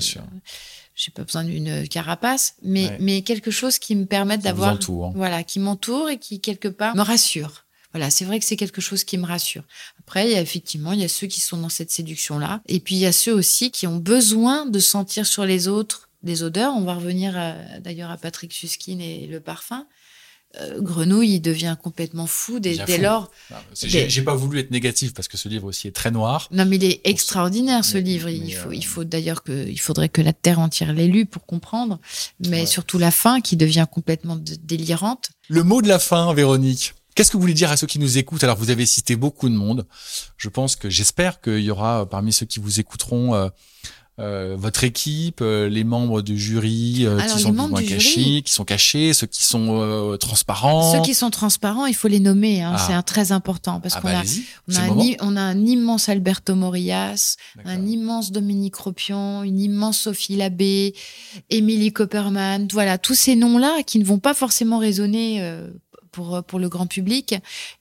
j'ai 0.97 1.13
pas 1.13 1.23
besoin 1.23 1.45
d'une 1.45 1.87
carapace, 1.87 2.57
mais, 2.65 2.97
mais 2.99 3.23
quelque 3.23 3.53
chose 3.53 3.79
qui 3.79 3.95
me 3.95 4.07
permette 4.07 4.43
d'avoir. 4.43 4.77
Voilà, 5.15 5.45
qui 5.45 5.61
m'entoure 5.61 6.11
et 6.11 6.19
qui, 6.19 6.41
quelque 6.41 6.67
part, 6.69 6.97
me 6.97 7.03
rassure. 7.03 7.65
Voilà, 7.93 8.11
c'est 8.11 8.25
vrai 8.25 8.41
que 8.41 8.45
c'est 8.45 8.57
quelque 8.57 8.81
chose 8.81 9.05
qui 9.05 9.19
me 9.19 9.27
rassure. 9.27 9.63
Après, 10.01 10.27
il 10.29 10.33
y 10.33 10.37
a 10.37 10.41
effectivement, 10.41 10.91
il 10.91 11.01
y 11.01 11.05
a 11.05 11.09
ceux 11.09 11.29
qui 11.29 11.41
sont 11.41 11.59
dans 11.59 11.69
cette 11.69 11.93
séduction-là. 11.93 12.61
Et 12.67 12.81
puis, 12.81 12.97
il 12.97 13.01
y 13.01 13.07
a 13.07 13.13
ceux 13.13 13.33
aussi 13.33 13.71
qui 13.71 13.87
ont 13.87 13.99
besoin 13.99 14.67
de 14.67 14.81
sentir 14.81 15.27
sur 15.27 15.45
les 15.45 15.69
autres 15.69 16.09
des 16.25 16.43
odeurs. 16.43 16.75
On 16.77 16.83
va 16.83 16.95
revenir 16.95 17.35
d'ailleurs 17.81 18.11
à 18.11 18.17
Patrick 18.17 18.53
Suskin 18.53 18.99
et 18.99 19.29
le 19.29 19.39
parfum. 19.39 19.87
Euh, 20.61 20.81
Grenouille, 20.81 21.35
il 21.35 21.41
devient 21.41 21.77
complètement 21.81 22.27
fou 22.27 22.59
dès, 22.59 22.99
lors. 22.99 23.31
J'ai 23.75 24.23
pas 24.23 24.35
voulu 24.35 24.59
être 24.59 24.71
négatif 24.71 25.15
parce 25.15 25.29
que 25.29 25.37
ce 25.37 25.49
livre 25.49 25.67
aussi 25.67 25.87
est 25.87 25.93
très 25.93 26.11
noir. 26.11 26.49
Non, 26.51 26.65
mais 26.65 26.77
il 26.77 26.85
est 26.85 27.01
extraordinaire 27.05 27.85
ce 27.85 27.99
livre. 27.99 28.29
il 28.29 28.53
faut, 28.55 28.73
il 28.73 28.79
euh, 28.79 28.89
faut 28.89 29.05
d'ailleurs 29.05 29.45
que, 29.45 29.69
il 29.69 29.79
faudrait 29.79 30.09
que 30.09 30.21
la 30.21 30.33
terre 30.33 30.59
entière 30.59 30.93
l'ait 30.93 31.07
lu 31.07 31.25
pour 31.25 31.47
comprendre. 31.47 32.01
Mais 32.49 32.67
surtout 32.67 32.99
la 32.99 33.13
fin 33.13 33.41
qui 33.41 33.57
devient 33.57 33.87
complètement 33.91 34.37
délirante. 34.37 35.31
Le 35.49 35.63
mot 35.63 35.83
de 35.83 35.89
la 35.89 35.99
fin, 35.99 36.33
Véronique. 36.35 36.95
Qu'est-ce 37.15 37.31
que 37.31 37.37
vous 37.37 37.43
voulez 37.43 37.55
dire 37.55 37.71
à 37.71 37.77
ceux 37.77 37.87
qui 37.87 37.99
nous 37.99 38.19
écoutent? 38.19 38.45
Alors, 38.45 38.57
vous 38.57 38.71
avez 38.71 38.87
cité 38.87 39.17
beaucoup 39.17 39.49
de 39.49 39.55
monde. 39.55 39.87
Je 40.37 40.49
pense 40.49 40.77
que 40.77 40.89
j'espère 40.89 41.41
qu'il 41.41 41.59
y 41.61 41.71
aura 41.71 42.09
parmi 42.09 42.33
ceux 42.33 42.47
qui 42.47 42.61
vous 42.61 42.81
écouteront 42.81 43.35
euh, 43.35 43.49
euh, 44.21 44.55
votre 44.59 44.85
équipe, 44.85 45.41
euh, 45.41 45.69
les 45.69 45.83
membres 45.83 46.21
du 46.21 46.39
jury 46.39 47.07
euh, 47.07 47.19
qui 47.21 47.41
sont 47.41 47.53
moins 47.53 47.83
cachés, 47.83 48.43
qui 48.43 48.53
sont 48.53 48.65
cachés, 48.65 49.15
ceux 49.15 49.27
qui 49.27 49.43
sont 49.43 50.17
transparents. 50.21 50.93
Ceux 50.93 51.01
qui 51.01 51.15
sont 51.15 51.31
transparents, 51.31 51.87
il 51.87 51.95
faut 51.95 52.09
les 52.09 52.21
nommer. 52.21 52.63
Hein, 52.63 52.75
ah. 52.77 52.85
C'est 52.87 52.93
un 52.93 53.03
très 53.03 53.33
important 53.33 53.81
parce 53.81 53.95
ah 53.97 54.01
qu'on 54.01 54.09
bah, 54.09 54.19
a, 54.19 54.23
on 54.69 54.75
a, 54.75 55.03
un, 55.03 55.15
on 55.21 55.37
a, 55.37 55.41
un, 55.41 55.67
immense 55.67 56.09
Alberto 56.09 56.55
Morillas, 56.55 57.37
un 57.65 57.87
immense 57.87 58.31
Dominique 58.31 58.77
Ropion, 58.77 59.43
une 59.43 59.59
immense 59.59 60.01
Sophie 60.01 60.37
Labbé, 60.37 60.95
Émilie 61.49 61.93
Copperman. 61.93 62.69
Voilà, 62.73 62.99
tous 62.99 63.15
ces 63.15 63.37
noms-là 63.37 63.83
qui 63.87 63.99
ne 63.99 64.05
vont 64.05 64.19
pas 64.19 64.35
forcément 64.35 64.79
résonner 64.79 65.41
pour, 66.11 66.43
pour 66.45 66.59
le 66.59 66.69
grand 66.69 66.87
public. 66.87 67.35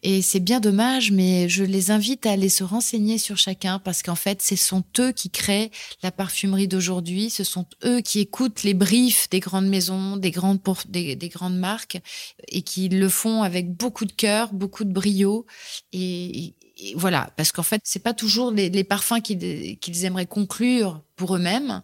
Et 0.03 0.21
c'est 0.21 0.39
bien 0.39 0.59
dommage, 0.59 1.11
mais 1.11 1.49
je 1.49 1.63
les 1.63 1.91
invite 1.91 2.25
à 2.25 2.31
aller 2.31 2.49
se 2.49 2.63
renseigner 2.63 3.17
sur 3.17 3.37
chacun 3.37 3.79
parce 3.79 4.03
qu'en 4.03 4.15
fait, 4.15 4.41
ce 4.41 4.55
sont 4.55 4.83
eux 4.99 5.11
qui 5.11 5.29
créent 5.29 5.71
la 6.03 6.11
parfumerie 6.11 6.67
d'aujourd'hui. 6.67 7.29
Ce 7.29 7.43
sont 7.43 7.65
eux 7.85 8.01
qui 8.01 8.19
écoutent 8.19 8.63
les 8.63 8.73
briefs 8.73 9.29
des 9.29 9.39
grandes 9.39 9.67
maisons, 9.67 10.17
des 10.17 10.31
grandes, 10.31 10.59
des, 10.87 11.15
des 11.15 11.29
grandes 11.29 11.57
marques 11.57 11.99
et 12.47 12.61
qui 12.61 12.89
le 12.89 13.09
font 13.09 13.43
avec 13.43 13.71
beaucoup 13.71 14.05
de 14.05 14.11
cœur, 14.11 14.53
beaucoup 14.53 14.83
de 14.83 14.91
brio. 14.91 15.45
Et, 15.93 16.53
voilà, 16.95 17.29
parce 17.35 17.51
qu'en 17.51 17.63
fait, 17.63 17.81
c'est 17.83 18.01
pas 18.01 18.13
toujours 18.13 18.51
les, 18.51 18.69
les 18.69 18.85
parfums 18.85 19.21
qu'ils 19.21 19.77
qu'ils 19.79 20.05
aimeraient 20.05 20.25
conclure 20.25 21.01
pour 21.17 21.35
eux-mêmes. 21.35 21.81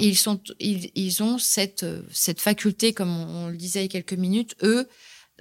Ils 0.00 0.18
sont, 0.18 0.40
ils, 0.58 0.90
ils 0.94 1.22
ont 1.22 1.38
cette, 1.38 1.86
cette 2.10 2.40
faculté, 2.40 2.92
comme 2.92 3.08
on, 3.08 3.44
on 3.44 3.48
le 3.48 3.56
disait 3.56 3.80
il 3.80 3.82
y 3.84 3.86
a 3.86 3.88
quelques 3.88 4.18
minutes, 4.18 4.56
eux, 4.62 4.88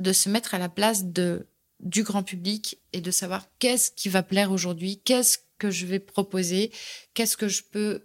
de 0.01 0.13
se 0.13 0.29
mettre 0.29 0.53
à 0.53 0.59
la 0.59 0.69
place 0.69 1.05
de 1.05 1.47
du 1.79 2.03
grand 2.03 2.21
public 2.21 2.77
et 2.93 3.01
de 3.01 3.09
savoir 3.09 3.45
qu'est-ce 3.57 3.91
qui 3.91 4.07
va 4.07 4.21
plaire 4.21 4.51
aujourd'hui, 4.51 5.01
qu'est-ce 5.03 5.39
que 5.57 5.71
je 5.71 5.87
vais 5.87 5.99
proposer, 5.99 6.71
qu'est-ce 7.13 7.35
que 7.35 7.47
je 7.47 7.63
peux 7.63 8.03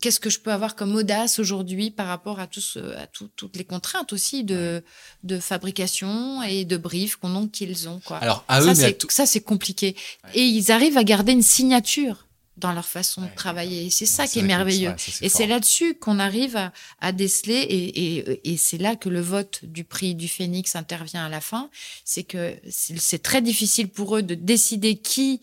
qu'est-ce 0.00 0.20
que 0.20 0.30
je 0.30 0.38
peux 0.38 0.52
avoir 0.52 0.76
comme 0.76 0.94
audace 0.94 1.38
aujourd'hui 1.38 1.90
par 1.90 2.06
rapport 2.06 2.40
à, 2.40 2.46
tous, 2.46 2.76
à 2.96 3.06
toutes 3.06 3.56
les 3.56 3.64
contraintes 3.64 4.12
aussi 4.12 4.44
de, 4.44 4.84
de 5.24 5.38
fabrication 5.38 6.42
et 6.42 6.64
de 6.64 6.76
brief 6.76 7.16
qu'on 7.16 7.48
qu'ils 7.48 7.88
ont. 7.88 7.98
Quoi. 8.04 8.18
Alors, 8.18 8.44
à 8.48 8.60
eux, 8.60 8.74
ça, 8.74 8.88
ça 9.08 9.26
c'est 9.26 9.40
compliqué. 9.40 9.96
Et 10.34 10.42
ils 10.42 10.70
arrivent 10.70 10.98
à 10.98 11.04
garder 11.04 11.32
une 11.32 11.42
signature 11.42 12.27
dans 12.58 12.72
leur 12.72 12.86
façon 12.86 13.22
de 13.22 13.28
travailler. 13.34 13.86
Et 13.86 13.90
c'est 13.90 14.06
ça 14.06 14.26
qui 14.26 14.40
est 14.40 14.42
merveilleux. 14.42 14.94
et 15.20 15.28
c'est 15.28 15.46
là-dessus 15.46 15.94
qu'on 15.94 16.18
arrive 16.18 16.56
à, 16.56 16.72
à 17.00 17.12
déceler, 17.12 17.54
et, 17.54 18.16
et, 18.16 18.52
et 18.52 18.56
c'est 18.56 18.78
là 18.78 18.96
que 18.96 19.08
le 19.08 19.20
vote 19.20 19.60
du 19.64 19.84
prix 19.84 20.14
du 20.14 20.28
Phénix 20.28 20.76
intervient 20.76 21.24
à 21.24 21.28
la 21.28 21.40
fin. 21.40 21.70
C'est 22.04 22.24
que 22.24 22.56
c'est 22.70 23.22
très 23.22 23.42
difficile 23.42 23.88
pour 23.88 24.16
eux 24.16 24.22
de 24.22 24.34
décider 24.34 24.96
qui 24.96 25.40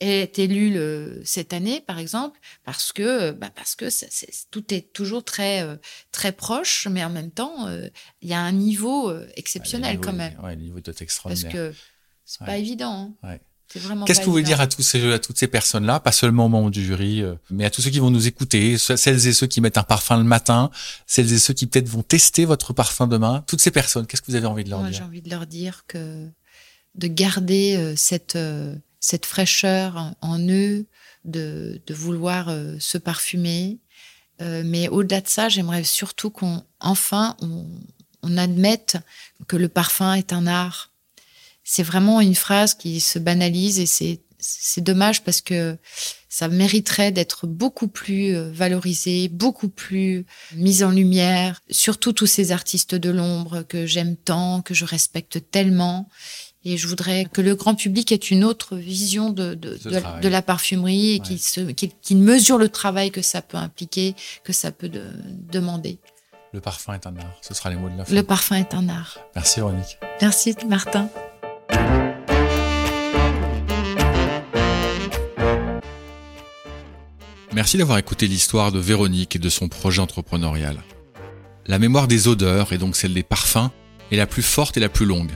est 0.00 0.38
élu 0.38 0.72
le, 0.72 1.20
cette 1.24 1.52
année, 1.52 1.80
par 1.80 1.98
exemple, 1.98 2.38
parce 2.64 2.92
que 2.92 3.32
bah 3.32 3.50
parce 3.54 3.74
que 3.74 3.86
tout 4.50 4.72
est 4.72 4.92
toujours 4.92 5.24
très 5.24 5.62
euh, 5.62 5.76
très 6.12 6.32
proche, 6.32 6.86
mais 6.88 7.02
en 7.02 7.10
même 7.10 7.30
temps, 7.30 7.66
euh, 7.66 7.88
il 8.22 8.28
y 8.28 8.34
a 8.34 8.40
un 8.40 8.52
niveau 8.52 9.10
euh, 9.10 9.28
exceptionnel 9.34 9.98
quand 9.98 10.12
même. 10.12 10.38
Ouais, 10.40 10.54
le 10.54 10.62
niveau 10.62 10.80
doit 10.80 10.92
être 10.92 11.02
extraordinaire. 11.02 11.50
Parce 11.50 11.72
que 11.72 11.78
c'est 12.24 12.44
pas 12.44 12.58
évident. 12.58 13.16
Hein. 13.22 13.38
Qu'est-ce 13.68 14.20
que 14.20 14.24
vous 14.24 14.32
voulez 14.32 14.42
dire 14.42 14.60
à 14.60 14.66
tous 14.66 14.82
ces, 14.82 15.12
à 15.12 15.18
toutes 15.18 15.36
ces 15.36 15.46
personnes-là, 15.46 16.00
pas 16.00 16.12
seulement 16.12 16.46
au 16.46 16.48
membres 16.48 16.70
du 16.70 16.84
jury, 16.84 17.22
euh, 17.22 17.34
mais 17.50 17.66
à 17.66 17.70
tous 17.70 17.82
ceux 17.82 17.90
qui 17.90 17.98
vont 17.98 18.10
nous 18.10 18.26
écouter, 18.26 18.78
celles 18.78 19.26
et 19.26 19.32
ceux 19.34 19.46
qui 19.46 19.60
mettent 19.60 19.76
un 19.76 19.82
parfum 19.82 20.16
le 20.16 20.24
matin, 20.24 20.70
celles 21.06 21.32
et 21.32 21.38
ceux 21.38 21.52
qui 21.52 21.66
peut-être 21.66 21.88
vont 21.88 22.02
tester 22.02 22.46
votre 22.46 22.72
parfum 22.72 23.06
demain, 23.06 23.44
toutes 23.46 23.60
ces 23.60 23.70
personnes, 23.70 24.06
qu'est-ce 24.06 24.22
que 24.22 24.30
vous 24.30 24.36
avez 24.36 24.46
envie 24.46 24.64
de 24.64 24.70
leur 24.70 24.80
Moi, 24.80 24.88
dire? 24.88 24.98
J'ai 24.98 25.04
envie 25.04 25.22
de 25.22 25.28
leur 25.28 25.46
dire 25.46 25.84
que 25.86 26.28
de 26.94 27.06
garder 27.06 27.76
euh, 27.76 27.94
cette 27.94 28.36
euh, 28.36 28.74
cette 29.00 29.26
fraîcheur 29.26 30.14
en 30.22 30.40
eux, 30.40 30.86
de, 31.24 31.80
de 31.86 31.94
vouloir 31.94 32.52
se 32.80 32.98
parfumer, 32.98 33.78
mais 34.40 34.88
au-delà 34.88 35.20
de 35.20 35.28
ça, 35.28 35.48
j'aimerais 35.48 35.84
surtout 35.84 36.30
qu'on 36.30 36.64
enfin 36.80 37.36
on, 37.40 37.64
on 38.22 38.36
admette 38.36 38.96
que 39.46 39.56
le 39.56 39.68
parfum 39.68 40.14
est 40.14 40.32
un 40.32 40.48
art 40.48 40.90
c'est 41.70 41.82
vraiment 41.82 42.22
une 42.22 42.34
phrase 42.34 42.72
qui 42.72 42.98
se 42.98 43.18
banalise 43.18 43.78
et 43.78 43.84
c'est 43.84 44.20
c'est 44.40 44.82
dommage 44.82 45.24
parce 45.24 45.40
que 45.40 45.76
ça 46.28 46.46
mériterait 46.46 47.10
d'être 47.10 47.48
beaucoup 47.48 47.88
plus 47.88 48.36
euh, 48.36 48.52
valorisé, 48.52 49.28
beaucoup 49.28 49.68
plus 49.68 50.24
mis 50.54 50.84
en 50.84 50.92
lumière, 50.92 51.60
surtout 51.70 52.12
tous 52.12 52.28
ces 52.28 52.52
artistes 52.52 52.94
de 52.94 53.10
l'ombre 53.10 53.62
que 53.62 53.84
j'aime 53.84 54.16
tant, 54.16 54.62
que 54.62 54.74
je 54.74 54.84
respecte 54.84 55.50
tellement. 55.50 56.08
Et 56.64 56.76
je 56.76 56.86
voudrais 56.86 57.24
que 57.24 57.40
le 57.40 57.56
grand 57.56 57.74
public 57.74 58.12
ait 58.12 58.16
une 58.16 58.44
autre 58.44 58.76
vision 58.76 59.30
de, 59.30 59.54
de, 59.54 59.76
de, 59.76 60.28
la 60.28 60.42
parfumerie 60.42 61.14
et 61.14 61.20
qu'il 61.20 62.18
mesure 62.18 62.58
le 62.58 62.68
travail 62.68 63.10
que 63.10 63.22
ça 63.22 63.42
peut 63.42 63.58
impliquer, 63.58 64.14
que 64.44 64.52
ça 64.52 64.70
peut 64.70 64.88
de, 64.88 65.02
demander. 65.50 65.98
Le 66.52 66.60
parfum 66.60 66.94
est 66.94 67.06
un 67.06 67.16
art. 67.16 67.36
Ce 67.42 67.54
sera 67.54 67.70
les 67.70 67.76
mots 67.76 67.90
de 67.90 67.96
la 67.96 68.04
fin. 68.04 68.14
Le 68.14 68.22
parfum 68.22 68.54
est 68.54 68.72
un 68.72 68.88
art. 68.88 69.18
Merci 69.34 69.56
Véronique. 69.56 69.98
Merci 70.20 70.54
Martin. 70.68 71.10
Merci 77.58 77.76
d'avoir 77.76 77.98
écouté 77.98 78.28
l'histoire 78.28 78.70
de 78.70 78.78
Véronique 78.78 79.34
et 79.34 79.40
de 79.40 79.48
son 79.48 79.68
projet 79.68 80.00
entrepreneurial. 80.00 80.80
La 81.66 81.80
mémoire 81.80 82.06
des 82.06 82.28
odeurs, 82.28 82.72
et 82.72 82.78
donc 82.78 82.94
celle 82.94 83.14
des 83.14 83.24
parfums, 83.24 83.70
est 84.12 84.16
la 84.16 84.26
plus 84.26 84.42
forte 84.42 84.76
et 84.76 84.80
la 84.80 84.88
plus 84.88 85.06
longue. 85.06 85.32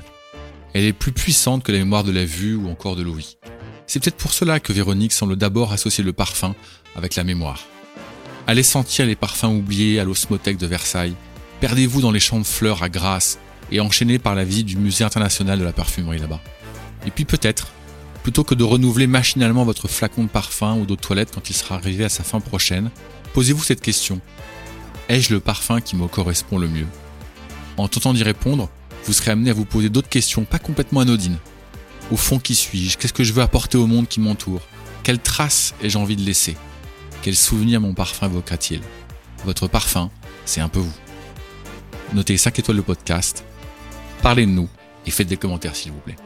Elle 0.72 0.84
est 0.84 0.92
plus 0.92 1.10
puissante 1.10 1.64
que 1.64 1.72
la 1.72 1.78
mémoire 1.78 2.04
de 2.04 2.12
la 2.12 2.24
vue 2.24 2.54
ou 2.54 2.68
encore 2.68 2.96
de 2.96 3.02
l'ouïe. 3.02 3.38
C'est 3.86 4.00
peut-être 4.00 4.16
pour 4.16 4.32
cela 4.32 4.60
que 4.60 4.72
Véronique 4.72 5.12
semble 5.12 5.36
d'abord 5.36 5.72
associer 5.72 6.04
le 6.04 6.12
parfum 6.12 6.54
avec 6.94 7.16
la 7.16 7.24
mémoire. 7.24 7.64
Allez 8.46 8.62
sentir 8.62 9.04
les 9.04 9.16
parfums 9.16 9.56
oubliés 9.58 10.00
à 10.00 10.04
l'osmothèque 10.04 10.58
de 10.58 10.66
Versailles, 10.66 11.16
perdez-vous 11.60 12.00
dans 12.00 12.12
les 12.12 12.20
champs 12.20 12.38
de 12.38 12.46
fleurs 12.46 12.82
à 12.82 12.88
Grasse 12.88 13.38
et 13.72 13.80
enchaînez 13.80 14.18
par 14.18 14.34
la 14.34 14.44
visite 14.44 14.66
du 14.66 14.76
musée 14.76 15.02
international 15.02 15.58
de 15.58 15.64
la 15.64 15.72
parfumerie 15.72 16.18
là-bas. 16.18 16.40
Et 17.06 17.10
puis 17.10 17.24
peut-être, 17.24 17.68
plutôt 18.22 18.44
que 18.44 18.54
de 18.54 18.62
renouveler 18.62 19.06
machinalement 19.06 19.64
votre 19.64 19.88
flacon 19.88 20.24
de 20.24 20.28
parfum 20.28 20.74
ou 20.74 20.84
d'eau 20.84 20.94
de 20.94 21.00
toilette 21.00 21.32
quand 21.34 21.50
il 21.50 21.54
sera 21.54 21.76
arrivé 21.76 22.04
à 22.04 22.08
sa 22.08 22.22
fin 22.22 22.38
prochaine, 22.38 22.90
posez-vous 23.32 23.64
cette 23.64 23.80
question. 23.80 24.20
Ai-je 25.08 25.32
le 25.32 25.40
parfum 25.40 25.80
qui 25.80 25.96
me 25.96 26.06
correspond 26.06 26.58
le 26.58 26.68
mieux? 26.68 26.86
En 27.78 27.88
tentant 27.88 28.12
d'y 28.12 28.22
répondre, 28.22 28.68
vous 29.04 29.12
serez 29.12 29.32
amené 29.32 29.50
à 29.50 29.54
vous 29.54 29.64
poser 29.64 29.88
d'autres 29.88 30.08
questions 30.08 30.44
pas 30.44 30.58
complètement 30.58 31.00
anodines. 31.00 31.38
Au 32.12 32.16
fond, 32.16 32.38
qui 32.38 32.54
suis-je? 32.54 32.98
Qu'est-ce 32.98 33.12
que 33.12 33.24
je 33.24 33.32
veux 33.32 33.42
apporter 33.42 33.78
au 33.78 33.86
monde 33.86 34.06
qui 34.06 34.20
m'entoure? 34.20 34.60
Quelles 35.02 35.18
traces 35.18 35.74
ai-je 35.82 35.98
envie 35.98 36.14
de 36.14 36.22
laisser? 36.22 36.56
Quel 37.22 37.34
souvenir 37.34 37.80
mon 37.80 37.94
parfum 37.94 38.26
évoquera-t-il? 38.26 38.82
Votre 39.44 39.66
parfum, 39.66 40.10
c'est 40.44 40.60
un 40.60 40.68
peu 40.68 40.80
vous. 40.80 40.94
Notez 42.12 42.36
5 42.36 42.58
étoiles 42.58 42.76
le 42.76 42.82
podcast, 42.82 43.44
parlez 44.22 44.46
de 44.46 44.52
nous 44.52 44.68
et 45.04 45.10
faites 45.10 45.26
des 45.26 45.36
commentaires 45.36 45.76
s'il 45.76 45.92
vous 45.92 46.00
plaît. 46.00 46.16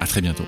À 0.00 0.06
très 0.06 0.20
bientôt. 0.20 0.44